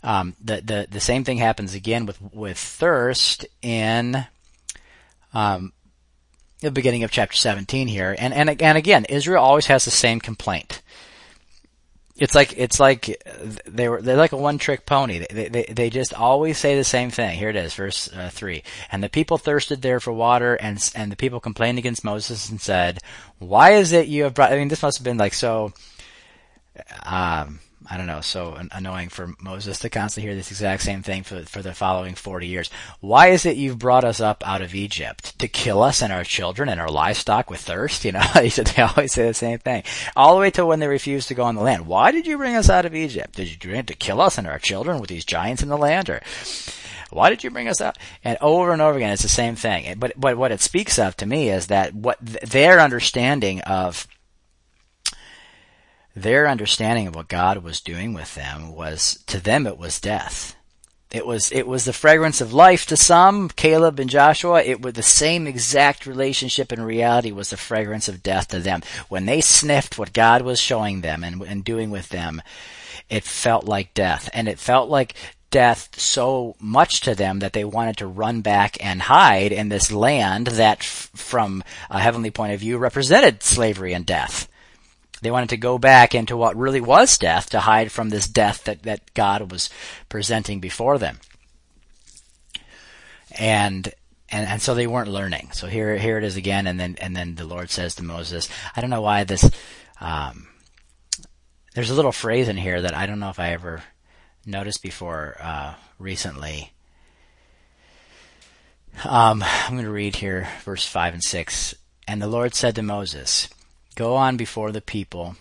Um, 0.03 0.34
the, 0.42 0.61
the, 0.62 0.86
the 0.90 1.01
same 1.01 1.24
thing 1.24 1.38
happens 1.38 1.74
again 1.74 2.07
with, 2.07 2.18
with 2.32 2.57
thirst 2.59 3.46
in, 3.62 4.26
um, 5.34 5.72
the 6.61 6.70
beginning 6.70 7.05
of 7.05 7.11
chapter 7.11 7.36
17 7.36 7.88
here. 7.88 8.14
And, 8.18 8.34
and, 8.34 8.62
and 8.62 8.78
again, 8.78 9.05
Israel 9.07 9.42
always 9.42 9.66
has 9.66 9.84
the 9.84 9.90
same 9.90 10.20
complaint. 10.20 10.82
It's 12.16 12.34
like, 12.34 12.53
it's 12.59 12.78
like 12.78 13.22
they 13.66 13.88
were, 13.88 14.03
they're 14.03 14.16
like 14.16 14.32
a 14.32 14.36
one 14.36 14.59
trick 14.59 14.84
pony. 14.84 15.24
They, 15.30 15.48
they, 15.48 15.62
they 15.64 15.88
just 15.88 16.12
always 16.12 16.59
say 16.59 16.76
the 16.76 16.84
same 16.84 17.11
thing. 17.11 17.38
Here 17.38 17.48
it 17.48 17.57
is, 17.57 17.72
verse 17.72 18.12
uh, 18.12 18.28
three. 18.30 18.62
And 18.92 19.03
the 19.03 19.09
people 19.09 19.38
thirsted 19.38 19.80
there 19.80 20.01
for 20.01 20.12
water 20.12 20.55
and, 20.57 20.92
and 20.94 21.11
the 21.11 21.16
people 21.16 21.40
complained 21.40 21.78
against 21.78 22.05
Moses 22.05 22.51
and 22.51 22.61
said, 22.61 22.98
why 23.38 23.72
is 23.72 23.92
it 23.92 24.07
you 24.07 24.24
have 24.24 24.34
brought, 24.34 24.53
I 24.53 24.57
mean, 24.57 24.68
this 24.68 24.82
must 24.82 24.98
have 24.98 25.05
been 25.05 25.16
like 25.16 25.32
so, 25.32 25.72
um, 27.07 27.61
I 27.93 27.97
don't 27.97 28.07
know, 28.07 28.20
so 28.20 28.57
annoying 28.70 29.09
for 29.09 29.34
Moses 29.41 29.80
to 29.80 29.91
constantly 29.91 30.28
hear 30.28 30.36
this 30.36 30.53
exact 30.53 30.82
same 30.82 31.03
thing 31.03 31.24
for, 31.24 31.43
for 31.43 31.61
the 31.61 31.74
following 31.74 32.14
40 32.14 32.47
years. 32.47 32.70
Why 33.01 33.28
is 33.28 33.45
it 33.45 33.57
you've 33.57 33.80
brought 33.80 34.05
us 34.05 34.20
up 34.20 34.47
out 34.47 34.62
of 34.62 34.76
Egypt? 34.76 35.36
To 35.41 35.49
kill 35.49 35.82
us 35.82 36.01
and 36.01 36.12
our 36.12 36.22
children 36.22 36.68
and 36.68 36.80
our 36.80 36.88
livestock 36.88 37.51
with 37.51 37.61
thirst? 37.61 38.05
You 38.11 38.12
know, 38.12 38.20
he 38.43 38.49
they 38.49 38.82
always 38.82 39.12
say 39.12 39.26
the 39.26 39.34
same 39.34 39.59
thing. 39.59 39.84
All 40.16 40.34
the 40.34 40.41
way 40.41 40.51
to 40.53 40.66
when 40.66 40.80
they 40.80 40.88
refused 40.88 41.28
to 41.28 41.34
go 41.34 41.45
on 41.45 41.55
the 41.55 41.62
land. 41.62 41.86
Why 41.86 42.12
did 42.12 42.26
you 42.26 42.36
bring 42.36 42.57
us 42.57 42.70
out 42.70 42.84
of 42.84 42.95
Egypt? 42.95 43.36
Did 43.36 43.51
you 43.51 43.59
bring 43.59 43.80
it 43.80 43.86
to 43.88 43.95
kill 43.95 44.20
us 44.20 44.38
and 44.38 44.47
our 44.47 44.59
children 44.59 45.01
with 45.01 45.11
these 45.11 45.24
giants 45.24 45.62
in 45.62 45.68
the 45.68 45.76
land 45.76 46.09
or? 46.11 46.20
Why 47.11 47.30
did 47.30 47.43
you 47.43 47.51
bring 47.51 47.68
us 47.68 47.80
out? 47.80 47.99
And 48.24 48.38
over 48.41 48.72
and 48.72 48.80
over 48.80 48.97
again, 48.97 49.12
it's 49.12 49.22
the 49.22 49.28
same 49.28 49.57
thing. 49.57 49.99
But, 49.99 50.12
but 50.16 50.36
what 50.36 50.53
it 50.53 50.61
speaks 50.61 50.99
of 50.99 51.16
to 51.16 51.26
me 51.26 51.51
is 51.51 51.66
that 51.66 51.93
what 51.93 52.18
their 52.20 52.80
understanding 52.80 53.61
of 53.62 54.07
their 56.14 56.48
understanding 56.48 57.06
of 57.06 57.14
what 57.14 57.28
God 57.28 57.58
was 57.58 57.80
doing 57.80 58.14
with 58.14 58.34
them 58.34 58.74
was, 58.74 59.22
to 59.26 59.40
them 59.40 59.66
it 59.66 59.78
was 59.78 60.00
death. 60.00 60.56
It 61.11 61.26
was, 61.26 61.50
it 61.50 61.66
was 61.66 61.84
the 61.84 61.92
fragrance 61.92 62.40
of 62.40 62.52
life 62.52 62.86
to 62.86 62.96
some, 62.96 63.48
Caleb 63.48 63.98
and 63.98 64.08
Joshua. 64.08 64.62
It 64.62 64.80
was 64.80 64.94
the 64.94 65.02
same 65.02 65.48
exact 65.48 66.06
relationship 66.06 66.72
in 66.72 66.80
reality 66.80 67.32
was 67.32 67.50
the 67.50 67.56
fragrance 67.56 68.08
of 68.08 68.22
death 68.22 68.48
to 68.48 68.61
them. 68.61 68.82
When 69.08 69.26
they 69.26 69.40
sniffed 69.40 69.98
what 69.98 70.12
God 70.12 70.42
was 70.42 70.61
showing 70.61 71.00
them 71.00 71.24
and, 71.24 71.42
and 71.42 71.64
doing 71.64 71.90
with 71.90 72.11
them, 72.11 72.40
it 73.08 73.24
felt 73.24 73.64
like 73.64 73.92
death. 73.92 74.30
And 74.32 74.48
it 74.48 74.61
felt 74.61 74.88
like 74.88 75.14
death 75.50 75.88
so 75.98 76.54
much 76.61 77.00
to 77.00 77.14
them 77.16 77.40
that 77.40 77.54
they 77.54 77.64
wanted 77.64 77.96
to 77.96 78.06
run 78.06 78.40
back 78.40 78.76
and 78.84 79.02
hide 79.02 79.50
in 79.50 79.68
this 79.68 79.90
land 79.90 80.46
that 80.46 80.78
f- 80.78 81.11
from 81.14 81.64
a 81.90 81.98
heavenly 81.98 82.30
point 82.30 82.52
of 82.52 82.61
view 82.61 82.78
represented 82.78 83.42
slavery 83.42 83.92
and 83.92 84.06
death 84.06 84.48
They 85.20 85.30
wanted 85.30 85.50
to 85.50 85.56
go 85.56 85.78
back 85.78 86.14
into 86.14 86.36
what 86.36 86.56
really 86.56 86.80
was 86.80 87.18
death 87.18 87.50
to 87.50 87.60
hide 87.60 87.92
from 87.92 88.08
this 88.08 88.26
death 88.26 88.64
that, 88.64 88.82
that 88.84 89.12
God 89.14 89.50
was 89.50 89.70
presenting 90.08 90.60
before 90.60 90.98
them. 90.98 91.18
And 93.38 93.92
and 94.30 94.46
and 94.46 94.62
so 94.62 94.74
they 94.74 94.86
weren't 94.86 95.08
learning. 95.08 95.50
So 95.52 95.66
here 95.66 95.96
here 95.98 96.18
it 96.18 96.24
is 96.24 96.36
again, 96.36 96.66
and 96.66 96.78
then 96.80 96.96
and 97.00 97.16
then 97.16 97.34
the 97.34 97.44
Lord 97.44 97.70
says 97.70 97.94
to 97.96 98.02
Moses, 98.02 98.48
I 98.74 98.80
don't 98.80 98.90
know 98.90 99.02
why 99.02 99.24
this. 99.24 99.48
Um, 100.00 100.48
there's 101.74 101.90
a 101.90 101.94
little 101.94 102.12
phrase 102.12 102.48
in 102.48 102.56
here 102.56 102.80
that 102.82 102.94
I 102.94 103.06
don't 103.06 103.20
know 103.20 103.30
if 103.30 103.38
I 103.38 103.50
ever 103.50 103.82
noticed 104.46 104.82
before 104.82 105.36
uh, 105.40 105.74
recently. 105.98 106.72
Um, 109.04 109.42
I'm 109.44 109.74
going 109.74 109.84
to 109.84 109.90
read 109.90 110.16
here 110.16 110.48
verse 110.64 110.84
five 110.84 111.14
and 111.14 111.22
six. 111.22 111.74
And 112.08 112.20
the 112.20 112.26
Lord 112.26 112.54
said 112.54 112.74
to 112.74 112.82
Moses, 112.82 113.48
Go 113.95 114.14
on 114.16 114.36
before 114.36 114.72
the 114.72 114.80
people, 114.80 115.36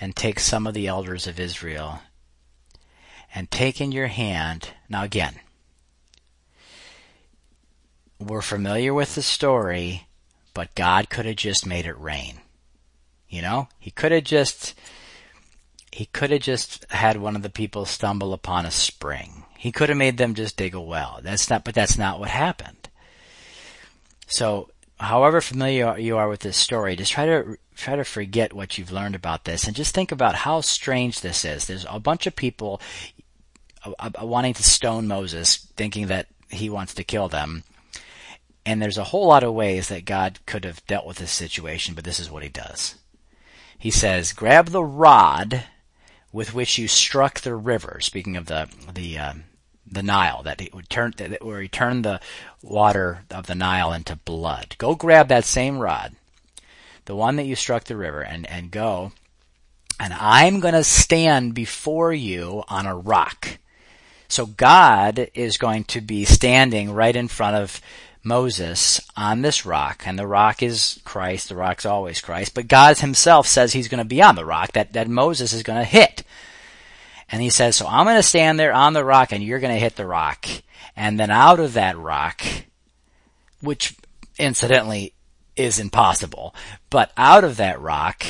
and 0.00 0.14
take 0.14 0.40
some 0.40 0.66
of 0.66 0.74
the 0.74 0.86
elders 0.86 1.26
of 1.26 1.40
Israel, 1.40 2.00
and 3.34 3.50
take 3.50 3.80
in 3.80 3.92
your 3.92 4.06
hand. 4.06 4.70
Now 4.88 5.02
again, 5.02 5.34
we're 8.18 8.42
familiar 8.42 8.94
with 8.94 9.14
the 9.14 9.22
story, 9.22 10.06
but 10.54 10.74
God 10.74 11.10
could 11.10 11.26
have 11.26 11.36
just 11.36 11.66
made 11.66 11.86
it 11.86 11.98
rain. 11.98 12.40
You 13.28 13.42
know, 13.42 13.68
he 13.78 13.90
could 13.90 14.12
have 14.12 14.24
just 14.24 14.74
he 15.90 16.06
could 16.06 16.30
have 16.30 16.40
just 16.40 16.84
had 16.90 17.16
one 17.16 17.36
of 17.36 17.42
the 17.42 17.50
people 17.50 17.84
stumble 17.84 18.32
upon 18.32 18.66
a 18.66 18.70
spring. 18.70 19.44
He 19.58 19.72
could 19.72 19.88
have 19.88 19.98
made 19.98 20.18
them 20.18 20.34
just 20.34 20.56
dig 20.56 20.74
a 20.74 20.80
well. 20.80 21.20
That's 21.22 21.50
not 21.50 21.64
but 21.64 21.74
that's 21.74 21.98
not 21.98 22.20
what 22.20 22.30
happened. 22.30 22.88
So, 24.26 24.70
however 24.98 25.40
familiar 25.40 25.98
you 25.98 26.16
are 26.16 26.28
with 26.28 26.40
this 26.40 26.56
story, 26.56 26.96
just 26.96 27.12
try 27.12 27.26
to 27.26 27.56
try 27.74 27.96
to 27.96 28.04
forget 28.04 28.52
what 28.52 28.78
you've 28.78 28.92
learned 28.92 29.14
about 29.14 29.44
this 29.44 29.66
and 29.66 29.76
just 29.76 29.94
think 29.94 30.12
about 30.12 30.34
how 30.34 30.60
strange 30.60 31.20
this 31.20 31.44
is. 31.44 31.66
There's 31.66 31.86
a 31.88 32.00
bunch 32.00 32.26
of 32.26 32.36
people 32.36 32.80
uh, 33.84 33.92
uh, 33.98 34.26
wanting 34.26 34.54
to 34.54 34.62
stone 34.62 35.06
Moses, 35.06 35.56
thinking 35.76 36.06
that 36.06 36.26
he 36.48 36.70
wants 36.70 36.94
to 36.94 37.04
kill 37.04 37.28
them. 37.28 37.64
And 38.66 38.80
there's 38.80 38.98
a 38.98 39.04
whole 39.04 39.26
lot 39.26 39.42
of 39.42 39.52
ways 39.52 39.88
that 39.88 40.06
God 40.06 40.38
could 40.46 40.64
have 40.64 40.86
dealt 40.86 41.06
with 41.06 41.18
this 41.18 41.32
situation, 41.32 41.94
but 41.94 42.04
this 42.04 42.18
is 42.18 42.30
what 42.30 42.42
he 42.42 42.48
does. 42.48 42.94
He 43.78 43.90
says, 43.90 44.32
grab 44.32 44.68
the 44.68 44.84
rod 44.84 45.64
with 46.32 46.54
which 46.54 46.78
you 46.78 46.88
struck 46.88 47.40
the 47.40 47.54
river, 47.54 47.98
speaking 48.00 48.36
of 48.36 48.46
the, 48.46 48.68
the, 48.92 49.18
uh, 49.18 49.34
the 49.86 50.02
Nile, 50.02 50.42
that 50.44 50.60
he 50.60 50.70
would 50.72 50.88
turn, 50.88 51.12
that, 51.18 51.44
where 51.44 51.60
he 51.60 51.68
turned 51.68 52.04
the 52.04 52.20
water 52.62 53.24
of 53.30 53.46
the 53.46 53.54
Nile 53.54 53.92
into 53.92 54.16
blood. 54.16 54.76
Go 54.78 54.94
grab 54.94 55.28
that 55.28 55.44
same 55.44 55.78
rod, 55.78 56.16
the 57.04 57.16
one 57.16 57.36
that 57.36 57.46
you 57.46 57.56
struck 57.56 57.84
the 57.84 57.96
river, 57.96 58.20
and, 58.20 58.48
and 58.48 58.70
go, 58.70 59.12
and 60.00 60.12
I'm 60.12 60.60
gonna 60.60 60.84
stand 60.84 61.54
before 61.54 62.12
you 62.12 62.62
on 62.68 62.86
a 62.86 62.96
rock. 62.96 63.58
So 64.28 64.46
God 64.46 65.28
is 65.34 65.58
going 65.58 65.84
to 65.84 66.00
be 66.00 66.24
standing 66.24 66.92
right 66.92 67.14
in 67.14 67.28
front 67.28 67.56
of 67.56 67.80
Moses 68.24 69.00
on 69.16 69.42
this 69.42 69.66
rock, 69.66 70.02
and 70.06 70.18
the 70.18 70.26
rock 70.26 70.62
is 70.62 71.00
Christ, 71.04 71.50
the 71.50 71.56
rock's 71.56 71.84
always 71.84 72.20
Christ, 72.22 72.54
but 72.54 72.68
God 72.68 72.98
himself 72.98 73.46
says 73.46 73.72
he's 73.72 73.88
going 73.88 73.98
to 73.98 74.04
be 74.04 74.22
on 74.22 74.34
the 74.34 74.46
rock 74.46 74.72
that, 74.72 74.94
that 74.94 75.08
Moses 75.08 75.52
is 75.52 75.62
going 75.62 75.78
to 75.78 75.84
hit. 75.84 76.24
And 77.30 77.42
he 77.42 77.50
says, 77.50 77.76
so 77.76 77.86
I'm 77.86 78.06
going 78.06 78.16
to 78.16 78.22
stand 78.22 78.58
there 78.58 78.72
on 78.72 78.92
the 78.92 79.04
rock 79.04 79.32
and 79.32 79.42
you're 79.42 79.58
going 79.58 79.74
to 79.74 79.80
hit 79.80 79.96
the 79.96 80.06
rock. 80.06 80.46
And 80.96 81.18
then 81.18 81.30
out 81.30 81.60
of 81.60 81.74
that 81.74 81.98
rock, 81.98 82.42
which 83.60 83.96
incidentally 84.38 85.12
is 85.56 85.78
impossible, 85.78 86.54
but 86.90 87.12
out 87.16 87.44
of 87.44 87.56
that 87.56 87.80
rock 87.80 88.24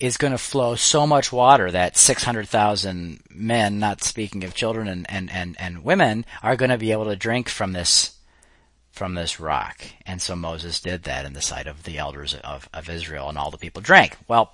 is 0.00 0.16
going 0.16 0.32
to 0.32 0.38
flow 0.38 0.76
so 0.76 1.06
much 1.06 1.32
water 1.32 1.70
that 1.70 1.96
600,000 1.96 3.20
men, 3.30 3.78
not 3.78 4.04
speaking 4.04 4.44
of 4.44 4.54
children 4.54 4.86
and, 4.86 5.06
and, 5.08 5.30
and, 5.30 5.56
and 5.58 5.84
women, 5.84 6.24
are 6.42 6.56
going 6.56 6.70
to 6.70 6.78
be 6.78 6.92
able 6.92 7.06
to 7.06 7.16
drink 7.16 7.48
from 7.48 7.72
this 7.72 8.14
from 8.92 9.14
this 9.14 9.38
rock. 9.38 9.84
And 10.06 10.20
so 10.20 10.34
Moses 10.34 10.80
did 10.80 11.04
that 11.04 11.24
in 11.24 11.32
the 11.32 11.40
sight 11.40 11.68
of 11.68 11.84
the 11.84 11.98
elders 11.98 12.34
of, 12.34 12.68
of 12.74 12.90
Israel, 12.90 13.28
and 13.28 13.38
all 13.38 13.52
the 13.52 13.56
people 13.56 13.80
drank. 13.80 14.16
Well, 14.26 14.52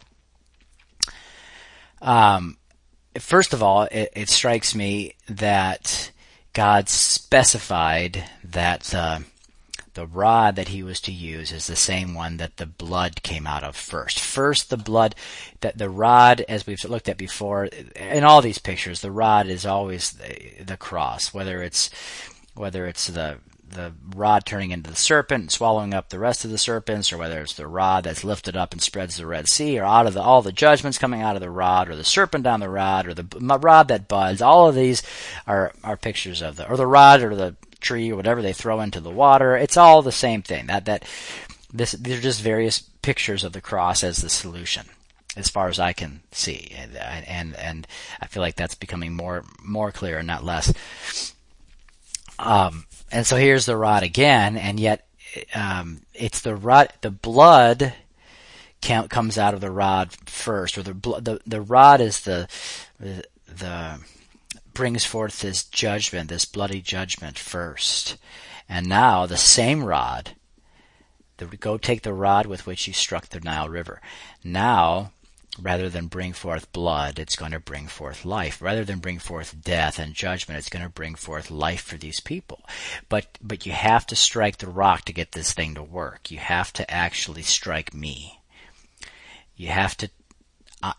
um, 2.02 2.58
first 3.18 3.54
of 3.54 3.62
all, 3.62 3.84
it, 3.84 4.10
it 4.14 4.28
strikes 4.28 4.74
me 4.74 5.14
that 5.28 6.10
God 6.52 6.90
specified 6.90 8.22
that 8.44 8.82
the 8.82 9.24
the 9.94 10.06
rod 10.06 10.56
that 10.56 10.68
he 10.68 10.82
was 10.82 11.00
to 11.02 11.12
use 11.12 11.52
is 11.52 11.66
the 11.66 11.76
same 11.76 12.14
one 12.14 12.36
that 12.36 12.56
the 12.56 12.66
blood 12.66 13.22
came 13.22 13.46
out 13.46 13.64
of 13.64 13.76
first. 13.76 14.20
First, 14.20 14.70
the 14.70 14.76
blood, 14.76 15.14
that 15.60 15.78
the 15.78 15.90
rod, 15.90 16.44
as 16.48 16.66
we've 16.66 16.84
looked 16.84 17.08
at 17.08 17.16
before, 17.16 17.66
in 17.96 18.24
all 18.24 18.42
these 18.42 18.58
pictures, 18.58 19.00
the 19.00 19.12
rod 19.12 19.46
is 19.46 19.64
always 19.64 20.12
the, 20.12 20.62
the 20.62 20.76
cross, 20.76 21.32
whether 21.32 21.62
it's 21.62 21.90
whether 22.54 22.86
it's 22.86 23.08
the 23.08 23.38
the 23.74 23.92
rod 24.14 24.44
turning 24.44 24.70
into 24.70 24.88
the 24.88 24.96
serpent 24.96 25.42
and 25.42 25.50
swallowing 25.50 25.94
up 25.94 26.08
the 26.08 26.18
rest 26.18 26.44
of 26.44 26.50
the 26.50 26.58
serpents, 26.58 27.12
or 27.12 27.18
whether 27.18 27.40
it's 27.40 27.54
the 27.54 27.66
rod 27.66 28.04
that's 28.04 28.24
lifted 28.24 28.56
up 28.56 28.72
and 28.72 28.80
spreads 28.80 29.16
the 29.16 29.26
Red 29.26 29.48
Sea, 29.48 29.78
or 29.78 29.84
out 29.84 30.06
of 30.06 30.14
the, 30.14 30.22
all 30.22 30.42
the 30.42 30.52
judgments 30.52 30.98
coming 30.98 31.22
out 31.22 31.34
of 31.34 31.42
the 31.42 31.50
rod, 31.50 31.88
or 31.88 31.96
the 31.96 32.04
serpent 32.04 32.46
on 32.46 32.60
the 32.60 32.68
rod, 32.68 33.06
or 33.06 33.14
the 33.14 33.26
rod 33.58 33.88
that 33.88 34.08
buds. 34.08 34.40
All 34.40 34.68
of 34.68 34.74
these 34.74 35.02
are 35.46 35.72
are 35.82 35.96
pictures 35.96 36.42
of 36.42 36.56
the 36.56 36.68
or 36.68 36.76
the 36.76 36.86
rod 36.86 37.22
or 37.22 37.34
the 37.34 37.56
tree 37.84 38.10
or 38.10 38.16
whatever 38.16 38.42
they 38.42 38.52
throw 38.52 38.80
into 38.80 39.00
the 39.00 39.10
water. 39.10 39.56
It's 39.56 39.76
all 39.76 40.02
the 40.02 40.12
same 40.12 40.42
thing. 40.42 40.66
That 40.66 40.86
that 40.86 41.04
this 41.72 41.92
these 41.92 42.18
are 42.18 42.22
just 42.22 42.40
various 42.40 42.80
pictures 42.80 43.44
of 43.44 43.52
the 43.52 43.60
cross 43.60 44.02
as 44.02 44.18
the 44.18 44.28
solution 44.28 44.86
as 45.36 45.50
far 45.50 45.68
as 45.68 45.80
I 45.80 45.92
can 45.92 46.22
see, 46.32 46.72
and 46.76 46.96
and, 46.96 47.56
and 47.56 47.86
I 48.20 48.26
feel 48.26 48.42
like 48.42 48.56
that's 48.56 48.74
becoming 48.74 49.14
more 49.14 49.44
more 49.62 49.92
clear 49.92 50.18
and 50.18 50.26
not 50.26 50.44
less. 50.44 50.72
Um, 52.38 52.86
and 53.10 53.26
so 53.26 53.36
here's 53.36 53.66
the 53.66 53.76
rod 53.76 54.02
again, 54.02 54.56
and 54.56 54.78
yet 54.78 55.06
um, 55.54 56.02
it's 56.14 56.40
the 56.40 56.54
rod, 56.54 56.92
the 57.00 57.10
blood 57.10 57.94
comes 58.80 59.38
out 59.38 59.54
of 59.54 59.60
the 59.60 59.70
rod 59.70 60.12
first, 60.26 60.78
or 60.78 60.82
the 60.82 60.92
the 60.92 61.40
the 61.46 61.60
rod 61.60 62.00
is 62.00 62.20
the 62.20 62.48
the 62.98 63.98
brings 64.74 65.04
forth 65.04 65.40
this 65.40 65.64
judgment, 65.64 66.28
this 66.28 66.44
bloody 66.44 66.80
judgment 66.80 67.38
first, 67.38 68.16
and 68.68 68.88
now 68.88 69.26
the 69.26 69.36
same 69.36 69.84
rod. 69.84 70.32
The, 71.38 71.46
go 71.46 71.78
take 71.78 72.02
the 72.02 72.12
rod 72.12 72.46
with 72.46 72.66
which 72.66 72.86
you 72.86 72.92
struck 72.92 73.28
the 73.28 73.40
Nile 73.40 73.68
River. 73.68 74.00
Now 74.44 75.12
rather 75.60 75.88
than 75.88 76.06
bring 76.06 76.32
forth 76.32 76.72
blood, 76.72 77.18
it's 77.18 77.36
going 77.36 77.52
to 77.52 77.60
bring 77.60 77.86
forth 77.86 78.24
life. 78.24 78.60
Rather 78.60 78.84
than 78.84 78.98
bring 78.98 79.18
forth 79.18 79.62
death 79.62 79.98
and 79.98 80.14
judgment, 80.14 80.58
it's 80.58 80.68
going 80.68 80.84
to 80.84 80.90
bring 80.90 81.14
forth 81.14 81.50
life 81.50 81.82
for 81.82 81.96
these 81.96 82.20
people. 82.20 82.64
But, 83.08 83.38
but 83.40 83.66
you 83.66 83.72
have 83.72 84.06
to 84.08 84.16
strike 84.16 84.58
the 84.58 84.68
rock 84.68 85.04
to 85.04 85.12
get 85.12 85.32
this 85.32 85.52
thing 85.52 85.74
to 85.74 85.82
work. 85.82 86.30
You 86.30 86.38
have 86.38 86.72
to 86.74 86.90
actually 86.90 87.42
strike 87.42 87.94
me. 87.94 88.40
You 89.56 89.68
have 89.68 89.96
to, 89.98 90.10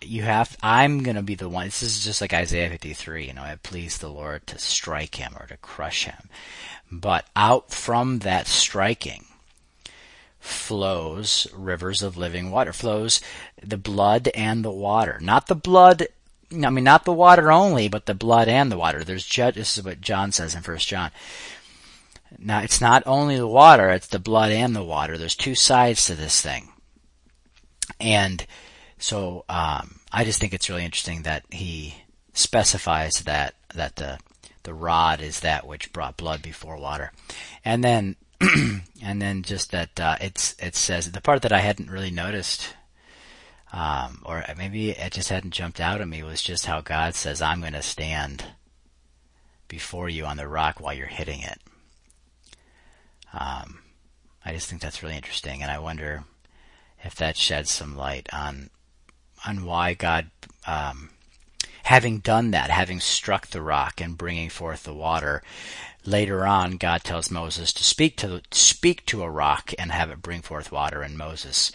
you 0.02 0.24
have, 0.24 0.58
I'm 0.62 1.04
going 1.04 1.16
to 1.16 1.22
be 1.22 1.36
the 1.36 1.50
one, 1.50 1.66
this 1.66 1.84
is 1.84 2.04
just 2.04 2.22
like 2.22 2.34
Isaiah 2.34 2.70
53, 2.70 3.28
you 3.28 3.34
know, 3.34 3.42
I 3.42 3.58
please 3.62 3.98
the 3.98 4.10
Lord 4.10 4.46
to 4.48 4.58
strike 4.58 5.16
him 5.16 5.34
or 5.40 5.48
to 5.48 5.58
crush 5.58 6.06
him. 6.06 6.30
But 6.92 7.28
out 7.36 7.72
from 7.72 8.20
that 8.20 8.48
striking, 8.48 9.26
flows 10.40 11.48
rivers 11.54 12.04
of 12.04 12.18
living 12.18 12.52
water. 12.52 12.72
Flows 12.72 13.20
the 13.62 13.78
blood 13.78 14.30
and 14.36 14.64
the 14.64 14.72
water. 14.72 15.18
Not 15.22 15.48
the 15.48 15.56
blood, 15.56 16.08
I 16.52 16.70
mean, 16.70 16.84
not 16.84 17.06
the 17.06 17.14
water 17.14 17.52
only, 17.52 17.88
but 17.88 18.06
the 18.06 18.14
blood 18.14 18.48
and 18.48 18.72
the 18.72 18.78
water. 18.78 19.04
There's 19.04 19.26
judge, 19.26 19.56
this 19.56 19.78
is 19.78 19.84
what 19.84 20.02
John 20.02 20.32
says 20.32 20.56
in 20.56 20.62
First 20.62 20.88
John. 20.88 21.12
Now, 22.38 22.60
it's 22.60 22.82
not 22.82 23.04
only 23.06 23.38
the 23.38 23.48
water, 23.48 23.90
it's 23.90 24.08
the 24.08 24.20
blood 24.20 24.52
and 24.52 24.76
the 24.76 24.84
water. 24.84 25.18
There's 25.18 25.36
two 25.36 25.56
sides 25.56 26.06
to 26.06 26.16
this 26.16 26.42
thing. 26.42 26.70
And 28.00 28.46
so, 28.98 29.46
um, 29.50 30.00
I 30.12 30.24
just 30.24 30.40
think 30.40 30.54
it's 30.54 30.70
really 30.70 30.86
interesting 30.86 31.24
that 31.24 31.44
he 31.50 31.96
specifies 32.34 33.22
that, 33.24 33.56
that 33.74 33.98
the, 33.98 34.20
the 34.64 34.74
rod 34.74 35.22
is 35.22 35.42
that 35.42 35.68
which 35.68 35.94
brought 35.94 36.18
blood 36.18 36.42
before 36.42 36.78
water. 36.78 37.12
And 37.64 37.84
then 37.84 38.16
and 39.02 39.22
then 39.22 39.44
just 39.44 39.72
that 39.72 40.00
uh, 40.00 40.18
it's 40.20 40.56
it 40.60 40.76
says 40.76 41.12
the 41.12 41.22
part 41.22 41.42
that 41.44 41.54
I 41.54 41.60
hadn't 41.60 41.90
really 41.90 42.12
noticed, 42.12 42.74
um, 43.72 44.22
or 44.26 44.44
maybe 44.58 44.92
it 44.92 45.14
just 45.14 45.30
hadn't 45.30 45.52
jumped 45.54 45.80
out 45.80 46.02
at 46.02 46.08
me 46.08 46.24
was 46.24 46.42
just 46.42 46.66
how 46.66 46.82
God 46.82 47.16
says, 47.16 47.42
"I'm 47.42 47.62
going 47.62 47.74
to 47.74 47.82
stand 47.82 48.46
before 49.68 50.10
you 50.10 50.26
on 50.26 50.38
the 50.38 50.48
rock 50.48 50.80
while 50.80 50.94
you're 50.94 51.08
hitting 51.08 51.42
it." 51.42 51.60
Um, 53.34 53.80
I 54.44 54.54
just 54.54 54.70
think 54.70 54.82
that's 54.82 55.02
really 55.02 55.16
interesting, 55.16 55.62
and 55.62 55.72
I 55.72 55.80
wonder 55.80 56.26
if 57.04 57.16
that 57.16 57.38
sheds 57.38 57.72
some 57.72 57.96
light 57.96 58.28
on 58.34 58.70
on 59.46 59.66
why 59.66 59.94
God, 59.94 60.30
um, 60.68 61.10
having 61.84 62.20
done 62.20 62.52
that, 62.52 62.70
having 62.70 63.00
struck 63.00 63.48
the 63.48 63.62
rock 63.62 64.02
and 64.02 64.18
bringing 64.18 64.50
forth 64.50 64.84
the 64.84 64.94
water, 64.94 65.44
Later 66.06 66.46
on, 66.46 66.78
God 66.78 67.04
tells 67.04 67.32
Moses 67.32 67.74
to 67.74 67.84
speak 67.84 68.16
to 68.18 68.42
speak 68.52 69.06
to 69.08 69.24
a 69.24 69.30
rock 69.30 69.74
and 69.80 69.92
have 69.92 70.12
it 70.12 70.22
bring 70.22 70.44
forth 70.44 70.72
water, 70.72 71.02
and 71.02 71.18
Moses 71.18 71.72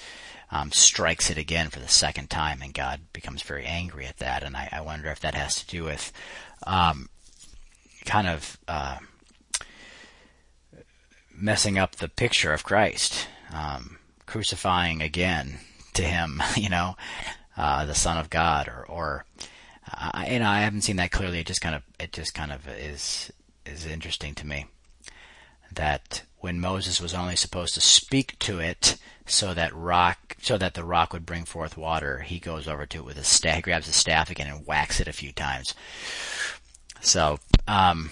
um, 0.52 0.70
strikes 0.70 1.30
it 1.30 1.38
again 1.38 1.68
for 1.68 1.80
the 1.80 1.88
second 1.88 2.30
time, 2.30 2.62
and 2.62 2.72
God 2.72 3.00
becomes 3.12 3.42
very 3.42 3.64
angry 3.64 4.06
at 4.06 4.18
that. 4.18 4.44
And 4.44 4.56
I, 4.56 4.68
I 4.70 4.80
wonder 4.82 5.08
if 5.10 5.18
that 5.20 5.34
has 5.34 5.56
to 5.56 5.66
do 5.66 5.82
with 5.82 6.12
um, 6.64 7.08
kind 8.04 8.28
of 8.28 8.56
uh, 8.68 8.98
messing 11.34 11.76
up 11.76 11.96
the 11.96 12.08
picture 12.08 12.52
of 12.52 12.62
Christ, 12.62 13.26
um, 13.52 13.98
crucifying 14.26 15.02
again 15.02 15.58
to 15.94 16.02
him, 16.02 16.40
you 16.56 16.68
know, 16.68 16.96
uh, 17.60 17.84
the 17.84 17.94
Son 17.94 18.16
of 18.16 18.30
God, 18.30 18.68
or, 18.68 18.86
or 18.88 19.24
uh, 19.92 20.24
you 20.26 20.38
know, 20.38 20.48
I 20.48 20.60
haven't 20.60 20.80
seen 20.80 20.96
that 20.96 21.10
clearly. 21.10 21.40
It 21.40 21.46
just 21.46 21.60
kind 21.60 21.74
of, 21.74 21.82
it 21.98 22.10
just 22.10 22.32
kind 22.32 22.52
of 22.52 22.66
is 22.66 23.30
is 23.66 23.84
interesting 23.84 24.34
to 24.34 24.46
me 24.46 24.64
that 25.70 26.22
when 26.38 26.58
Moses 26.58 27.02
was 27.02 27.12
only 27.12 27.36
supposed 27.36 27.74
to 27.74 27.80
speak 27.82 28.38
to 28.38 28.58
it 28.60 28.96
so 29.26 29.52
that 29.52 29.74
rock 29.74 30.36
so 30.40 30.56
that 30.56 30.72
the 30.72 30.84
rock 30.84 31.12
would 31.12 31.26
bring 31.26 31.44
forth 31.44 31.76
water, 31.76 32.20
he 32.20 32.38
goes 32.38 32.66
over 32.66 32.86
to 32.86 32.98
it 32.98 33.04
with 33.04 33.18
a 33.18 33.24
staff, 33.24 33.62
grabs 33.62 33.86
the 33.86 33.92
staff 33.92 34.30
again 34.30 34.46
and 34.46 34.66
whacks 34.66 34.98
it 34.98 35.06
a 35.06 35.12
few 35.12 35.30
times. 35.30 35.74
So, 37.02 37.38
um, 37.68 38.10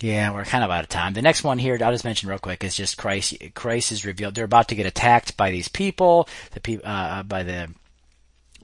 yeah, 0.00 0.32
we're 0.32 0.44
kind 0.44 0.64
of 0.64 0.70
out 0.70 0.84
of 0.84 0.88
time. 0.88 1.12
The 1.12 1.20
next 1.20 1.44
one 1.44 1.58
here, 1.58 1.78
I'll 1.82 1.92
just 1.92 2.04
mention 2.04 2.30
real 2.30 2.38
quick, 2.38 2.64
is 2.64 2.74
just 2.74 2.96
Christ. 2.96 3.34
Christ 3.54 3.92
is 3.92 4.06
revealed. 4.06 4.34
They're 4.34 4.44
about 4.44 4.68
to 4.68 4.74
get 4.74 4.86
attacked 4.86 5.36
by 5.36 5.50
these 5.50 5.68
people, 5.68 6.28
the 6.52 6.60
people, 6.60 6.88
uh, 6.88 7.22
by 7.22 7.42
the 7.42 7.68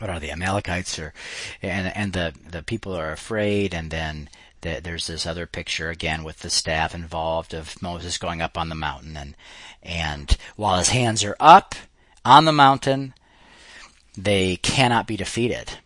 what 0.03 0.11
are 0.11 0.19
the 0.19 0.33
Amalekites, 0.33 0.99
or 0.99 1.15
and 1.63 1.87
and 1.97 2.13
the 2.13 2.35
the 2.45 2.65
people 2.65 2.93
are 2.93 3.13
afraid, 3.13 3.73
and 3.73 3.93
then 3.93 4.29
the, 4.63 4.81
there's 4.83 5.07
this 5.07 5.27
other 5.27 5.47
picture 5.47 5.91
again 5.91 6.25
with 6.25 6.41
the 6.41 6.51
staff 6.51 6.93
involved 6.93 7.55
of 7.55 7.81
Moses 7.81 8.19
going 8.19 8.43
up 8.43 8.59
on 8.59 8.69
the 8.69 8.75
mountain, 8.75 9.17
and 9.17 9.37
and 9.81 10.37
while 10.57 10.79
his 10.79 10.89
hands 10.89 11.23
are 11.23 11.37
up 11.39 11.77
on 12.25 12.47
the 12.47 12.53
mountain, 12.53 13.15
they 14.19 14.57
cannot 14.57 15.07
be 15.07 15.17
defeated, 15.17 15.79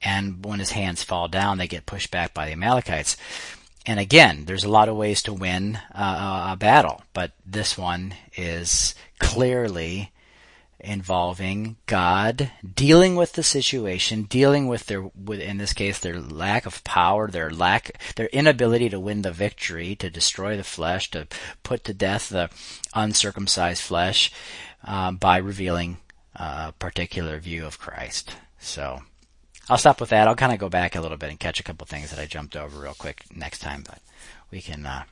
and 0.00 0.44
when 0.44 0.60
his 0.60 0.70
hands 0.70 1.02
fall 1.02 1.26
down, 1.26 1.58
they 1.58 1.66
get 1.66 1.84
pushed 1.84 2.12
back 2.12 2.32
by 2.32 2.46
the 2.46 2.52
Amalekites. 2.52 3.16
And 3.86 3.98
again, 3.98 4.44
there's 4.44 4.64
a 4.64 4.70
lot 4.70 4.88
of 4.88 4.96
ways 4.96 5.20
to 5.24 5.32
win 5.34 5.80
uh, 5.92 6.50
a 6.52 6.56
battle, 6.56 7.02
but 7.12 7.32
this 7.44 7.76
one 7.76 8.14
is 8.36 8.94
clearly 9.18 10.12
involving 10.84 11.76
God 11.86 12.50
dealing 12.74 13.16
with 13.16 13.32
the 13.32 13.42
situation, 13.42 14.24
dealing 14.24 14.68
with 14.68 14.86
their, 14.86 15.02
with, 15.02 15.40
in 15.40 15.58
this 15.58 15.72
case, 15.72 15.98
their 15.98 16.20
lack 16.20 16.66
of 16.66 16.84
power, 16.84 17.28
their 17.28 17.50
lack, 17.50 17.98
their 18.16 18.26
inability 18.28 18.88
to 18.90 19.00
win 19.00 19.22
the 19.22 19.32
victory, 19.32 19.94
to 19.96 20.10
destroy 20.10 20.56
the 20.56 20.64
flesh, 20.64 21.10
to 21.10 21.26
put 21.62 21.84
to 21.84 21.94
death 21.94 22.28
the 22.28 22.50
uncircumcised 22.94 23.82
flesh, 23.82 24.30
uh, 24.84 25.10
by 25.10 25.36
revealing 25.38 25.98
a 26.34 26.72
particular 26.78 27.38
view 27.38 27.64
of 27.64 27.78
Christ. 27.78 28.36
So, 28.58 29.02
I'll 29.68 29.78
stop 29.78 30.00
with 30.00 30.10
that. 30.10 30.28
I'll 30.28 30.36
kind 30.36 30.52
of 30.52 30.58
go 30.58 30.68
back 30.68 30.94
a 30.94 31.00
little 31.00 31.16
bit 31.16 31.30
and 31.30 31.40
catch 31.40 31.58
a 31.58 31.64
couple 31.64 31.86
things 31.86 32.10
that 32.10 32.20
I 32.20 32.26
jumped 32.26 32.56
over 32.56 32.82
real 32.82 32.94
quick 32.94 33.24
next 33.34 33.60
time, 33.60 33.82
but 33.86 34.00
we 34.50 34.60
can, 34.60 34.84
uh, 34.84 35.04